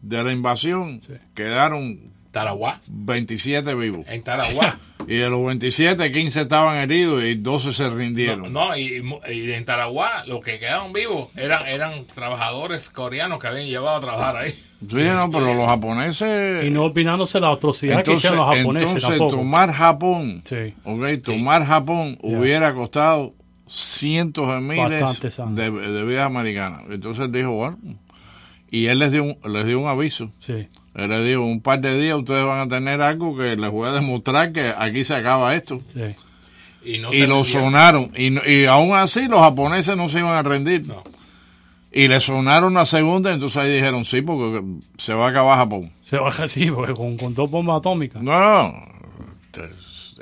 de 0.00 0.24
la 0.24 0.32
invasión 0.32 1.02
quedaron 1.34 2.15
Tarawa. 2.36 2.80
27 2.88 3.74
vivos. 3.74 4.06
En 4.08 4.22
Tarawa. 4.22 4.78
Y 5.08 5.18
de 5.18 5.30
los 5.30 5.46
27, 5.46 6.10
15 6.10 6.40
estaban 6.40 6.78
heridos 6.78 7.22
y 7.22 7.36
12 7.36 7.72
se 7.74 7.88
rindieron. 7.90 8.52
No, 8.52 8.76
y, 8.76 9.00
y 9.32 9.52
en 9.52 9.64
Tarawa 9.64 10.24
los 10.26 10.40
que 10.42 10.58
quedaron 10.58 10.92
vivos 10.92 11.28
eran, 11.36 11.64
eran 11.68 12.06
trabajadores 12.12 12.90
coreanos 12.90 13.38
que 13.38 13.46
habían 13.46 13.66
llevado 13.68 13.98
a 13.98 14.00
trabajar 14.00 14.36
ahí. 14.36 14.50
Sí, 14.80 14.96
no, 14.96 15.30
pero 15.30 15.54
los 15.54 15.68
japoneses... 15.68 16.64
Y 16.64 16.70
no 16.70 16.86
opinándose 16.86 17.38
la 17.38 17.52
atrocidad 17.52 17.94
que 17.94 18.00
Entonces, 18.00 18.24
hicieron 18.24 18.38
los 18.48 18.56
japoneses 18.56 18.90
entonces 18.96 19.10
tampoco. 19.18 19.36
tomar 19.36 19.72
Japón, 19.72 20.42
Sí. 20.44 20.74
ok, 20.82 21.04
tomar 21.22 21.64
Japón 21.64 22.18
hubiera 22.22 22.74
costado 22.74 23.32
cientos 23.68 24.48
de 24.48 24.60
miles 24.60 25.20
de, 25.54 25.70
de 25.70 26.04
vidas 26.04 26.26
americanas. 26.26 26.82
Entonces 26.90 27.30
dijo, 27.30 27.50
bueno, 27.52 27.78
y 28.70 28.86
él 28.86 28.98
les 28.98 29.12
dio 29.12 29.22
un, 29.22 29.38
les 29.52 29.66
dio 29.66 29.78
un 29.78 29.86
aviso. 29.86 30.32
Sí. 30.40 30.66
Él 30.96 31.10
les 31.10 31.26
dijo, 31.26 31.42
un 31.42 31.60
par 31.60 31.80
de 31.80 32.00
días 32.00 32.16
ustedes 32.16 32.44
van 32.44 32.60
a 32.60 32.68
tener 32.68 33.02
algo 33.02 33.36
que 33.36 33.54
les 33.54 33.70
voy 33.70 33.88
a 33.88 33.92
demostrar 33.92 34.52
que 34.52 34.72
aquí 34.76 35.04
se 35.04 35.14
acaba 35.14 35.54
esto. 35.54 35.80
Sí. 35.94 36.94
Y, 36.94 36.98
no 36.98 37.12
y 37.12 37.20
se 37.20 37.26
lo 37.26 37.44
sonaron. 37.44 38.12
Y, 38.16 38.50
y 38.50 38.64
aún 38.64 38.94
así 38.94 39.28
los 39.28 39.40
japoneses 39.40 39.96
no 39.96 40.08
se 40.08 40.20
iban 40.20 40.34
a 40.34 40.42
rendir. 40.42 40.86
No. 40.86 41.04
Y 41.92 42.08
le 42.08 42.20
sonaron 42.20 42.74
la 42.74 42.86
segunda, 42.86 43.32
entonces 43.32 43.56
ahí 43.58 43.74
dijeron, 43.74 44.04
sí, 44.04 44.22
porque 44.22 44.62
se 44.96 45.12
va 45.12 45.26
a 45.26 45.30
acabar 45.30 45.58
Japón. 45.58 45.92
Se 46.08 46.16
baja 46.16 46.44
así, 46.44 46.70
porque 46.70 46.94
con, 46.94 47.16
con 47.16 47.34
dos 47.34 47.50
bombas 47.50 47.78
atómicas. 47.78 48.22
No, 48.22 48.38
no. 48.38 48.95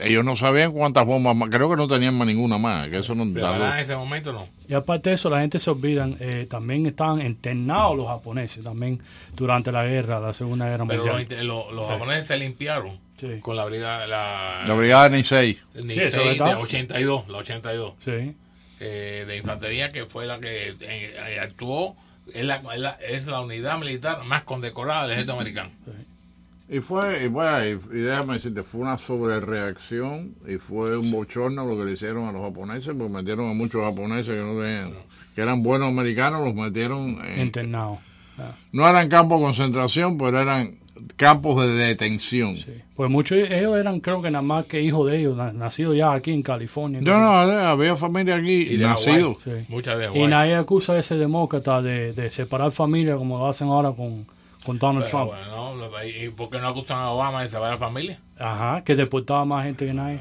Ellos 0.00 0.24
no 0.24 0.34
sabían 0.36 0.72
cuántas 0.72 1.06
bombas 1.06 1.36
más. 1.36 1.48
Creo 1.50 1.70
que 1.70 1.76
no 1.76 1.86
tenían 1.86 2.16
más 2.16 2.26
ninguna 2.26 2.58
más. 2.58 2.88
Que 2.88 2.98
eso 2.98 3.14
no 3.14 3.24
Pero 3.32 3.66
en 3.72 3.78
ese 3.78 3.94
momento 3.96 4.32
no. 4.32 4.48
Y 4.68 4.74
aparte 4.74 5.10
de 5.10 5.14
eso, 5.14 5.30
la 5.30 5.40
gente 5.40 5.58
se 5.58 5.70
olvidan, 5.70 6.16
eh, 6.20 6.46
también 6.50 6.86
estaban 6.86 7.20
internados 7.24 7.96
los 7.96 8.06
japoneses 8.08 8.64
también 8.64 9.00
durante 9.36 9.70
la 9.70 9.84
guerra, 9.84 10.18
la 10.20 10.32
Segunda 10.32 10.66
Guerra 10.68 10.84
Pero 10.88 11.04
los, 11.04 11.14
Mundial. 11.16 11.22
inte- 11.40 11.44
los- 11.44 11.72
los 11.72 11.86
Sí. 11.86 11.92
japoneses 11.92 12.26
se 12.26 12.36
limpiaron 12.36 12.98
Sí. 13.20 13.38
con 13.40 13.54
la 13.56 13.64
brigada. 13.66 14.06
La, 14.08 14.64
La 14.66 14.74
brigada 14.74 15.08
Nisei. 15.08 15.58
Nisei 15.74 16.10
Sí, 16.10 16.18
de 16.18 16.24
verdad. 16.24 16.60
82, 16.60 17.28
la 17.28 17.38
82. 17.38 17.94
Sí. 18.04 18.34
eh, 18.80 19.24
de 19.26 19.36
infantería 19.36 19.90
que 19.90 20.04
fue 20.06 20.26
la 20.26 20.38
que 20.40 20.70
eh, 20.70 20.76
eh, 20.80 21.38
actuó. 21.40 21.94
Es 22.34 22.44
la, 22.44 22.56
es, 22.56 22.80
la, 22.80 22.98
es 23.06 23.24
la 23.26 23.40
unidad 23.42 23.78
militar 23.78 24.24
más 24.24 24.42
condecorada 24.44 25.02
del 25.02 25.12
ejército 25.12 25.34
americano. 25.34 25.70
Y 26.68 26.80
fue, 26.80 27.24
y, 27.24 27.28
bueno, 27.28 27.62
y, 27.64 27.98
y 27.98 28.00
déjame 28.00 28.34
decirte, 28.34 28.62
fue 28.62 28.80
una 28.80 28.96
sobrereacción 28.96 30.34
y 30.48 30.56
fue 30.56 30.96
un 30.96 31.10
bochorno 31.12 31.66
lo 31.66 31.76
que 31.76 31.84
le 31.84 31.92
hicieron 31.92 32.24
a 32.26 32.32
los 32.32 32.42
japoneses, 32.42 32.94
porque 32.96 33.12
metieron 33.12 33.50
a 33.50 33.54
muchos 33.54 33.82
japoneses 33.82 34.34
que 34.34 34.40
no 34.40 34.60
tenían, 34.60 34.92
que 35.34 35.42
eran 35.42 35.62
buenos 35.62 35.88
americanos, 35.88 36.40
los 36.42 36.54
metieron 36.54 37.18
en, 37.24 37.40
Internados. 37.42 37.98
Ah. 38.38 38.52
no 38.72 38.88
eran 38.88 39.08
campos 39.08 39.38
de 39.38 39.44
concentración, 39.44 40.16
pero 40.18 40.40
eran 40.40 40.78
campos 41.16 41.60
de 41.66 41.72
detención. 41.74 42.56
Pues 42.96 43.10
muchos 43.10 43.38
de 43.38 43.58
ellos 43.58 43.76
eran, 43.76 44.00
creo 44.00 44.22
que 44.22 44.30
nada 44.30 44.42
más 44.42 44.64
que 44.66 44.80
hijos 44.80 45.10
de 45.10 45.18
ellos, 45.20 45.36
na- 45.36 45.52
nacidos 45.52 45.96
ya 45.96 46.12
aquí 46.12 46.32
en 46.32 46.42
California. 46.42 47.00
No, 47.02 47.18
no, 47.20 47.52
eh, 47.52 47.56
había 47.64 47.96
familia 47.96 48.36
aquí 48.36 48.62
Y 48.62 48.76
de 48.76 48.84
nacido. 48.84 49.36
Sí. 49.44 49.50
Muchas 49.68 49.98
de 49.98 50.18
Y 50.18 50.26
nadie 50.26 50.54
acusa 50.54 50.94
a 50.94 50.98
ese 50.98 51.16
demócrata 51.16 51.82
de, 51.82 52.12
de 52.12 52.30
separar 52.30 52.72
familia 52.72 53.16
como 53.16 53.38
lo 53.38 53.48
hacen 53.48 53.68
ahora 53.68 53.92
con, 53.92 54.26
con 54.64 54.78
Donald 54.78 55.06
Pero 55.06 55.26
Trump. 55.26 55.32
bueno, 55.78 56.04
¿y 56.04 56.28
por 56.30 56.50
qué 56.50 56.58
no 56.58 56.68
acusan 56.68 56.98
a 56.98 57.10
Obama 57.10 57.42
de 57.42 57.50
salvar 57.50 57.70
a 57.70 57.74
la 57.74 57.80
familia? 57.80 58.18
Ajá, 58.38 58.82
que 58.84 58.96
deportaba 58.96 59.44
más 59.44 59.64
gente 59.64 59.86
que 59.86 59.94
nadie. 59.94 60.20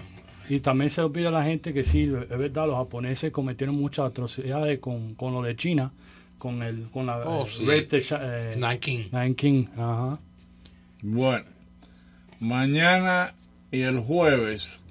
Y 0.49 0.59
también 0.59 0.89
se 0.89 1.01
olvida 1.01 1.31
la 1.31 1.43
gente 1.43 1.73
que 1.73 1.83
sí, 1.83 2.03
es 2.03 2.37
verdad, 2.37 2.67
los 2.67 2.75
japoneses 2.75 3.31
cometieron 3.31 3.75
muchas 3.75 4.07
atrocidades 4.07 4.79
con, 4.79 5.15
con 5.15 5.33
lo 5.33 5.41
de 5.41 5.55
China, 5.55 5.91
con 6.37 6.61
el 6.61 6.89
con 6.91 7.05
la 7.05 7.17
Oh, 7.25 7.45
eh, 7.47 7.49
sí. 7.57 7.65
de 7.65 8.05
eh, 8.11 8.55
Nanking. 8.57 9.07
Nanking, 9.11 9.69
ajá. 9.77 10.19
Bueno, 11.01 11.45
mañana 12.39 13.33
y 13.71 13.81
el 13.81 13.99
jueves 13.99 14.81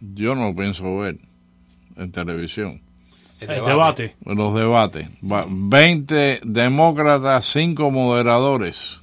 yo 0.00 0.34
no 0.34 0.48
lo 0.48 0.56
pienso 0.56 0.98
ver 0.98 1.18
en 1.96 2.10
televisión. 2.10 2.82
El 3.48 3.64
debate. 3.64 4.16
Los 4.24 4.54
debates. 4.54 5.08
Va- 5.22 5.46
20 5.48 6.40
demócratas, 6.44 7.44
5 7.46 7.90
moderadores. 7.90 9.00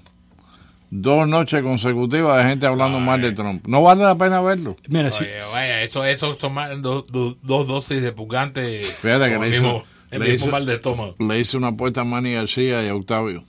Dos 0.90 1.26
noches 1.28 1.62
consecutivas 1.62 2.38
de 2.44 2.50
gente 2.50 2.66
hablando 2.66 3.00
mal 3.00 3.22
de 3.22 3.32
Trump. 3.32 3.66
No 3.68 3.82
vale 3.82 4.04
la 4.04 4.16
pena 4.18 4.42
verlo. 4.42 4.76
Mira, 4.90 5.10
si, 5.10 5.24
Oye, 5.24 5.40
vaya, 5.52 5.82
esto, 5.84 6.04
esto 6.04 6.36
toman 6.36 6.82
dos, 6.82 7.08
dos, 7.10 7.38
dos 7.42 7.66
dosis 7.68 8.02
de 8.02 8.12
purgante. 8.12 8.82
Fíjate 8.82 9.30
que 9.30 9.40
le 9.40 9.46
el 9.46 9.52
mismo, 9.52 9.84
hizo, 10.12 10.46
le, 10.46 10.52
mal 10.52 10.66
de 10.66 10.76
estómago. 10.76 11.16
le 11.18 11.40
hice 11.40 11.56
una 11.56 11.68
apuesta 11.70 12.02
a 12.02 12.04
Manny 12.04 12.34
García 12.34 12.84
y 12.86 12.90
a 12.90 12.96
Octavio. 12.96 13.46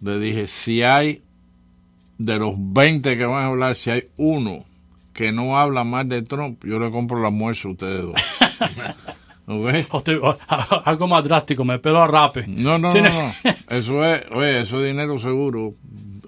Le 0.00 0.20
dije, 0.20 0.46
si 0.46 0.84
hay 0.84 1.22
de 2.18 2.38
los 2.38 2.54
20 2.56 3.18
que 3.18 3.24
van 3.24 3.42
a 3.42 3.46
hablar, 3.48 3.74
si 3.74 3.90
hay 3.90 4.04
uno 4.16 4.64
que 5.14 5.32
no 5.32 5.58
habla 5.58 5.82
mal 5.82 6.08
de 6.08 6.22
Trump, 6.22 6.64
yo 6.64 6.78
le 6.78 6.92
compro 6.92 7.18
el 7.18 7.24
almuerzo 7.24 7.66
a 7.66 7.70
ustedes 7.72 8.02
dos. 8.02 8.14
¿Ok? 9.46 9.68
o 9.90 10.00
te- 10.02 10.16
o- 10.16 10.38
algo 10.84 11.08
más 11.08 11.24
drástico, 11.24 11.64
me 11.64 11.78
pelo 11.78 12.00
a 12.02 12.06
rape. 12.06 12.44
No, 12.46 12.78
no, 12.78 12.92
no, 12.94 13.00
no. 13.02 13.32
Eso 13.68 14.04
es, 14.04 14.22
oye, 14.30 14.60
eso 14.60 14.80
es 14.80 14.86
dinero 14.86 15.18
seguro. 15.18 15.74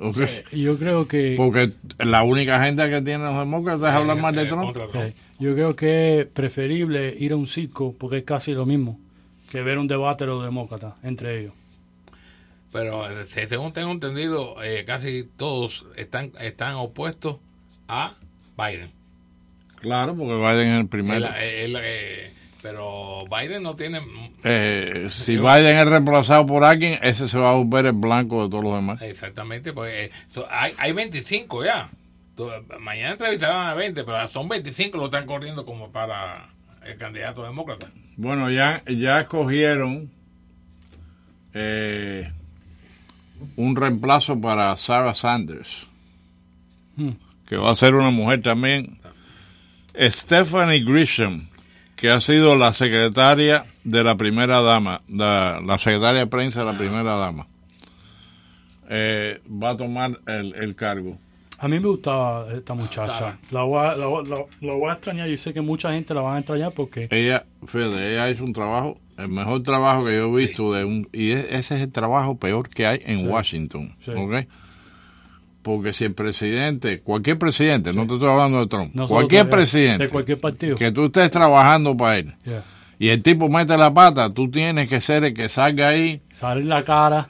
¿ok? 0.01 0.19
Yo 0.53 0.77
creo 0.77 1.07
que 1.07 1.35
Porque 1.37 1.71
la 1.99 2.25
única 2.25 2.61
agenda 2.61 2.91
que 2.91 3.01
tienen 3.03 3.25
los 3.27 3.39
demócratas 3.39 3.91
es 3.91 3.95
hablar 3.95 4.17
mal 4.21 4.35
de 4.35 4.47
Trump. 4.47 4.77
eh, 4.95 5.15
yo 5.39 5.55
creo 5.55 5.77
que 5.77 6.21
es 6.23 6.27
preferible 6.27 7.15
ir 7.19 7.33
a 7.33 7.37
un 7.37 7.47
circo 7.47 7.95
porque 7.99 8.19
es 8.19 8.25
casi 8.25 8.53
lo 8.53 8.67
mismo 8.67 8.99
que 9.51 9.63
ver 9.63 9.79
un 9.79 9.87
debate 9.87 10.25
de 10.25 10.31
los 10.33 10.45
demócratas 10.45 10.95
entre 11.05 11.41
ellos. 11.41 11.53
Pero 12.73 13.09
eh, 13.09 13.27
se- 13.33 13.49
según 13.49 13.73
tengo 13.73 13.93
entendido, 13.93 14.61
eh, 14.63 14.85
casi 14.85 15.29
todos 15.37 15.87
están, 15.97 16.33
están 16.41 16.75
opuestos 16.75 17.37
a 17.87 18.17
Biden. 18.59 18.91
Claro, 19.81 20.17
porque 20.17 20.35
Biden 20.35 20.73
es 20.73 20.81
el 20.81 20.89
primero. 20.89 21.27
Él- 21.27 21.77
él, 21.77 21.77
eh, 21.81 22.33
pero 22.65 23.25
Biden 23.27 23.63
no 23.63 23.77
tiene... 23.77 24.01
Eh, 24.43 25.11
si 25.13 25.37
Biden 25.37 25.77
es 25.77 25.87
reemplazado 25.87 26.47
por 26.47 26.65
alguien, 26.65 26.99
ese 27.03 27.29
se 27.29 27.37
va 27.37 27.51
a 27.51 27.55
volver 27.57 27.85
el 27.85 27.93
blanco 27.93 28.43
de 28.43 28.49
todos 28.49 28.65
los 28.65 28.75
demás. 28.75 29.03
Exactamente, 29.03 29.75
porque 29.75 30.07
eh, 30.07 30.11
so- 30.33 30.47
hay, 30.51 30.73
hay 30.79 30.93
25 30.93 31.63
ya. 31.63 31.91
To- 32.37 32.51
Mañana 32.81 33.13
entrevistarán 33.13 33.67
a 33.69 33.75
20, 33.75 34.03
pero 34.05 34.27
son 34.29 34.49
25 34.49 34.97
lo 34.97 35.05
están 35.05 35.27
corriendo 35.27 35.67
como 35.67 35.93
para 35.93 36.47
el 36.87 36.97
candidato 36.97 37.43
demócrata. 37.45 37.89
Bueno, 38.17 38.51
ya, 38.51 38.83
ya 38.87 39.21
escogieron 39.21 40.11
eh, 41.53 42.33
un 43.57 43.77
reemplazo 43.77 44.41
para 44.41 44.75
Sarah 44.79 45.15
Sanders, 45.15 45.87
Hmm. 46.97 47.11
que 47.47 47.59
va 47.59 47.73
a 47.73 47.75
ser 47.77 47.95
una 47.95 48.09
mujer 48.11 48.41
también. 48.41 48.97
Stephanie 49.99 50.81
Grisham 50.83 51.49
que 51.97 52.11
ha 52.11 52.21
sido 52.21 52.57
la 52.57 52.73
secretaria 52.73 53.67
de 53.85 54.03
la 54.05 54.17
primera 54.17 54.61
dama, 54.63 55.03
la, 55.09 55.61
la 55.65 55.79
secretaria 55.79 56.21
de 56.21 56.27
prensa 56.27 56.61
de 56.61 56.67
la 56.73 56.77
primera 56.79 57.15
dama, 57.17 57.47
eh, 58.91 59.41
va 59.49 59.71
a 59.71 59.77
tomar 59.77 60.19
el, 60.27 60.55
el 60.55 60.75
cargo. 60.75 61.19
A 61.59 61.69
mí 61.69 61.79
me 61.81 61.87
gustaba 61.89 62.53
esta 62.53 62.75
muchacha. 62.75 63.39
La 63.51 63.63
voy, 63.63 63.87
a, 63.87 63.97
la, 63.97 64.07
voy- 64.07 64.27
la- 64.29 64.45
la 64.61 64.75
voy 64.75 64.91
a 64.91 64.95
extrañar. 64.95 65.29
Yo 65.29 65.37
sé 65.39 65.55
que 65.55 65.61
mucha 65.61 65.93
gente 65.93 66.13
la 66.13 66.21
va 66.21 66.35
a 66.35 66.39
extrañar 66.39 66.73
porque 66.73 67.09
Ella, 67.11 67.45
fíjate, 67.67 68.13
ella 68.13 68.29
hizo 68.29 68.45
un 68.45 68.53
trabajo, 68.53 68.99
el 69.17 69.29
mejor 69.29 69.63
trabajo 69.63 70.05
que 70.05 70.15
yo 70.17 70.27
he 70.37 70.47
visto 70.47 70.73
de 70.75 70.85
un, 70.85 71.09
y 71.13 71.31
e- 71.31 71.57
ese 71.57 71.77
es 71.77 71.83
el 71.83 71.93
trabajo 71.93 72.37
peor 72.37 72.69
que 72.69 72.87
hay 72.87 73.01
en 73.07 73.21
Sí. 73.21 73.27
Washington, 73.27 73.97
Sí. 74.05 74.11
¿ok? 74.11 74.47
Porque 75.65 75.93
si 75.95 76.05
el 76.05 76.13
presidente, 76.15 77.01
cualquier 77.01 77.39
presidente, 77.39 77.93
no 77.93 78.07
te 78.07 78.13
estoy 78.15 78.29
hablando 78.29 78.61
de 78.61 78.67
Trump, 78.69 78.95
cualquier 79.09 79.45
todavía- 79.45 79.51
presidente 79.51 80.05
de 80.05 80.11
cualquier 80.11 80.39
partido. 80.39 80.77
que 80.77 80.93
tú 80.93 81.07
estés 81.07 81.31
trabajando 81.31 81.97
para 81.97 82.19
él 82.19 82.35
Yeah. 82.45 82.63
y 82.99 83.09
el 83.09 83.23
tipo 83.23 83.49
mete 83.49 83.77
la 83.79 83.93
pata, 83.93 84.29
tú 84.33 84.51
tienes 84.51 84.89
que 84.91 85.01
ser 85.01 85.25
el 85.25 85.33
que 85.35 85.49
salga 85.49 85.89
ahí, 85.89 86.21
sale 86.33 86.63
la 86.65 86.85
cara. 86.85 87.29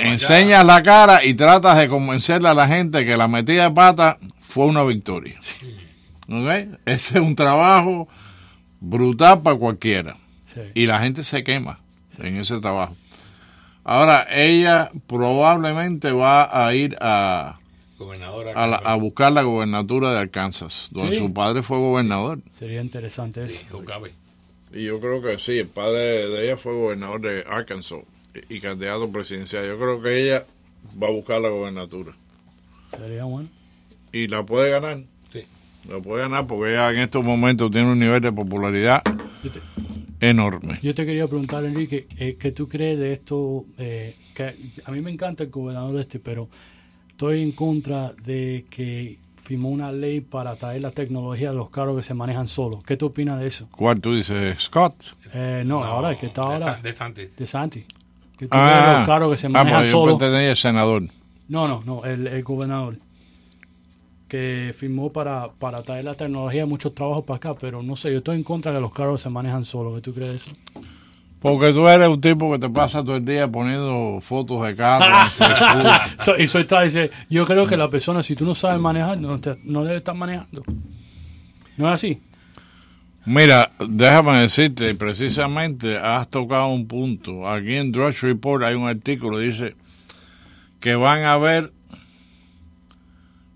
enseñas 0.00 0.64
la 0.64 0.82
cara 0.82 1.24
y 1.24 1.34
tratas 1.34 1.78
de 1.78 1.88
convencerle 1.88 2.48
a 2.48 2.54
la 2.54 2.66
gente 2.68 3.04
que 3.04 3.16
la 3.16 3.28
metida 3.28 3.68
de 3.68 3.74
pata 3.74 4.18
fue 4.42 4.66
una 4.66 4.82
victoria. 4.84 5.36
¿Ok? 6.28 6.78
Ese 6.86 7.18
es 7.18 7.24
un 7.24 7.34
trabajo 7.36 8.08
brutal 8.80 9.42
para 9.42 9.56
cualquiera. 9.56 10.16
Sí. 10.52 10.60
Y 10.74 10.86
la 10.86 11.00
gente 11.00 11.22
se 11.24 11.42
quema 11.44 11.78
en 12.18 12.36
ese 12.36 12.60
trabajo. 12.60 12.96
Ahora, 13.84 14.26
ella 14.30 14.90
probablemente 15.06 16.10
va 16.12 16.66
a 16.66 16.74
ir 16.74 16.96
a, 17.00 17.58
Gobernadora. 17.98 18.52
a, 18.54 18.66
la- 18.66 18.76
a 18.76 18.94
buscar 18.96 19.32
la 19.32 19.42
gobernatura 19.42 20.12
de 20.12 20.18
Arkansas, 20.20 20.88
donde 20.90 21.16
Sí. 21.16 21.18
su 21.22 21.32
padre 21.34 21.62
fue 21.62 21.78
gobernador. 21.78 22.40
Sería 22.52 22.80
interesante 22.80 23.44
eso. 23.44 23.60
Y 24.72 24.84
yo 24.84 25.00
creo 25.00 25.22
que 25.22 25.38
sí, 25.38 25.58
el 25.58 25.68
padre 25.68 26.28
de 26.28 26.44
ella 26.46 26.56
fue 26.56 26.72
gobernador 26.74 27.20
de 27.20 27.44
Arkansas 27.48 28.00
y, 28.48 28.56
y 28.56 28.60
candidato 28.60 29.10
presidencial. 29.12 29.66
Yo 29.66 29.78
creo 29.78 30.02
que 30.02 30.20
ella 30.22 30.46
va 31.00 31.08
a 31.08 31.12
buscar 31.12 31.40
la 31.40 31.50
gobernatura. 31.50 32.12
Sería 32.90 33.24
bueno. 33.24 33.48
Y 34.12 34.28
la 34.28 34.44
puede 34.46 34.70
ganar. 34.70 35.02
La 35.88 36.00
puede 36.00 36.22
ganar 36.22 36.46
porque 36.46 36.72
ella 36.72 36.90
en 36.92 36.98
estos 37.00 37.24
momentos 37.24 37.70
tiene 37.70 37.90
un 37.90 37.98
nivel 37.98 38.20
de 38.20 38.32
popularidad 38.32 39.02
enorme. 40.20 40.78
Yo 40.82 40.94
te 40.94 41.04
quería 41.04 41.26
preguntar, 41.26 41.64
Enrique, 41.64 42.06
eh, 42.18 42.36
¿qué 42.38 42.52
tú 42.52 42.68
crees 42.68 42.98
de 42.98 43.12
esto? 43.12 43.66
eh, 43.78 44.16
que 44.34 44.54
a 44.84 44.90
mí 44.90 45.00
me 45.00 45.10
encanta 45.10 45.44
el 45.44 45.50
gobernador 45.50 46.00
este, 46.00 46.18
pero 46.18 46.48
estoy 47.10 47.42
en 47.42 47.52
contra 47.52 48.12
de 48.24 48.64
que 48.70 49.18
firmó 49.36 49.68
una 49.68 49.92
ley 49.92 50.20
para 50.22 50.56
traer 50.56 50.80
la 50.80 50.90
tecnología 50.90 51.50
a 51.50 51.52
los 51.52 51.68
carros 51.68 51.96
que 51.96 52.02
se 52.02 52.14
manejan 52.14 52.48
solos. 52.48 52.82
¿Qué 52.84 52.96
tú 52.96 53.06
opinas 53.06 53.38
de 53.38 53.48
eso? 53.48 53.68
¿Cuál 53.70 54.00
tú 54.00 54.14
dices? 54.14 54.58
Scott. 54.58 54.94
Eh, 55.34 55.62
no, 55.66 55.84
ahora 55.84 56.12
el 56.12 56.18
que 56.18 56.26
está 56.26 56.42
ahora. 56.42 56.80
De 56.82 56.94
Santi. 56.94 57.26
De 57.36 57.46
Santi. 57.46 57.84
¿Qué 58.38 58.46
tú 58.46 58.50
crees 58.50 58.86
de 58.86 58.92
los 58.92 59.06
carros 59.06 59.30
que 59.32 59.36
se 59.36 59.46
ah, 59.48 59.50
manejan 59.50 59.80
pues 59.82 59.90
solos? 59.90 60.18
tenía 60.18 60.50
el 60.50 60.56
senador. 60.56 61.02
No, 61.48 61.68
no, 61.68 61.82
no, 61.84 62.04
el, 62.04 62.26
el 62.26 62.42
gobernador 62.42 62.96
que 64.34 64.74
firmó 64.76 65.12
para, 65.12 65.48
para 65.60 65.80
traer 65.82 66.04
la 66.04 66.14
tecnología, 66.14 66.66
muchos 66.66 66.92
trabajos 66.92 67.24
para 67.24 67.36
acá, 67.36 67.54
pero 67.54 67.84
no 67.84 67.94
sé, 67.94 68.10
yo 68.10 68.18
estoy 68.18 68.36
en 68.36 68.42
contra 68.42 68.72
de 68.72 68.78
que 68.78 68.82
los 68.82 68.92
carros 68.92 69.20
se 69.22 69.30
manejan 69.30 69.64
solos. 69.64 69.94
¿Qué 69.94 70.00
tú 70.00 70.12
crees 70.12 70.42
eso? 70.42 70.50
Porque 71.38 71.72
tú 71.72 71.86
eres 71.86 72.08
un 72.08 72.20
tipo 72.20 72.50
que 72.50 72.58
te 72.58 72.68
pasa 72.68 73.04
todo 73.04 73.14
el 73.16 73.24
día 73.24 73.46
poniendo 73.46 74.18
fotos 74.22 74.66
de 74.66 74.74
carros. 74.74 75.16
So- 76.24 76.36
y 76.36 76.48
soy 76.48 76.64
tal, 76.64 76.86
dice, 76.86 77.10
yo 77.30 77.44
creo 77.46 77.64
que 77.64 77.76
la 77.76 77.88
persona, 77.88 78.24
si 78.24 78.34
tú 78.34 78.44
no 78.44 78.56
sabes 78.56 78.80
manejar, 78.80 79.20
no, 79.20 79.38
te- 79.38 79.56
no 79.62 79.84
debe 79.84 79.98
estar 79.98 80.16
manejando. 80.16 80.62
¿No 81.76 81.88
es 81.88 81.94
así? 81.94 82.20
Mira, 83.26 83.70
déjame 83.88 84.38
decirte, 84.38 84.94
precisamente 84.96 85.96
has 85.96 86.28
tocado 86.28 86.68
un 86.68 86.88
punto. 86.88 87.48
Aquí 87.48 87.74
en 87.76 87.92
Drudge 87.92 88.22
Report 88.22 88.64
hay 88.64 88.74
un 88.74 88.88
artículo 88.88 89.38
que 89.38 89.44
dice 89.44 89.76
que 90.80 90.96
van 90.96 91.22
a 91.24 91.38
ver 91.38 91.72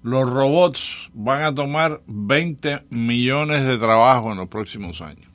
los 0.09 0.29
robots 0.29 1.11
van 1.13 1.43
a 1.43 1.55
tomar 1.55 2.01
20 2.07 2.85
millones 2.91 3.65
de 3.65 3.79
trabajos 3.79 4.33
en 4.33 4.39
los 4.39 4.49
próximos 4.49 5.01
años. 5.01 5.29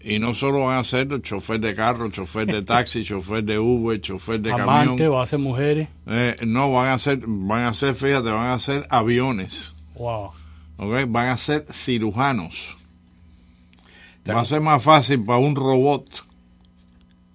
Y 0.00 0.18
no 0.18 0.34
solo 0.34 0.66
van 0.66 0.78
a 0.78 0.84
ser 0.84 1.06
los 1.06 1.22
chofer 1.22 1.60
de 1.60 1.74
carro, 1.74 2.10
chofer 2.10 2.46
de 2.46 2.62
taxi, 2.62 3.04
chofer 3.04 3.44
de 3.44 3.58
Uber, 3.58 4.00
chofer 4.00 4.40
de 4.40 4.52
Amante, 4.52 4.96
camión. 4.96 5.12
va 5.14 5.22
a 5.22 5.26
ser 5.26 5.38
mujeres. 5.38 5.88
Eh, 6.06 6.36
no, 6.46 6.72
van 6.72 6.88
a 6.88 6.98
ser, 6.98 7.20
van 7.24 7.64
a 7.64 7.74
ser, 7.74 7.94
fíjate, 7.94 8.30
van 8.30 8.50
a 8.50 8.58
ser 8.58 8.86
aviones. 8.90 9.72
Wow. 9.94 10.32
¿ok? 10.76 11.04
Van 11.08 11.28
a 11.28 11.36
ser 11.36 11.66
cirujanos. 11.70 12.76
Va 14.28 14.40
a 14.40 14.44
ser 14.44 14.60
más 14.60 14.82
fácil 14.82 15.24
para 15.24 15.38
un 15.38 15.56
robot 15.56 16.04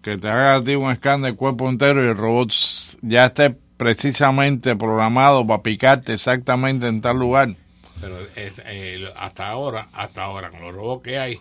que 0.02 0.18
te 0.18 0.30
haga 0.30 0.56
a 0.56 0.64
ti 0.64 0.76
un 0.76 0.90
escáner 0.92 1.32
del 1.32 1.36
cuerpo 1.36 1.68
entero 1.70 2.04
y 2.04 2.08
el 2.08 2.18
robot 2.18 2.54
ya 3.02 3.26
esté 3.26 3.58
precisamente 3.78 4.76
programado 4.76 5.46
para 5.46 5.64
picarte 5.64 6.14
exactamente 6.14 6.88
en 6.88 7.02
tal 7.02 7.18
lugar. 7.18 7.56
Pero 8.02 8.20
es, 8.36 8.62
eh, 8.66 9.08
hasta 9.16 9.48
ahora, 9.48 9.88
hasta 9.94 10.24
ahora, 10.24 10.52
con 10.52 10.62
los 10.62 10.74
robots 10.74 11.04
que 11.04 11.18
hay, 11.18 11.40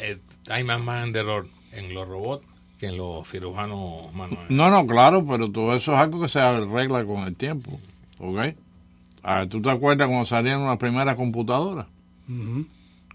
eh, 0.00 0.18
hay 0.48 0.64
más 0.64 0.80
margen 0.80 1.12
de 1.12 1.20
error 1.20 1.46
en 1.72 1.94
los 1.94 2.08
robots 2.08 2.44
que 2.78 2.86
en 2.86 2.96
los 2.96 3.28
cirujanos 3.28 4.12
manuales. 4.14 4.50
No, 4.50 4.70
no, 4.70 4.86
claro, 4.86 5.24
pero 5.26 5.50
todo 5.50 5.74
eso 5.76 5.92
es 5.92 5.98
algo 5.98 6.20
que 6.20 6.28
se 6.28 6.40
arregla 6.40 7.04
con 7.04 7.24
el 7.24 7.36
tiempo. 7.36 7.78
¿Ok? 8.18 8.38
Ah, 9.22 9.46
¿Tú 9.48 9.60
te 9.60 9.70
acuerdas 9.70 10.08
cuando 10.08 10.26
salieron 10.26 10.66
las 10.66 10.78
primeras 10.78 11.14
computadoras? 11.14 11.86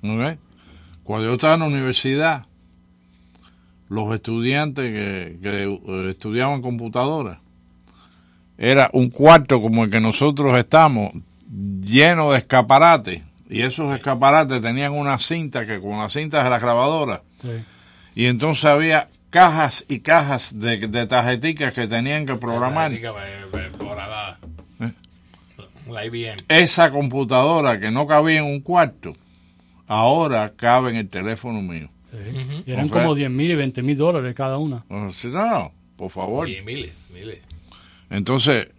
¿ok? 0.03 0.37
Cuando 1.03 1.27
yo 1.27 1.33
estaba 1.33 1.55
en 1.55 1.59
la 1.61 1.67
universidad, 1.67 2.45
los 3.89 4.13
estudiantes 4.13 4.91
que, 4.91 5.39
que, 5.41 5.63
eh, 5.63 6.09
estudiaban 6.09 6.61
computadoras, 6.61 7.39
era 8.57 8.89
un 8.93 9.09
cuarto 9.09 9.61
como 9.61 9.83
el 9.83 9.89
que 9.89 9.99
nosotros 9.99 10.57
estamos, 10.57 11.11
lleno 11.81 12.31
de 12.31 12.39
escaparates. 12.39 13.21
Y 13.49 13.61
esos 13.61 13.95
escaparates 13.95 14.61
tenían 14.61 14.93
una 14.93 15.19
cinta 15.19 15.65
que 15.65 15.79
con 15.79 15.97
las 15.99 16.13
cintas 16.13 16.43
de 16.43 16.49
la 16.49 16.59
grabadora. 16.59 17.21
Sí. 17.41 17.49
Y 18.15 18.25
entonces 18.25 18.65
había 18.65 19.09
cajas 19.29 19.85
y 19.87 19.99
cajas 19.99 20.57
de, 20.57 20.77
de 20.87 21.05
tarjeticas 21.05 21.73
que 21.73 21.87
tenían 21.87 22.25
que 22.25 22.35
programar. 22.35 22.89
La 22.89 22.95
ética, 22.97 23.09
eh, 23.27 23.45
eh, 23.53 23.71
dorada. 23.77 24.39
La 25.89 26.05
IBM. 26.05 26.43
Esa 26.47 26.89
computadora 26.91 27.79
que 27.79 27.91
no 27.91 28.07
cabía 28.07 28.39
en 28.39 28.45
un 28.45 28.61
cuarto, 28.61 29.15
ahora 29.87 30.53
cabe 30.55 30.89
en 30.89 30.95
el 30.95 31.09
teléfono 31.09 31.61
mío. 31.61 31.89
Sí. 32.11 32.63
Y 32.65 32.71
eran 32.71 32.89
como 32.89 33.13
10 33.13 33.29
mil 33.29 33.51
y 33.51 33.55
20 33.55 33.83
mil 33.83 33.95
dólares 33.95 34.33
cada 34.33 34.57
una. 34.57 34.83
O 34.89 35.11
sea, 35.11 35.29
No, 35.29 35.49
no, 35.51 35.71
por 35.97 36.09
favor. 36.09 36.49
Y 36.49 36.61
miles, 36.63 36.93
miles. 37.13 37.41
Entonces, 38.15 38.69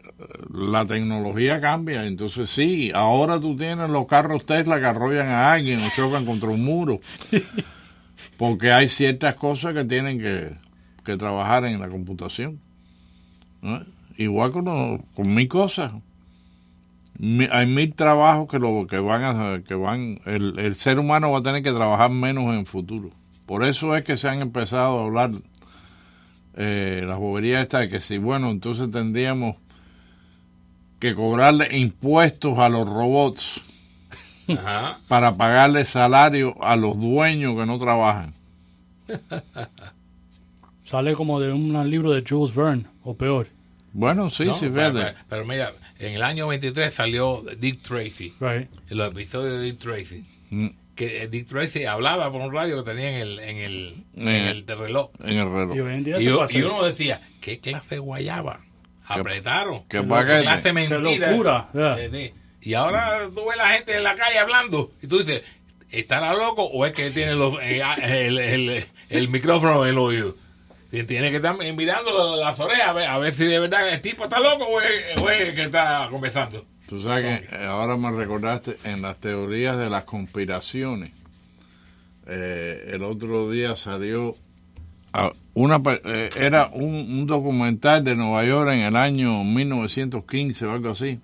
la 0.53 0.85
tecnología 0.87 1.61
cambia. 1.61 2.07
Entonces, 2.07 2.51
sí, 2.51 2.91
ahora 2.95 3.39
tú 3.41 3.57
tienes 3.57 3.91
los 3.91 4.07
carros 4.07 4.47
Tesla 4.47 4.81
que 4.81 4.87
arrollan 4.87 5.29
a 5.29 5.53
alguien 5.53 5.81
o 5.83 5.91
chocan 5.95 6.25
contra 6.25 6.49
un 6.49 6.65
muro. 6.65 7.01
Porque 8.37 8.73
hay 8.73 8.89
ciertas 8.89 9.35
cosas 9.35 9.75
que 9.75 9.85
tienen 9.85 10.19
que, 10.19 10.53
que 11.05 11.17
trabajar 11.17 11.65
en 11.65 11.81
la 11.81 11.89
computación. 11.89 12.61
¿no? 13.63 13.81
Igual 14.17 14.53
con, 14.53 14.99
con 15.15 15.35
mil 15.35 15.49
cosas. 15.49 15.93
Mi- 17.19 17.49
hay 17.51 17.67
mil 17.67 17.95
trabajos 17.95 18.49
que 18.49 18.59
lo 18.59 18.87
que 18.87 18.99
van 18.99 19.23
a 19.25 19.63
que 19.63 19.75
van 19.75 20.21
el, 20.27 20.59
el 20.59 20.75
ser 20.77 20.99
humano 20.99 21.31
va 21.31 21.39
a 21.39 21.43
tener 21.43 21.63
que 21.63 21.73
trabajar 21.73 22.11
menos 22.11 22.45
en 22.45 22.59
el 22.61 22.67
futuro 22.67 23.09
por 23.47 23.65
eso 23.65 23.97
es 23.97 24.05
que 24.05 24.19
se 24.19 24.29
han 24.29 24.43
empezado 24.43 25.01
a 25.01 25.05
hablar 25.05 25.31
eh, 26.57 27.05
las 27.07 27.19
boberías 27.19 27.63
estas 27.63 27.83
de 27.83 27.89
que 27.91 28.01
si 28.01 28.19
bueno 28.19 28.51
entonces 28.51 28.91
tendríamos 28.91 29.57
que 30.99 31.15
cobrarle 31.15 31.77
impuestos 31.77 32.59
a 32.59 32.69
los 32.69 32.89
robots 32.89 33.61
Ajá. 34.49 35.01
para 35.09 35.37
pagarle 35.37 35.85
salario 35.85 36.57
a 36.63 36.77
los 36.77 36.99
dueños 36.99 37.55
que 37.57 37.67
no 37.67 37.79
trabajan 37.79 38.33
Sale 40.85 41.15
como 41.15 41.41
de 41.41 41.53
un 41.53 41.91
libro 41.91 42.13
de 42.13 42.23
Jules 42.27 42.55
Verne, 42.55 42.87
o 43.03 43.15
peor. 43.17 43.49
bueno 43.93 44.31
sí 44.31 44.45
No, 44.45 44.55
sí 44.55 44.69
pero, 44.73 44.93
pero- 44.95 45.15
pero 45.29 45.45
mira, 45.45 45.73
en 45.99 46.15
el 46.15 46.23
año 46.23 46.47
23 46.49 46.95
salió 46.95 47.43
Dick 47.59 47.83
Tracy. 47.83 48.35
Right. 48.41 48.69
En 48.91 48.99
los 48.99 49.11
episodios 49.11 49.59
de 49.59 49.63
Dick 49.63 49.79
Tracy. 49.81 50.25
Mm, 50.51 50.67
Que 50.97 51.23
eh, 51.23 51.29
Dick 51.29 51.47
Tracy 51.49 51.85
hablaba 51.85 52.33
por 52.33 52.41
un 52.41 52.53
radio 52.53 52.83
que 52.83 52.91
tenía 52.91 53.11
en 53.11 53.17
el, 53.17 53.39
en 53.39 53.57
el, 53.59 53.95
en 54.17 54.29
el 54.29 54.67
de 54.67 54.75
reloj. 54.75 55.11
en 55.23 55.39
el 55.39 55.45
reloj 55.53 55.77
Y 56.51 56.63
uno 56.63 56.83
decía, 56.85 57.21
¿qué 57.41 57.61
clase 57.61 57.97
de 57.97 57.99
guayaba? 57.99 58.61
Apretaron. 59.07 59.85
qué 59.89 59.99
¿Qué 59.99 60.03
paquete. 60.03 60.43
clase 60.43 60.57
de 60.57 60.63
Qué 60.63 60.73
mentira. 60.73 61.31
locura. 61.31 61.69
Eh. 61.75 62.33
Y 62.63 62.75
ahora 62.75 63.29
tú 63.33 63.43
ves 63.49 63.57
la 63.57 63.69
gente 63.71 63.97
en 63.97 64.03
la 64.03 64.17
calle 64.17 64.39
hablando 64.39 64.91
y 65.01 65.07
tú 65.07 65.19
dices, 65.19 65.43
¿estará 65.91 66.35
loco 66.35 66.65
o 66.65 66.85
es 66.85 66.93
que 66.93 67.11
tiene 67.11 67.35
los, 67.35 67.57
eh, 67.63 67.81
ah, 67.85 67.95
el, 68.03 68.39
el- 68.39 68.87
el 69.09 69.29
micrófono 69.29 69.85
en 69.85 69.91
el 69.93 69.99
oído? 69.99 70.35
Tiene 70.91 71.31
que 71.31 71.37
estar 71.37 71.55
mirando 71.57 72.37
la- 72.37 72.45
las 72.51 72.59
orejas 72.59 72.89
a 72.89 72.93
ver, 72.95 73.09
a 73.09 73.19
ver 73.19 73.35
si 73.35 73.45
de 73.45 73.61
verdad 73.61 73.89
el 73.89 74.01
tipo 74.01 74.25
está 74.25 74.41
loco 74.41 74.65
o 74.65 74.81
es, 74.81 75.21
o 75.23 75.31
es 75.31 75.43
el 75.43 75.55
que 75.55 75.63
está 75.65 76.09
conversando. 76.11 76.65
Tú 76.89 77.01
sabes 77.03 77.41
que 77.49 77.57
eh, 77.57 77.67
ahora 77.67 77.97
me 77.97 78.13
recordaste 78.13 78.77
en 78.85 79.03
las 79.03 79.17
teorías 79.19 79.77
de 79.77 79.91
las 79.91 80.05
conspiraciones. 80.05 81.13
eh, 82.27 82.91
el 82.93 83.03
otro 83.03 83.51
día 83.51 83.77
salió 83.77 84.35
ah, 85.13 85.33
una 85.55 85.81
eh, 86.05 86.31
era 86.37 86.71
un, 86.73 86.95
un 86.95 87.27
documental 87.27 88.05
de 88.05 88.15
Nueva 88.15 88.45
York 88.45 88.71
en 88.73 88.81
el 88.81 88.97
año 88.97 89.43
1915 89.45 90.67
o 90.67 90.73
algo 90.73 90.91
así. 90.91 91.19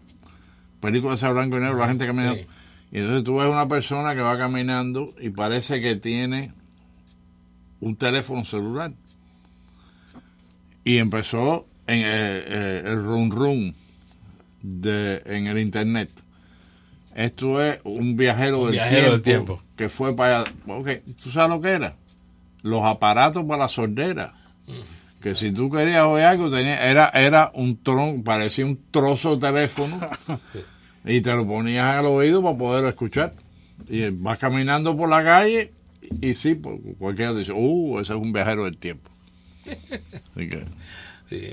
Película 0.80 1.14
esa 1.14 1.30
blanco 1.30 1.58
y 1.58 1.60
negro, 1.60 1.78
la 1.78 1.88
gente 1.88 2.06
caminando. 2.06 2.42
Sí. 2.42 2.48
Y 2.90 2.98
entonces 2.98 3.24
tú 3.24 3.36
ves 3.36 3.48
una 3.48 3.68
persona 3.68 4.14
que 4.14 4.20
va 4.20 4.36
caminando 4.36 5.14
y 5.20 5.30
parece 5.30 5.80
que 5.80 5.96
tiene 5.96 6.52
un 7.80 7.96
teléfono 7.96 8.44
celular. 8.44 8.92
Y 10.84 10.98
empezó 10.98 11.66
en 11.86 12.00
el, 12.00 12.44
eh, 12.46 12.82
el 12.84 13.04
run 13.04 13.30
run 13.30 13.82
de, 14.62 15.22
en 15.26 15.46
el 15.46 15.58
internet. 15.58 16.10
Esto 17.14 17.62
es 17.62 17.80
un 17.84 18.16
viajero, 18.16 18.60
Un 18.60 18.66
del, 18.66 18.72
viajero 18.72 19.12
del 19.12 19.22
tiempo, 19.22 19.62
que 19.76 19.88
fue 19.88 20.16
para 20.16 20.40
allá. 20.40 20.52
Ok, 20.66 20.88
¿tú 21.22 21.30
sabes 21.30 21.50
lo 21.50 21.60
que 21.60 21.70
era? 21.70 21.96
Los 22.62 22.82
aparatos 22.84 23.44
para 23.44 23.64
la 23.64 23.68
sordera. 23.68 24.32
Que 25.20 25.34
si 25.34 25.52
tú 25.52 25.70
querías 25.70 26.04
oír 26.04 26.24
algo, 26.24 26.50
tenía, 26.50 26.88
era, 26.90 27.08
era 27.10 27.52
un 27.54 27.82
tron, 27.82 28.22
parecía 28.22 28.66
un 28.66 28.78
trozo 28.90 29.36
de 29.36 29.48
teléfono 29.48 30.00
y 31.04 31.20
te 31.20 31.32
lo 31.34 31.46
ponías 31.46 31.96
al 31.96 32.06
oído 32.06 32.42
para 32.42 32.56
poder 32.56 32.84
escuchar. 32.86 33.34
Y 33.88 34.08
vas 34.10 34.38
caminando 34.38 34.96
por 34.96 35.08
la 35.08 35.22
calle 35.22 35.72
y, 36.00 36.30
y 36.30 36.34
sí, 36.34 36.54
pues, 36.54 36.80
cualquiera 36.98 37.34
dice, 37.34 37.52
uh, 37.52 38.00
ese 38.00 38.14
es 38.14 38.18
un 38.18 38.32
viajero 38.32 38.64
del 38.64 38.78
tiempo. 38.78 39.10
Así 39.66 40.48
que, 40.48 40.64
Sí. 41.28 41.50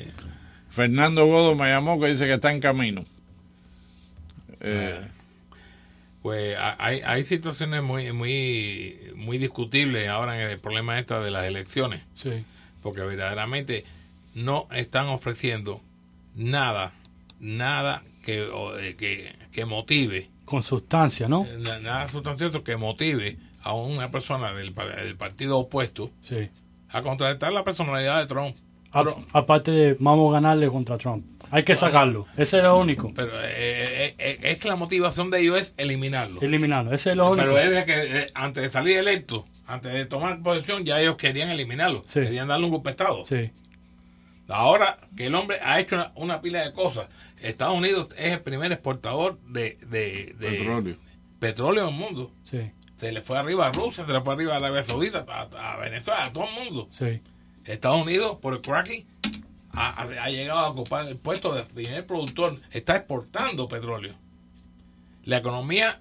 Fernando 0.84 1.26
Godo 1.26 1.56
me 1.56 1.68
llamó 1.68 2.00
que 2.00 2.08
dice 2.08 2.26
que 2.26 2.36
está 2.36 2.54
en 2.54 2.62
camino. 2.62 3.04
Eh, 4.62 4.98
Pues 6.22 6.56
ha- 6.58 6.76
hay, 6.80 7.02
hay 7.06 7.26
situaciones 7.26 7.84
muy 7.84 8.14
muy 8.14 8.96
muy 9.16 9.38
discutibles 9.38 10.08
ahora 10.08 10.42
en 10.42 10.50
el 10.50 10.58
problema 10.60 10.98
esta 11.00 11.20
de 11.20 11.32
las 11.32 11.46
elecciones. 11.46 12.02
Sí. 12.16 12.46
Porque 12.82 13.02
verdaderamente 13.02 13.84
no 14.36 14.68
están 14.72 15.08
ofreciendo 15.08 15.82
nada, 16.36 16.94
nada 17.42 18.04
que, 18.24 18.48
eh, 18.80 18.96
que, 18.98 19.34
que 19.52 19.66
motive, 19.66 20.30
Con 20.46 20.64
sustancia, 20.64 21.28
¿no? 21.28 21.46
na- 21.58 21.80
nada 21.80 22.08
sustancioso 22.10 22.64
que 22.64 22.78
motive 22.78 23.36
a 23.64 23.74
una 23.74 24.12
persona 24.12 24.54
del, 24.54 24.72
pa- 24.72 24.86
del 24.88 25.18
partido 25.18 25.58
opuesto 25.60 26.10
Sí. 26.24 26.48
a 26.90 27.02
contratar 27.02 27.52
la 27.52 27.66
personalidad 27.66 28.20
de 28.22 28.28
Trump. 28.28 28.56
A- 28.92 29.16
aparte 29.34 29.72
de 29.72 29.96
vamos 30.00 30.30
a 30.32 30.34
ganarle 30.42 30.68
contra 30.68 30.98
Trump. 30.98 31.26
Hay 31.52 31.64
que 31.64 31.76
sacarlo. 31.76 32.28
Ese 32.38 32.58
es 32.58 32.64
lo 32.64 32.78
único. 32.78 33.12
Pero 33.16 33.34
eh, 33.42 33.48
eh, 33.48 34.16
eh, 34.20 34.40
es 34.44 34.60
que 34.60 34.68
la 34.68 34.76
motivación 34.76 35.32
de 35.32 35.42
ellos 35.42 35.60
es 35.62 35.74
eliminarlo. 35.78 36.40
Eliminarlo. 36.42 36.94
Ese 36.94 37.12
es 37.12 37.18
lo 37.18 37.32
único. 37.32 37.44
Pero 37.44 37.58
es 37.58 37.70
de 37.72 37.86
que 37.86 38.20
eh, 38.20 38.28
antes 38.36 38.62
de 38.64 38.70
salir 38.70 38.98
electo, 38.98 39.46
antes 39.66 39.92
de 39.94 40.06
tomar 40.06 40.42
posesión, 40.44 40.86
ya 40.86 41.02
ellos 41.02 41.18
querían 41.18 41.50
eliminarlo. 41.50 42.02
Sí. 42.06 42.20
Querían 42.22 42.48
darle 42.48 42.66
un 42.66 42.72
golpe 42.72 42.90
de 42.90 42.92
Estado. 42.92 43.26
Sí. 43.26 43.52
Ahora 44.48 44.98
que 45.16 45.28
el 45.28 45.36
hombre 45.36 45.58
ha 45.62 45.80
hecho 45.80 45.96
una, 45.96 46.12
una 46.16 46.42
pila 46.42 46.64
de 46.66 46.74
cosas, 46.74 47.08
Estados 47.42 47.78
Unidos 47.78 48.08
es 48.18 48.34
el 48.34 48.42
primer 48.42 48.72
exportador 48.72 49.40
de, 49.48 49.78
de, 49.88 50.36
de 50.40 50.50
petróleo. 50.52 50.96
petróleo 51.40 51.88
en 51.88 51.94
el 51.94 52.00
mundo. 52.00 52.32
Sí. 52.50 52.72
Se 53.00 53.12
le 53.12 53.22
fue 53.22 53.38
arriba 53.38 53.68
a 53.68 53.72
Rusia, 53.72 54.06
se 54.06 54.12
le 54.12 54.22
fue 54.22 54.34
arriba 54.34 54.54
a 54.54 54.58
Arabia 54.58 54.84
Saudita, 54.84 55.26
a, 55.28 55.74
a 55.74 55.78
Venezuela, 55.78 56.26
a 56.26 56.34
todo 56.34 56.46
el 56.46 56.54
mundo. 56.66 56.90
Sí. 56.98 57.22
Estados 57.74 57.98
Unidos, 58.02 58.38
por 58.42 58.54
el 58.54 58.62
cracking, 58.62 59.06
ha, 59.72 59.90
ha- 60.02 60.24
ha 60.24 60.30
llegado 60.30 60.60
a 60.60 60.70
ocupar 60.70 61.08
el 61.08 61.18
puesto 61.18 61.54
de 61.54 61.64
primer 61.64 62.06
productor, 62.06 62.58
está 62.72 62.96
exportando 62.96 63.68
petróleo. 63.68 64.16
La 65.26 65.38
economía 65.38 66.00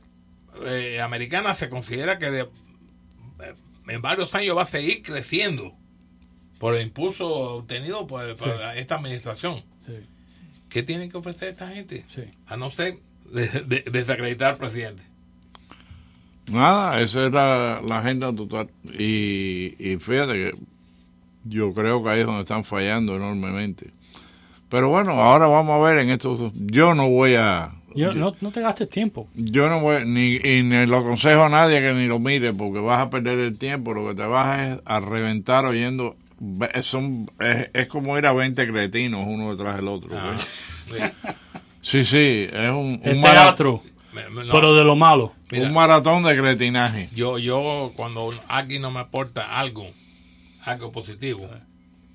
eh, 0.65 1.01
americana 1.01 1.55
se 1.55 1.69
considera 1.69 2.19
que 2.19 2.31
de- 2.31 2.41
eh, 2.43 3.55
en 3.89 4.03
varios 4.03 4.35
años 4.35 4.57
va 4.57 4.63
a 4.63 4.67
seguir 4.67 5.03
creciendo 5.03 5.75
por 6.59 6.75
el 6.75 6.83
impulso 6.83 7.27
obtenido 7.29 8.07
por, 8.07 8.37
por 8.37 8.49
Sí. 8.49 8.63
esta 8.77 8.97
administración. 8.97 9.63
Sí. 9.87 9.95
¿Qué 10.69 10.83
tienen 10.83 11.11
que 11.11 11.17
ofrecer 11.17 11.49
esta 11.51 11.69
gente? 11.69 12.05
Sí. 12.09 12.23
A 12.47 12.57
no 12.57 12.71
ser 12.71 12.99
de- 13.33 13.49
de- 13.49 13.83
desacreditar 13.91 14.53
al 14.53 14.59
presidente. 14.59 15.03
Nada, 16.51 17.01
esa 17.03 17.27
era 17.27 17.81
la 17.83 17.99
agenda 17.99 18.35
total. 18.35 18.71
Y, 18.99 19.75
y 19.79 19.99
fíjate 19.99 20.33
que 20.33 20.55
yo 21.45 21.73
creo 21.75 22.03
que 22.03 22.11
ahí 22.11 22.21
es 22.21 22.27
donde 22.27 22.43
están 22.43 22.65
fallando 22.65 23.17
enormemente. 23.17 23.91
Pero 24.69 24.91
bueno, 24.91 25.13
ahora 25.13 25.47
vamos 25.47 25.81
a 25.81 25.85
ver 25.89 25.99
en 25.99 26.11
estos... 26.11 26.53
Yo 26.55 26.95
no 26.95 27.09
voy 27.09 27.35
a... 27.37 27.73
Yo- 27.95 28.13
no, 28.13 28.35
no 28.41 28.51
te 28.53 28.61
gastes 28.61 28.89
tiempo. 28.91 29.27
Yo 29.35 29.69
no 29.69 29.81
voy, 29.81 30.05
ni, 30.07 30.37
y 30.37 30.63
ni 30.63 30.87
lo 30.87 30.99
aconsejo 30.99 31.43
a 31.45 31.49
nadie 31.49 31.81
que 31.81 31.95
ni 31.95 32.07
lo 32.07 32.19
mire, 32.19 32.53
porque 32.53 32.79
vas 32.81 33.01
a 33.01 33.11
perder 33.11 33.39
el 33.39 33.57
tiempo, 33.59 33.95
lo 33.95 34.07
que 34.09 34.15
te 34.15 34.27
vas 34.27 34.61
es 34.61 34.79
a 34.85 35.01
reventar 35.01 35.65
oyendo, 35.65 36.15
son, 36.83 37.31
es, 37.41 37.71
es 37.73 37.87
como 37.87 38.17
ir 38.19 38.27
a 38.27 38.33
20 38.35 38.71
cretinos 38.71 39.25
uno 39.27 39.51
detrás 39.57 39.77
del 39.77 39.89
otro. 39.89 40.11
Ah. 40.17 40.37
Sí, 41.81 42.05
sí, 42.05 42.49
es 42.53 42.71
un, 42.71 43.01
un 43.05 43.21
mara- 43.21 43.45
teatro. 43.45 43.83
No. 44.13 44.53
Pero 44.53 44.75
de 44.75 44.85
lo 44.85 44.97
malo. 44.97 45.33
Mira. 45.51 45.67
un 45.69 45.73
maratón 45.73 46.25
de 46.25 46.37
cretinaje. 46.37 47.09
Yo, 47.15 47.39
yo 47.39 47.93
cuando 47.97 48.31
alguien 48.49 48.83
no 48.83 48.91
me 48.91 49.01
aporta 49.01 49.59
algo, 49.59 49.87
algo 50.71 50.93
positivo, 50.93 51.49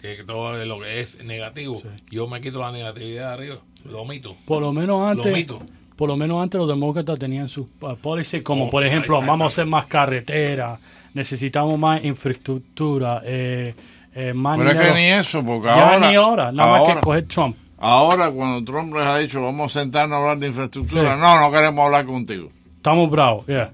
que 0.02 0.18
que 0.18 0.24
todo 0.24 0.64
lo 0.66 0.80
que 0.82 1.00
es 1.02 1.24
negativo, 1.24 1.82
yo 2.12 2.28
me 2.28 2.42
quito 2.42 2.60
la 2.60 2.72
negatividad 2.72 3.30
de 3.30 3.34
arriba, 3.34 3.58
lo 3.86 4.02
omito. 4.02 4.36
Por 4.46 4.62
lo 4.62 4.72
menos 4.74 5.00
Lo 5.02 5.08
antes. 5.08 5.32
omito. 5.32 5.62
Por 5.96 6.10
lo 6.10 6.18
menos 6.18 6.42
antes 6.42 6.58
los 6.60 6.68
demócratas 6.68 7.20
tenían 7.20 7.48
sus 7.48 7.68
uh, 7.82 7.96
policies 8.02 8.42
como 8.44 8.66
Oh, 8.66 8.70
por 8.70 8.84
ejemplo 8.84 9.22
vamos 9.22 9.42
a 9.46 9.48
hacer 9.48 9.66
más 9.68 9.86
carretera, 9.86 10.78
necesitamos 11.14 11.78
más 11.78 12.04
infraestructura, 12.04 13.22
eh, 13.24 13.76
eh, 14.16 14.34
más 14.34 14.58
Pero 14.58 14.72
es 14.72 14.76
que 14.88 14.94
ni 14.94 15.06
eso, 15.06 15.44
porque 15.46 15.68
Ya 15.68 15.94
ahora... 15.94 16.10
ni 16.10 16.16
ahora, 16.16 16.52
nada 16.52 16.80
más 16.84 16.96
que 16.96 17.02
coger 17.02 17.28
Trump. 17.28 17.56
Ahora, 17.78 18.32
cuando 18.32 18.64
Trump 18.64 18.94
les 18.96 19.04
ha 19.04 19.18
dicho, 19.18 19.42
vamos 19.42 19.76
a 19.76 19.82
sentarnos 19.82 20.16
a 20.16 20.20
hablar 20.20 20.38
de 20.40 20.48
infraestructura, 20.48 21.16
Sí. 21.16 21.22
no, 21.22 21.40
no 21.40 21.52
queremos 21.52 21.86
hablar 21.86 22.06
contigo. 22.06 22.50
Estamos 22.76 23.10
bravos, 23.12 23.46
yeah. 23.46 23.72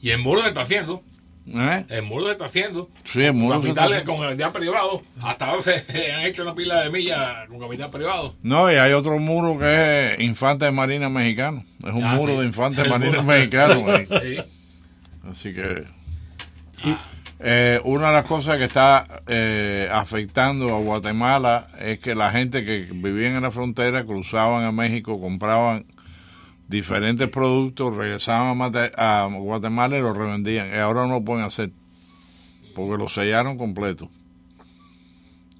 Y 0.00 0.10
el 0.10 0.18
muro 0.18 0.42
se 0.42 0.48
está 0.48 0.62
haciendo, 0.62 1.02
¿Eh? 1.48 1.84
el 1.90 2.02
muro 2.02 2.26
se 2.26 2.32
está 2.32 2.46
haciendo. 2.46 2.90
Sí, 3.04 3.22
el 3.22 3.32
muro 3.34 3.60
Capitales 3.60 4.02
con 4.02 4.20
capital 4.20 4.52
privado. 4.52 5.02
Hasta 5.22 5.46
ahora 5.46 5.62
se 5.62 6.12
han 6.12 6.26
hecho 6.26 6.42
una 6.42 6.54
pila 6.54 6.82
de 6.82 6.90
millas 6.90 7.46
con 7.48 7.60
capital 7.60 7.90
privado. 7.90 8.34
No, 8.42 8.70
y 8.70 8.74
hay 8.74 8.92
otro 8.92 9.18
muro 9.18 9.58
que 9.58 10.14
es 10.14 10.20
Infante 10.20 10.64
de 10.64 10.72
Marina 10.72 11.08
Mexicano. 11.08 11.62
Es 11.84 11.92
un 11.92 12.02
Ah, 12.04 12.14
muro 12.16 12.32
sí. 12.34 12.38
de 12.40 12.44
Infante 12.46 12.82
de 12.84 12.88
Marina. 12.88 13.22
Mexicano. 13.22 13.84
Sí. 14.22 14.38
Así 15.30 15.52
que... 15.54 15.84
eh, 17.40 17.80
una 17.84 18.08
de 18.08 18.12
las 18.14 18.24
cosas 18.24 18.56
que 18.58 18.64
está 18.64 19.22
eh, 19.26 19.88
afectando 19.92 20.74
a 20.74 20.78
Guatemala 20.80 21.68
es 21.80 21.98
que 22.00 22.14
la 22.14 22.30
gente 22.30 22.64
que 22.64 22.88
vivía 22.92 23.28
en 23.28 23.42
la 23.42 23.50
frontera 23.50 24.04
cruzaban 24.04 24.64
a 24.64 24.72
México, 24.72 25.20
compraban 25.20 25.84
diferentes 26.68 27.28
productos, 27.28 27.96
regresaban 27.96 28.60
a, 28.96 29.28
Guatemala 29.32 29.98
y 29.98 30.00
los 30.00 30.16
revendían. 30.16 30.70
Y 30.74 30.78
ahora 30.78 31.06
no 31.06 31.14
lo 31.14 31.24
pueden 31.24 31.44
hacer 31.44 31.70
porque 32.74 33.02
lo 33.02 33.08
sellaron 33.08 33.56
completo. 33.56 34.10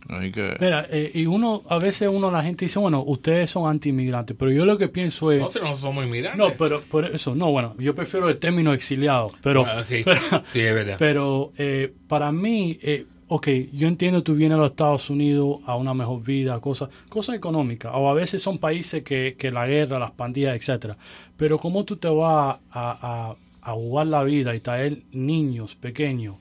Así 0.09 0.31
que... 0.31 0.57
Mira, 0.61 0.87
eh, 0.89 1.11
y 1.15 1.27
uno, 1.27 1.63
a 1.69 1.79
veces 1.79 2.09
uno, 2.13 2.31
la 2.31 2.43
gente 2.43 2.67
dice, 2.67 2.79
bueno, 2.79 3.03
ustedes 3.05 3.51
son 3.51 3.69
anti-inmigrantes, 3.69 4.37
pero 4.39 4.53
yo 4.53 4.65
lo 4.65 4.79
que 4.79 4.89
pienso 4.89 5.33
es... 5.33 5.41
Nosotros 5.41 5.71
no 5.71 5.79
somos 5.79 6.05
inmigrantes. 6.05 6.39
No, 6.39 6.55
pero 6.57 6.83
por 6.83 7.07
eso, 7.07 7.35
no, 7.35 7.51
bueno, 7.51 7.75
yo 7.79 7.95
prefiero 7.95 8.29
el 8.29 8.39
término 8.39 8.73
exiliado, 8.73 9.33
pero... 9.43 9.67
Ah, 9.67 9.83
sí. 9.89 10.03
pero, 10.05 10.21
Sí, 10.53 10.61
es 10.61 10.75
verdad. 10.75 10.97
pero, 10.99 11.53
eh, 11.59 11.93
para 12.07 12.31
mí, 12.31 12.79
eh, 12.83 13.07
ok, 13.29 13.49
yo 13.73 13.89
entiendo 13.89 14.23
tú 14.23 14.35
vienes 14.35 14.57
a 14.57 14.61
los 14.61 14.71
Estados 14.71 15.11
Unidos 15.11 15.59
a 15.67 15.77
una 15.77 15.95
mejor 15.95 16.23
vida, 16.23 16.61
cosas 16.61 16.91
cosas 17.09 17.37
económicas, 17.37 17.93
o 17.95 18.09
a 18.09 18.15
veces 18.15 18.41
son 18.43 18.59
países 18.59 19.03
que, 19.03 19.35
que 19.39 19.51
la 19.51 19.67
guerra, 19.67 19.99
las 19.99 20.13
pandillas, 20.13 20.57
etcétera. 20.57 20.97
Pero 21.37 21.59
cómo 21.59 21.85
tú 21.85 21.97
te 21.97 22.09
vas 22.09 22.59
a, 22.71 23.33
a, 23.33 23.37
a 23.63 23.73
jugar 23.73 24.07
la 24.07 24.23
vida 24.23 24.55
y 24.55 24.61
traer 24.61 25.03
niños 25.13 25.75
pequeños, 25.75 26.37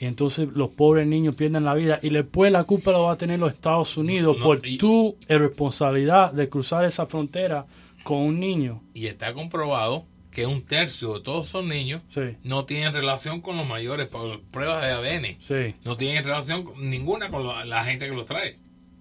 y 0.00 0.04
entonces 0.04 0.48
los 0.54 0.68
pobres 0.70 1.06
niños 1.06 1.34
pierden 1.34 1.64
la 1.64 1.74
vida, 1.74 1.98
y 2.02 2.10
después 2.10 2.52
la 2.52 2.64
culpa 2.64 2.92
la 2.92 2.98
va 2.98 3.12
a 3.12 3.16
tener 3.16 3.38
los 3.40 3.52
Estados 3.52 3.96
Unidos 3.96 4.36
No, 4.38 4.44
por 4.44 4.66
y- 4.66 4.78
tu 4.78 5.16
irresponsabilidad 5.28 6.32
de 6.32 6.48
cruzar 6.48 6.84
esa 6.84 7.06
frontera 7.06 7.66
con 8.04 8.18
un 8.18 8.38
niño. 8.38 8.80
Y 8.94 9.06
está 9.06 9.32
comprobado 9.34 10.04
que 10.30 10.46
un 10.46 10.62
tercio 10.62 11.14
de 11.14 11.20
todos 11.20 11.48
esos 11.48 11.64
niños 11.64 12.02
Sí. 12.14 12.36
no 12.44 12.64
tienen 12.64 12.92
relación 12.92 13.40
con 13.40 13.56
los 13.56 13.66
mayores 13.66 14.08
por 14.08 14.40
pruebas 14.42 14.82
de 14.82 14.90
ADN. 14.92 15.36
Sí. 15.40 15.74
No 15.84 15.96
tienen 15.96 16.22
relación 16.24 16.64
con- 16.64 16.88
ninguna 16.90 17.28
con 17.30 17.46
la, 17.46 17.64
la 17.64 17.84
gente 17.84 18.06
que 18.08 18.14
los 18.14 18.26
trae. 18.26 18.58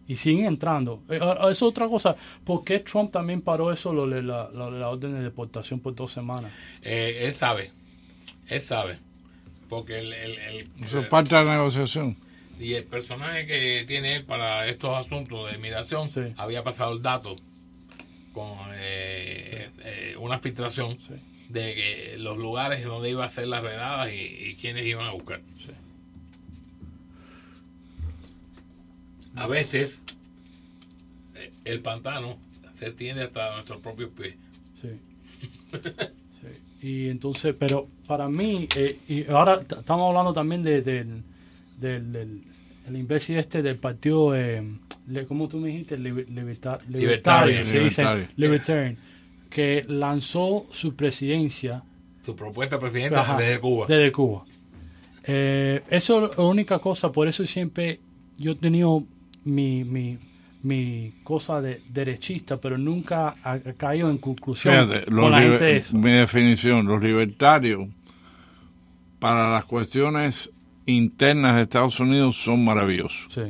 y 0.09 0.15
siguen 0.15 0.45
entrando. 0.45 1.03
Eh, 1.09 1.19
ah, 1.21 1.49
es 1.51 1.61
otra 1.61 1.87
cosa. 1.89 2.15
¿Por 2.45 2.63
qué 2.63 2.79
Trump 2.79 3.11
también 3.11 3.41
paró 3.41 3.73
eso, 3.73 3.91
lo 3.93 4.07
la, 4.07 4.21
lo 4.53 4.71
de 4.71 4.79
la 4.79 4.87
orden 4.89 5.13
de 5.15 5.19
deportación 5.21 5.81
por 5.81 5.93
dos 5.95 6.13
semanas? 6.13 6.49
Eh, 6.81 7.23
él 7.25 7.35
sabe, 7.35 7.71
él 8.47 8.61
sabe. 8.61 8.99
Porque 9.67 9.97
el, 9.99 10.13
el, 10.13 10.37
el- 10.39 10.69
Eso 10.85 10.99
es 11.01 11.07
parte 11.07 11.35
de 11.35 11.43
la 11.43 11.57
negociación. 11.57 12.15
y 12.57 12.73
el 12.75 12.85
personaje 12.85 13.45
que 13.45 13.83
tiene 13.85 14.15
él 14.15 14.23
para 14.23 14.65
estos 14.67 14.95
asuntos 14.97 15.51
de 15.51 15.57
inmigración 15.57 16.09
había 16.37 16.63
pasado 16.63 16.93
el 16.93 17.01
dato 17.01 17.35
con 18.37 18.69
eh, 18.75 19.71
eh, 19.83 20.15
una 20.19 20.37
filtración 20.37 20.99
de 21.49 21.73
que 21.73 22.17
los 22.19 22.37
lugares 22.37 22.85
donde 22.85 23.09
iba 23.09 23.23
a 23.23 23.27
hacer 23.29 23.47
las 23.47 23.63
redadas 23.63 24.11
y, 24.13 24.49
y 24.49 24.55
quiénes 24.61 24.85
iban 24.85 25.07
a 25.07 25.11
buscar. 25.11 25.41
A 29.35 29.47
veces 29.47 29.97
eh, 31.33 31.51
el 31.65 31.79
pantano 31.79 32.37
se 32.77 32.91
tiende 32.91 33.23
hasta 33.23 33.53
nuestros 33.53 33.81
propios 33.81 34.11
pies. 34.11 34.35
Y 36.83 37.09
entonces, 37.09 37.55
pero 37.57 37.87
para 38.05 38.29
mí, 38.29 38.67
eh, 38.75 38.99
y 39.07 39.27
ahora 39.31 39.61
estamos 39.61 40.09
hablando 40.09 40.31
también 40.31 40.61
de, 40.61 40.83
del, 40.83 41.23
del, 41.79 42.11
del 42.11 42.43
el 42.87 42.97
imbécil 42.97 43.37
este 43.37 43.61
del 43.61 43.77
partido, 43.77 44.35
eh, 44.35 44.63
¿cómo 45.27 45.47
tú 45.47 45.57
me 45.59 45.69
dijiste? 45.69 45.97
Liber- 45.97 46.27
liberta- 46.27 46.79
libertario, 46.87 47.61
Libertario. 47.61 47.65
se 47.65 47.79
dice, 47.79 48.27
libertarian, 48.35 48.97
que 49.49 49.85
lanzó 49.87 50.65
su 50.71 50.95
presidencia 50.95 51.83
Su 52.25 52.35
propuesta 52.35 52.77
presidenta 52.79 53.21
Ajá, 53.21 53.37
desde 53.37 53.59
Cuba. 53.59 53.85
Desde 53.87 54.11
Cuba. 54.11 54.43
Eh, 55.23 55.81
eso 55.89 56.31
es 56.31 56.37
la 56.37 56.43
única 56.43 56.79
cosa, 56.79 57.11
por 57.11 57.27
eso 57.27 57.45
siempre 57.45 57.99
yo 58.37 58.51
he 58.51 58.55
tenido 58.55 59.03
mi, 59.43 59.83
mi, 59.83 60.17
mi 60.63 61.13
cosa 61.23 61.61
de 61.61 61.81
derechista, 61.89 62.57
pero 62.57 62.77
nunca 62.77 63.35
ha, 63.43 63.59
caído 63.77 64.09
en 64.09 64.17
conclusión 64.17 64.73
Fíjate, 64.73 65.05
con 65.11 65.31
la 65.31 65.39
gente 65.39 65.77
eso. 65.77 65.97
mi 65.97 66.11
definición, 66.11 66.85
los 66.85 67.01
libertarios 67.01 67.87
para 69.19 69.49
las 69.51 69.65
cuestiones 69.65 70.51
internas 70.87 71.55
de 71.55 71.61
Estados 71.63 71.99
Unidos 71.99 72.35
son 72.37 72.65
maravillosos. 72.65 73.27
Sí. 73.33 73.41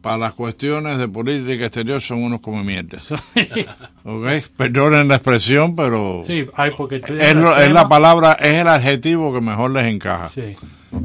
Para 0.00 0.16
las 0.18 0.32
cuestiones 0.34 0.96
de 0.98 1.08
política 1.08 1.66
exterior 1.66 2.00
son 2.00 2.22
unos 2.22 2.40
come 2.40 2.62
mierdas. 2.62 3.10
¿Ok? 4.04 4.26
Perdonen 4.56 5.08
la 5.08 5.16
expresión, 5.16 5.74
pero 5.74 6.22
Sí, 6.26 6.44
ay, 6.54 6.70
porque 6.76 6.96
es, 7.06 7.34
lo- 7.36 7.56
es 7.56 7.70
la 7.70 7.88
palabra, 7.88 8.32
es 8.40 8.54
el 8.54 8.68
adjetivo 8.68 9.34
que 9.34 9.40
mejor 9.40 9.72
les 9.72 9.84
encaja. 9.86 10.28
Sí. 10.30 10.54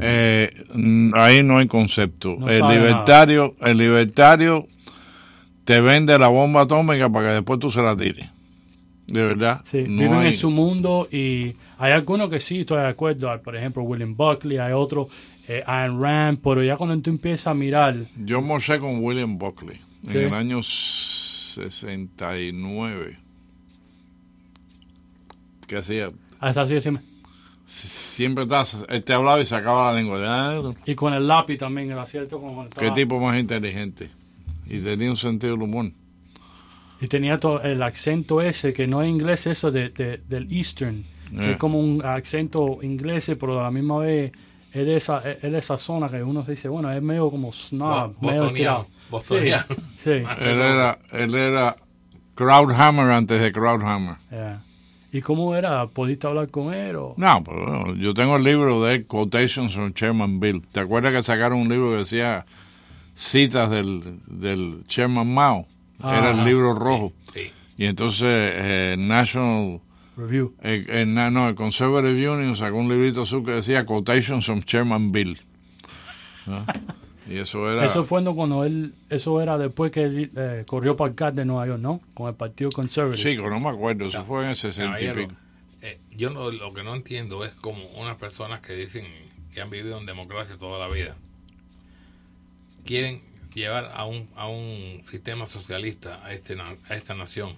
Eh, 0.00 0.50
ahí 1.14 1.42
no 1.42 1.58
hay 1.58 1.66
concepto. 1.66 2.36
No 2.38 2.48
el 2.48 2.66
libertario, 2.68 3.54
el 3.60 3.76
libertario 3.78 4.68
te 5.64 5.80
vende 5.80 6.18
la 6.18 6.28
bomba 6.28 6.62
atómica 6.62 7.10
para 7.10 7.28
que 7.28 7.34
después 7.34 7.58
tú 7.58 7.70
se 7.70 7.82
la 7.82 7.96
tires. 7.96 8.28
De 9.08 9.22
verdad. 9.24 9.60
Sí, 9.64 9.84
no 9.88 10.02
viven 10.02 10.14
hay- 10.20 10.26
en 10.28 10.34
su 10.34 10.50
mundo 10.50 11.08
y 11.10 11.56
hay 11.84 11.92
algunos 11.92 12.30
que 12.30 12.40
sí 12.40 12.60
estoy 12.60 12.78
de 12.78 12.86
acuerdo, 12.88 13.40
por 13.42 13.56
ejemplo 13.56 13.82
William 13.82 14.16
Buckley, 14.16 14.58
hay 14.58 14.72
otro, 14.72 15.08
eh, 15.48 15.62
Ayn 15.66 16.00
Rand, 16.00 16.38
pero 16.42 16.62
ya 16.62 16.76
cuando 16.76 16.96
tú 17.02 17.10
empiezas 17.10 17.48
a 17.48 17.54
mirar, 17.54 17.96
Yo 18.16 18.40
morcé 18.40 18.78
con 18.78 19.02
William 19.04 19.36
Buckley 19.38 19.80
Sí. 20.02 20.10
en 20.18 20.24
el 20.24 20.34
año 20.34 20.62
69. 20.62 23.18
¿Qué 25.66 25.76
hacía? 25.78 26.10
hasta 26.40 26.62
así 26.62 26.74
decirme, 26.74 27.00
Siempre 27.66 28.44
él 28.90 29.04
te 29.04 29.12
hablaba 29.14 29.40
y 29.40 29.46
sacaba 29.46 29.90
la 29.90 29.98
lengua. 29.98 30.18
Ah, 30.22 30.74
y 30.84 30.94
con 30.94 31.14
el 31.14 31.26
lápiz 31.26 31.56
también, 31.58 31.90
el 31.90 31.98
acierto 31.98 32.38
con 32.40 32.68
Qué 32.68 32.90
tipo 32.90 33.18
más 33.18 33.40
inteligente. 33.40 34.10
Y 34.66 34.80
tenía 34.80 35.08
un 35.10 35.16
sentido 35.16 35.54
del 35.54 35.62
humor. 35.62 35.90
Y 37.00 37.08
tenía 37.08 37.38
todo 37.38 37.62
el 37.62 37.82
acento 37.82 38.42
ese, 38.42 38.74
que 38.74 38.86
no 38.86 39.02
es 39.02 39.08
inglés, 39.08 39.46
eso 39.46 39.70
de, 39.72 39.88
de- 39.88 40.18
del 40.28 40.52
Eastern, 40.52 41.04
que 41.34 41.48
Eh. 41.48 41.50
es 41.52 41.56
como 41.56 41.78
un 41.80 42.04
acento 42.04 42.78
inglés, 42.82 43.30
pero 43.38 43.60
a 43.60 43.64
la 43.64 43.70
misma 43.70 43.98
vez 43.98 44.30
es 44.72 44.86
de 44.86 44.96
esa, 44.96 45.18
es 45.30 45.42
de 45.42 45.58
esa 45.58 45.78
zona 45.78 46.08
que 46.08 46.22
uno 46.22 46.44
se 46.44 46.52
dice, 46.52 46.68
bueno, 46.68 46.90
es 46.92 47.00
medio 47.02 47.30
como 47.30 47.52
snob, 47.52 48.14
Bo- 48.20 48.26
medio 48.26 48.42
bostoniano, 48.42 48.52
tirado. 48.52 48.86
bostoniano. 49.10 49.64
Sí, 49.68 49.74
sí. 50.04 50.10
Él 50.40 50.60
era, 50.60 50.98
él 51.12 51.34
era 51.34 51.76
Crowdhammer 52.34 53.10
antes 53.10 53.40
de 53.40 53.52
Crowdhammer. 53.52 54.16
Yeah. 54.30 54.62
¿Y 55.12 55.20
cómo 55.22 55.54
era? 55.54 55.86
¿Pudiste 55.86 56.26
hablar 56.26 56.48
con 56.50 56.74
él? 56.74 56.96
O? 56.96 57.14
No, 57.16 57.44
pero 57.44 57.64
bueno, 57.82 57.94
yo 57.94 58.14
tengo 58.14 58.36
el 58.36 58.42
libro 58.42 58.82
de 58.82 59.04
Quotations 59.06 59.72
from 59.72 59.92
Chairman 59.92 60.40
Bill. 60.40 60.62
¿Te 60.72 60.80
acuerdas 60.80 61.12
que 61.12 61.22
sacaron 61.22 61.60
un 61.60 61.68
libro 61.68 61.92
que 61.92 61.98
decía 61.98 62.44
citas 63.14 63.70
del, 63.70 64.18
del 64.26 64.82
Chairman 64.88 65.32
Mao? 65.32 65.66
Era 66.02 66.32
el 66.32 66.44
libro 66.44 66.74
rojo. 66.74 67.12
Sí. 67.32 67.42
Y 67.78 67.84
entonces 67.84 68.20
eh, 68.28 68.96
National... 68.98 69.78
Review. 70.16 70.54
El, 70.62 70.88
el 70.90 71.14
na- 71.14 71.30
no, 71.30 71.48
el 71.48 71.54
Conservative 71.54 72.28
Union 72.30 72.56
sacó 72.56 72.76
un 72.76 72.88
librito 72.88 73.22
azul 73.22 73.44
que 73.44 73.52
decía 73.52 73.84
Quotations 73.86 74.46
from 74.46 74.62
Chairman 74.62 75.10
Bill. 75.12 75.40
¿No? 76.46 76.64
Y 77.28 77.38
eso 77.38 77.70
era... 77.72 77.86
Eso 77.86 78.04
fue 78.04 78.22
cuando 78.34 78.64
él, 78.64 78.92
eso 79.08 79.40
era 79.40 79.56
después 79.56 79.90
que 79.90 80.02
él 80.04 80.30
eh, 80.36 80.64
corrió 80.66 80.94
para 80.96 81.08
alcalde 81.10 81.40
de 81.40 81.46
Nueva 81.46 81.66
York, 81.66 81.80
¿no? 81.80 82.00
Con 82.12 82.28
el 82.28 82.34
Partido 82.34 82.70
Conservative. 82.70 83.30
Sí, 83.30 83.36
que 83.42 83.48
no 83.48 83.60
me 83.60 83.70
acuerdo, 83.70 84.06
eso 84.08 84.24
fue 84.24 84.44
en 84.44 84.50
el 84.50 84.56
60 84.56 85.02
y 85.02 85.10
pico. 85.12 85.32
eh, 85.80 85.98
yo 86.16 86.28
no, 86.30 86.50
lo 86.50 86.72
que 86.74 86.82
no 86.82 86.94
entiendo 86.94 87.44
es 87.44 87.52
como 87.54 87.82
unas 87.96 88.16
personas 88.18 88.60
que 88.60 88.74
dicen 88.74 89.06
que 89.54 89.60
han 89.62 89.70
vivido 89.70 89.98
en 89.98 90.04
democracia 90.06 90.56
toda 90.58 90.78
la 90.86 90.92
vida 90.92 91.16
quieren 92.84 93.22
llevar 93.54 93.90
a 93.94 94.04
un, 94.04 94.28
a 94.36 94.48
un 94.48 95.02
sistema 95.10 95.46
socialista 95.46 96.20
a, 96.24 96.32
este, 96.32 96.56
na- 96.56 96.76
a 96.88 96.94
esta 96.94 97.14
nación. 97.14 97.54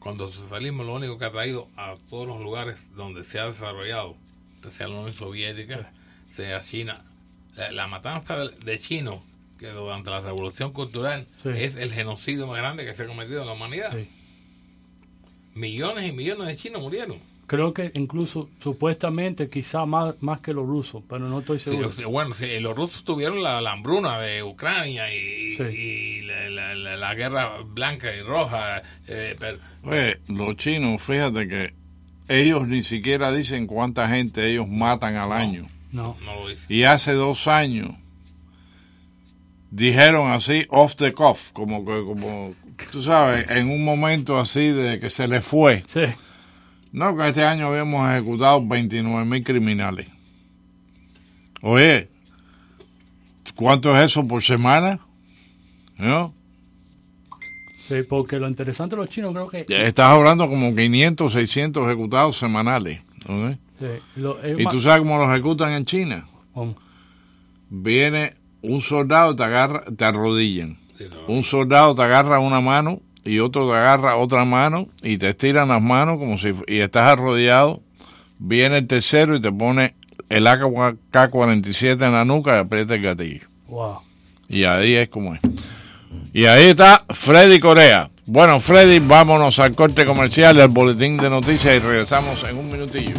Cuando 0.00 0.26
el 0.28 0.32
socialismo 0.34 0.82
lo 0.82 0.94
único 0.94 1.18
que 1.18 1.26
ha 1.26 1.30
traído 1.30 1.68
a 1.76 1.94
todos 2.08 2.26
los 2.26 2.40
lugares 2.40 2.76
donde 2.96 3.22
se 3.24 3.38
ha 3.38 3.46
desarrollado, 3.50 4.16
sea 4.76 4.88
la 4.88 4.96
Unión 4.98 5.14
Soviética, 5.14 5.92
sea 6.36 6.62
China, 6.64 7.04
la, 7.56 7.70
la 7.70 7.86
matanza 7.86 8.36
de, 8.38 8.50
de 8.64 8.78
chinos 8.78 9.20
que 9.58 9.68
durante 9.68 10.08
la 10.10 10.20
revolución 10.22 10.72
cultural 10.72 11.26
Sí. 11.42 11.50
es 11.54 11.74
el 11.76 11.92
genocidio 11.92 12.46
más 12.46 12.56
grande 12.56 12.84
que 12.86 12.94
se 12.94 13.02
ha 13.02 13.06
cometido 13.06 13.42
en 13.42 13.46
la 13.46 13.52
humanidad. 13.52 13.92
Millones 15.54 16.08
y 16.08 16.12
millones 16.12 16.46
de 16.48 16.56
chinos 16.56 16.80
murieron. 16.80 17.18
Creo 17.46 17.74
que 17.74 17.90
incluso 17.96 18.48
supuestamente 18.62 19.50
quizá 19.50 19.84
más, 19.84 20.14
más 20.22 20.40
que 20.40 20.54
los 20.54 20.64
rusos, 20.66 21.02
pero 21.08 21.28
no 21.28 21.40
estoy 21.40 21.58
Sí, 21.58 21.70
seguro. 21.70 21.90
sea, 21.90 22.06
bueno, 22.06 22.32
sí, 22.34 22.46
los 22.60 22.76
rusos 22.76 23.02
tuvieron 23.02 23.42
la, 23.42 23.60
la 23.60 23.72
hambruna 23.72 24.20
de 24.20 24.44
Ucrania 24.44 25.12
y, 25.12 25.56
Sí. 25.56 25.62
y 25.64 26.19
la, 27.00 27.14
guerra 27.14 27.58
blanca 27.64 28.14
y 28.14 28.22
roja. 28.22 28.82
eh, 29.08 29.36
pero, 29.38 29.58
Oye, 29.82 30.20
los 30.28 30.56
chinos, 30.56 31.02
fíjate 31.02 31.48
que 31.48 31.74
ellos 32.28 32.68
ni 32.68 32.82
siquiera 32.82 33.32
dicen 33.32 33.66
cuánta 33.66 34.08
gente 34.08 34.48
ellos 34.50 34.68
matan 34.68 35.16
al 35.16 35.32
año. 35.32 35.68
No. 35.92 36.16
no 36.24 36.34
lo 36.36 36.48
dice. 36.48 36.62
Y 36.68 36.84
hace 36.84 37.12
dos 37.12 37.48
años 37.48 37.94
dijeron 39.70 40.30
así, 40.30 40.66
off 40.70 40.94
the 40.96 41.12
cuff, 41.12 41.50
como 41.52 41.84
que, 41.84 42.04
como, 42.04 42.54
tú 42.92 43.02
sabes, 43.02 43.48
en 43.50 43.68
un 43.68 43.84
momento 43.84 44.38
así 44.38 44.68
de 44.68 45.00
que 45.00 45.10
se 45.10 45.26
le 45.28 45.40
fue. 45.40 45.84
Sí. 45.88 46.02
No, 46.92 47.16
que 47.16 47.28
este 47.28 47.44
año 47.44 47.68
habíamos 47.68 48.10
ejecutado 48.10 48.66
29 48.66 49.24
mil 49.24 49.44
criminales. 49.44 50.08
Oye, 51.62 52.08
¿cuánto 53.54 53.96
es 53.96 54.10
eso 54.10 54.26
por 54.26 54.42
semana? 54.42 55.00
¿No? 55.96 56.34
Sí, 57.90 58.02
porque 58.08 58.38
lo 58.38 58.46
interesante 58.48 58.94
de 58.94 59.02
los 59.02 59.10
chinos 59.10 59.32
creo 59.32 59.48
que... 59.48 59.66
Estás 59.68 60.06
hablando 60.10 60.48
como 60.48 60.74
500, 60.76 61.32
600 61.32 61.86
ejecutados 61.88 62.38
semanales. 62.38 63.00
¿Y 63.28 64.62
más- 64.62 64.72
tú 64.72 64.80
sabes 64.80 65.00
cómo 65.00 65.18
los 65.18 65.28
ejecutan 65.32 65.72
en 65.72 65.84
China? 65.84 66.28
¿Cómo? 66.54 66.76
Viene 67.68 68.34
un 68.62 68.80
soldado, 68.80 69.34
te 69.34 69.42
agarra, 69.42 69.84
te 69.96 70.04
arrodillan. 70.04 70.78
Un 71.26 71.42
soldado 71.42 71.94
te 71.96 72.02
agarra 72.02 72.38
una 72.38 72.60
mano 72.60 73.00
y 73.24 73.40
otro 73.40 73.68
te 73.68 73.76
agarra 73.76 74.16
otra 74.16 74.44
mano 74.44 74.86
y 75.02 75.18
te 75.18 75.30
estiran 75.30 75.68
las 75.68 75.82
manos 75.82 76.18
como 76.18 76.38
si 76.38 76.54
y 76.68 76.78
estás 76.78 77.10
arrodillado. 77.10 77.82
Viene 78.38 78.78
el 78.78 78.86
tercero 78.86 79.34
y 79.34 79.40
te 79.40 79.50
pone 79.50 79.94
el 80.28 80.46
AK-47 80.46 82.06
en 82.06 82.12
la 82.12 82.24
nuca 82.24 82.54
y 82.56 82.58
aprieta 82.60 82.94
el 82.94 83.02
gatillo. 83.02 83.48
Wow. 83.66 83.98
Y 84.48 84.62
ahí 84.64 84.94
es 84.94 85.08
como 85.08 85.34
es. 85.34 85.40
Y 86.32 86.44
ahí 86.44 86.70
está 86.70 87.04
Freddy 87.08 87.60
Corea. 87.60 88.10
Bueno, 88.26 88.60
Freddy, 88.60 89.00
vámonos 89.00 89.58
al 89.58 89.74
corte 89.74 90.04
comercial, 90.04 90.60
al 90.60 90.68
boletín 90.68 91.16
de 91.16 91.28
noticias 91.28 91.74
y 91.74 91.78
regresamos 91.80 92.44
en 92.44 92.56
un 92.56 92.70
minutillo. 92.70 93.16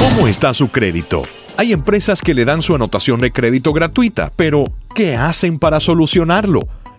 ¿Cómo 0.00 0.26
está 0.26 0.52
su 0.52 0.68
crédito? 0.68 1.22
Hay 1.56 1.72
empresas 1.72 2.22
que 2.22 2.34
le 2.34 2.44
dan 2.44 2.62
su 2.62 2.74
anotación 2.74 3.20
de 3.20 3.30
crédito 3.30 3.72
gratuita, 3.72 4.32
pero 4.34 4.64
¿qué 4.94 5.14
hacen 5.14 5.58
para 5.58 5.78
solucionarlo? 5.78 6.62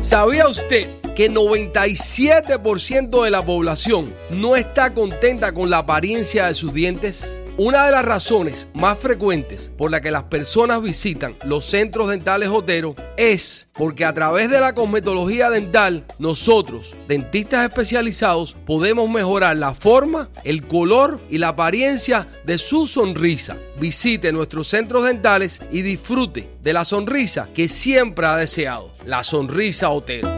¿Sabía 0.00 0.48
usted 0.48 0.98
que 1.18 1.28
97% 1.28 3.24
de 3.24 3.30
la 3.32 3.44
población 3.44 4.14
no 4.30 4.54
está 4.54 4.94
contenta 4.94 5.50
con 5.50 5.68
la 5.68 5.78
apariencia 5.78 6.46
de 6.46 6.54
sus 6.54 6.72
dientes? 6.72 7.40
Una 7.56 7.86
de 7.86 7.90
las 7.90 8.04
razones 8.04 8.68
más 8.72 9.00
frecuentes 9.00 9.72
por 9.76 9.90
la 9.90 10.00
que 10.00 10.12
las 10.12 10.22
personas 10.22 10.80
visitan 10.80 11.34
los 11.44 11.64
centros 11.64 12.08
dentales 12.08 12.50
Otero 12.50 12.94
es 13.16 13.66
porque 13.72 14.04
a 14.04 14.14
través 14.14 14.48
de 14.48 14.60
la 14.60 14.76
cosmetología 14.76 15.50
dental 15.50 16.04
nosotros, 16.20 16.94
dentistas 17.08 17.66
especializados, 17.66 18.54
podemos 18.64 19.10
mejorar 19.10 19.56
la 19.56 19.74
forma, 19.74 20.28
el 20.44 20.68
color 20.68 21.18
y 21.28 21.38
la 21.38 21.48
apariencia 21.48 22.28
de 22.44 22.58
su 22.58 22.86
sonrisa. 22.86 23.56
Visite 23.80 24.30
nuestros 24.30 24.68
centros 24.68 25.02
dentales 25.04 25.60
y 25.72 25.82
disfrute 25.82 26.48
de 26.62 26.72
la 26.72 26.84
sonrisa 26.84 27.48
que 27.54 27.68
siempre 27.68 28.24
ha 28.24 28.36
deseado, 28.36 28.92
la 29.04 29.24
sonrisa 29.24 29.90
Otero. 29.90 30.37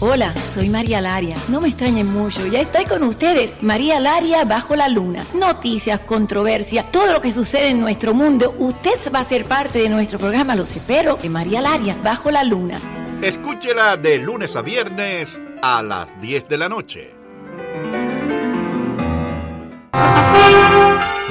Hola, 0.00 0.34
soy 0.52 0.68
María 0.68 1.00
Laria. 1.00 1.36
No 1.48 1.60
me 1.60 1.68
extrañen 1.68 2.06
mucho, 2.12 2.46
ya 2.46 2.60
estoy 2.60 2.84
con 2.84 3.02
ustedes. 3.04 3.54
María 3.62 4.00
Laria 4.00 4.44
bajo 4.44 4.74
la 4.74 4.88
luna. 4.88 5.24
Noticias, 5.34 6.00
controversia, 6.00 6.84
todo 6.90 7.12
lo 7.12 7.20
que 7.20 7.32
sucede 7.32 7.68
en 7.68 7.80
nuestro 7.80 8.12
mundo. 8.14 8.54
Usted 8.58 8.98
va 9.14 9.20
a 9.20 9.24
ser 9.24 9.44
parte 9.44 9.78
de 9.80 9.88
nuestro 9.88 10.18
programa, 10.18 10.54
los 10.54 10.70
espero, 10.70 11.16
de 11.16 11.28
María 11.28 11.60
Laria 11.60 11.96
bajo 12.02 12.30
la 12.30 12.44
luna. 12.44 12.80
Escúchela 13.22 13.96
de 13.96 14.18
lunes 14.18 14.56
a 14.56 14.62
viernes 14.62 15.40
a 15.62 15.82
las 15.82 16.20
10 16.20 16.48
de 16.48 16.58
la 16.58 16.68
noche. 16.68 17.14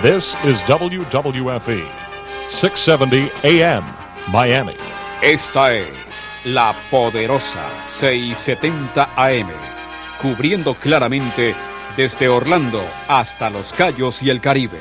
This 0.02 0.34
is 0.46 0.60
WWFE, 0.68 1.84
670 2.54 3.30
AM, 3.44 3.84
Miami. 4.32 4.76
Esta 5.22 5.76
es 5.76 5.92
la 6.46 6.74
poderosa 6.90 7.70
670 8.00 9.10
AM, 9.16 9.50
cubriendo 10.22 10.74
claramente 10.74 11.56
desde 11.96 12.30
Orlando 12.30 12.84
hasta 13.08 13.50
Los 13.50 13.74
Cayos 13.74 14.24
y 14.24 14.30
el 14.30 14.42
Caribe. 14.42 14.80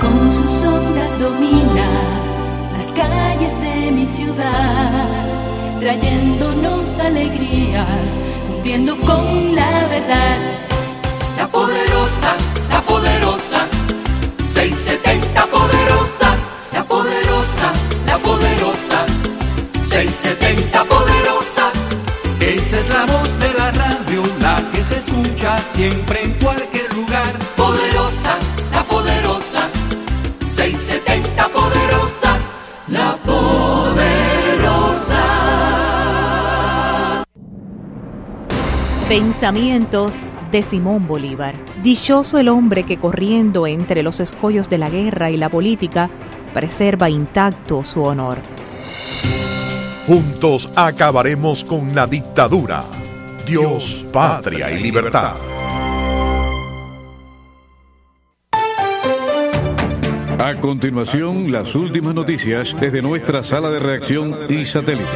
Con 0.00 0.30
sus 0.30 0.64
ondas 0.64 1.18
domina 1.18 1.86
las 2.76 2.92
calles 2.92 3.60
de 3.60 3.90
mi 3.90 4.06
ciudad, 4.06 5.08
trayéndonos 5.80 6.98
alegrías, 6.98 8.18
cumpliendo 8.48 8.96
con 8.98 9.54
la 9.54 9.86
verdad. 9.88 10.38
La 11.38 11.48
poderosa, 11.48 12.34
la 12.68 12.82
poderosa, 12.82 13.66
670 14.46 15.46
poderosa, 15.46 16.36
la 16.72 16.84
poderosa, 16.84 17.72
la 18.06 18.18
poderosa, 18.18 19.06
670 19.90 20.84
poderosa. 20.84 21.72
Esa 22.40 22.78
es 22.78 22.94
la 22.94 23.06
voz 23.06 23.40
de 23.40 23.52
la 23.54 23.72
radio, 23.72 24.22
la 24.40 24.62
que 24.70 24.84
se 24.84 24.94
escucha 24.94 25.58
siempre 25.58 26.22
en 26.22 26.32
cualquier 26.34 26.94
lugar. 26.94 27.26
Poderosa, 27.56 28.36
la 28.72 28.84
poderosa, 28.84 29.68
670 30.46 31.48
poderosa, 31.48 32.38
la 32.86 33.16
poderosa. 33.26 35.24
Pensamientos 39.08 40.14
de 40.52 40.62
Simón 40.62 41.08
Bolívar. 41.08 41.56
Dichoso 41.82 42.38
el 42.38 42.48
hombre 42.48 42.84
que 42.84 42.96
corriendo 42.96 43.66
entre 43.66 44.04
los 44.04 44.20
escollos 44.20 44.70
de 44.70 44.78
la 44.78 44.88
guerra 44.88 45.32
y 45.32 45.36
la 45.36 45.48
política 45.48 46.08
preserva 46.54 47.10
intacto 47.10 47.82
su 47.82 48.04
honor. 48.04 48.38
Juntos 50.06 50.70
acabaremos 50.74 51.64
con 51.64 51.94
la 51.94 52.06
dictadura. 52.06 52.84
Dios, 53.46 54.06
patria 54.12 54.70
y 54.70 54.82
libertad. 54.82 55.34
A 60.38 60.54
continuación, 60.60 61.50
las 61.52 61.74
últimas 61.74 62.14
noticias 62.14 62.74
desde 62.80 63.02
nuestra 63.02 63.44
sala 63.44 63.68
de 63.70 63.78
reacción 63.78 64.36
y 64.48 64.64
satélites. 64.64 65.06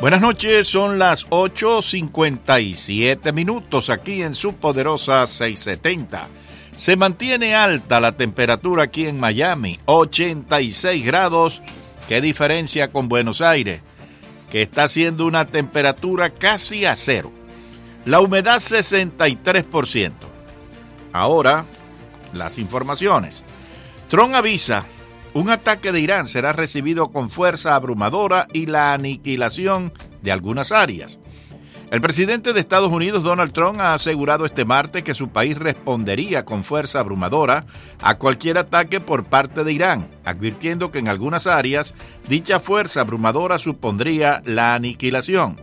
Buenas 0.00 0.20
noches, 0.20 0.68
son 0.68 0.98
las 0.98 1.28
8.57 1.28 3.32
minutos 3.32 3.90
aquí 3.90 4.22
en 4.22 4.34
su 4.34 4.54
poderosa 4.54 5.26
670. 5.26 6.28
Se 6.76 6.96
mantiene 6.96 7.56
alta 7.56 8.00
la 8.00 8.12
temperatura 8.12 8.84
aquí 8.84 9.06
en 9.06 9.18
Miami, 9.18 9.80
86 9.86 11.04
grados. 11.04 11.60
¿Qué 12.08 12.22
diferencia 12.22 12.90
con 12.90 13.06
Buenos 13.08 13.42
Aires? 13.42 13.82
Que 14.50 14.62
está 14.62 14.84
haciendo 14.84 15.26
una 15.26 15.46
temperatura 15.46 16.30
casi 16.30 16.86
a 16.86 16.96
cero. 16.96 17.30
La 18.06 18.20
humedad 18.20 18.60
63%. 18.60 20.12
Ahora, 21.12 21.66
las 22.32 22.56
informaciones. 22.56 23.44
Trump 24.08 24.34
avisa, 24.34 24.86
un 25.34 25.50
ataque 25.50 25.92
de 25.92 26.00
Irán 26.00 26.26
será 26.26 26.54
recibido 26.54 27.12
con 27.12 27.28
fuerza 27.28 27.74
abrumadora 27.74 28.48
y 28.54 28.64
la 28.64 28.94
aniquilación 28.94 29.92
de 30.22 30.32
algunas 30.32 30.72
áreas. 30.72 31.18
El 31.90 32.02
presidente 32.02 32.52
de 32.52 32.60
Estados 32.60 32.92
Unidos, 32.92 33.22
Donald 33.22 33.52
Trump, 33.52 33.80
ha 33.80 33.94
asegurado 33.94 34.44
este 34.44 34.66
martes 34.66 35.02
que 35.02 35.14
su 35.14 35.30
país 35.30 35.56
respondería 35.56 36.44
con 36.44 36.62
fuerza 36.62 37.00
abrumadora 37.00 37.64
a 38.02 38.18
cualquier 38.18 38.58
ataque 38.58 39.00
por 39.00 39.24
parte 39.24 39.64
de 39.64 39.72
Irán, 39.72 40.06
advirtiendo 40.26 40.90
que 40.90 40.98
en 40.98 41.08
algunas 41.08 41.46
áreas 41.46 41.94
dicha 42.28 42.60
fuerza 42.60 43.00
abrumadora 43.00 43.58
supondría 43.58 44.42
la 44.44 44.74
aniquilación. 44.74 45.56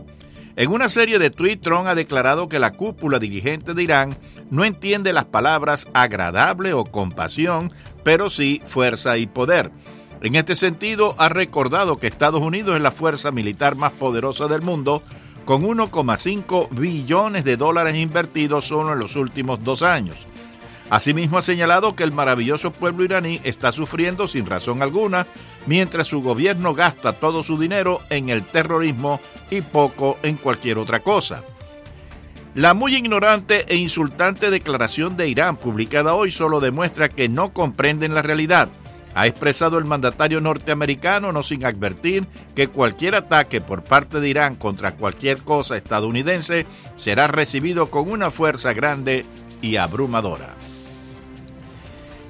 En 0.56 0.72
una 0.72 0.88
serie 0.88 1.20
de 1.20 1.30
tweets, 1.30 1.62
Trump 1.62 1.86
ha 1.86 1.94
declarado 1.94 2.48
que 2.48 2.58
la 2.58 2.72
cúpula 2.72 3.20
dirigente 3.20 3.72
de 3.72 3.84
Irán 3.84 4.18
no 4.50 4.64
entiende 4.64 5.12
las 5.12 5.26
palabras 5.26 5.86
agradable 5.92 6.72
o 6.72 6.82
compasión, 6.82 7.72
pero 8.02 8.30
sí 8.30 8.60
fuerza 8.66 9.16
y 9.16 9.28
poder. 9.28 9.70
En 10.22 10.34
este 10.34 10.56
sentido, 10.56 11.14
ha 11.18 11.28
recordado 11.28 11.98
que 11.98 12.08
Estados 12.08 12.40
Unidos 12.40 12.74
es 12.74 12.82
la 12.82 12.90
fuerza 12.90 13.30
militar 13.30 13.76
más 13.76 13.92
poderosa 13.92 14.48
del 14.48 14.62
mundo, 14.62 15.02
con 15.46 15.62
1,5 15.62 16.68
billones 16.72 17.44
de 17.44 17.56
dólares 17.56 17.94
invertidos 17.94 18.66
solo 18.66 18.92
en 18.92 18.98
los 18.98 19.16
últimos 19.16 19.64
dos 19.64 19.82
años. 19.82 20.26
Asimismo 20.90 21.38
ha 21.38 21.42
señalado 21.42 21.96
que 21.96 22.02
el 22.02 22.12
maravilloso 22.12 22.72
pueblo 22.72 23.04
iraní 23.04 23.40
está 23.44 23.72
sufriendo 23.72 24.28
sin 24.28 24.44
razón 24.44 24.82
alguna, 24.82 25.26
mientras 25.66 26.08
su 26.08 26.20
gobierno 26.20 26.74
gasta 26.74 27.12
todo 27.14 27.42
su 27.44 27.58
dinero 27.58 28.02
en 28.10 28.28
el 28.28 28.44
terrorismo 28.44 29.20
y 29.50 29.62
poco 29.62 30.18
en 30.22 30.36
cualquier 30.36 30.78
otra 30.78 31.00
cosa. 31.00 31.42
La 32.54 32.74
muy 32.74 32.96
ignorante 32.96 33.66
e 33.68 33.76
insultante 33.76 34.50
declaración 34.50 35.16
de 35.16 35.28
Irán 35.28 35.56
publicada 35.56 36.14
hoy 36.14 36.32
solo 36.32 36.58
demuestra 36.58 37.08
que 37.08 37.28
no 37.28 37.52
comprenden 37.52 38.14
la 38.14 38.22
realidad. 38.22 38.68
Ha 39.16 39.26
expresado 39.26 39.78
el 39.78 39.86
mandatario 39.86 40.42
norteamericano 40.42 41.32
no 41.32 41.42
sin 41.42 41.64
advertir 41.64 42.26
que 42.54 42.68
cualquier 42.68 43.14
ataque 43.14 43.62
por 43.62 43.82
parte 43.82 44.20
de 44.20 44.28
Irán 44.28 44.56
contra 44.56 44.94
cualquier 44.94 45.38
cosa 45.38 45.78
estadounidense 45.78 46.66
será 46.96 47.26
recibido 47.26 47.90
con 47.90 48.10
una 48.10 48.30
fuerza 48.30 48.74
grande 48.74 49.24
y 49.62 49.76
abrumadora. 49.76 50.54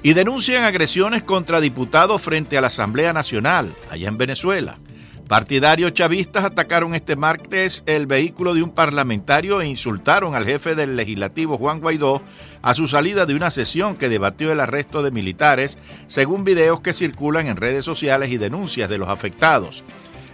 Y 0.01 0.13
denuncian 0.13 0.63
agresiones 0.63 1.23
contra 1.23 1.59
diputados 1.59 2.21
frente 2.21 2.57
a 2.57 2.61
la 2.61 2.67
Asamblea 2.67 3.11
Nacional, 3.11 3.75
allá 3.89 4.07
en 4.07 4.17
Venezuela. 4.17 4.79
Partidarios 5.27 5.93
chavistas 5.93 6.45
atacaron 6.45 6.95
este 6.95 7.17
martes 7.17 7.83
el 7.85 8.07
vehículo 8.07 8.53
de 8.53 8.63
un 8.63 8.69
parlamentario 8.69 9.59
e 9.59 9.67
insultaron 9.67 10.35
al 10.35 10.45
jefe 10.45 10.73
del 10.73 10.95
legislativo 10.95 11.57
Juan 11.57 11.81
Guaidó 11.81 12.21
a 12.61 12.73
su 12.73 12.87
salida 12.87 13.25
de 13.25 13.35
una 13.35 13.51
sesión 13.51 13.95
que 13.95 14.09
debatió 14.09 14.51
el 14.51 14.59
arresto 14.59 15.03
de 15.03 15.11
militares, 15.11 15.77
según 16.07 16.43
videos 16.43 16.81
que 16.81 16.93
circulan 16.93 17.47
en 17.47 17.57
redes 17.57 17.85
sociales 17.85 18.29
y 18.29 18.37
denuncias 18.37 18.89
de 18.89 18.97
los 18.97 19.09
afectados. 19.09 19.83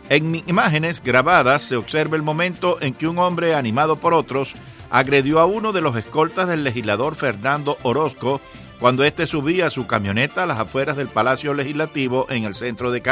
En 0.10 0.44
imágenes 0.48 1.02
grabadas 1.02 1.64
se 1.64 1.76
observa 1.76 2.16
el 2.16 2.24
momento 2.24 2.78
en 2.82 2.94
que 2.94 3.08
un 3.08 3.20
hombre 3.20 3.56
animado 3.56 3.96
por 3.96 4.14
otros 4.14 4.54
agredió 4.90 5.40
a 5.40 5.46
uno 5.46 5.72
de 5.72 5.82
los 5.82 5.96
escoltas 5.96 6.48
del 6.48 6.64
legislador 6.64 7.16
Fernando 7.16 7.78
Orozco 7.84 8.42
cuando 8.80 9.04
éste 9.06 9.28
subía 9.28 9.70
su 9.70 9.88
camioneta 9.88 10.44
a 10.44 10.46
las 10.46 10.60
afueras 10.60 10.98
del 10.98 11.08
Palacio 11.08 11.54
Legislativo 11.54 12.28
en 12.30 12.44
el 12.44 12.54
centro 12.54 12.92
de 12.92 13.02
Caracas. 13.02 13.12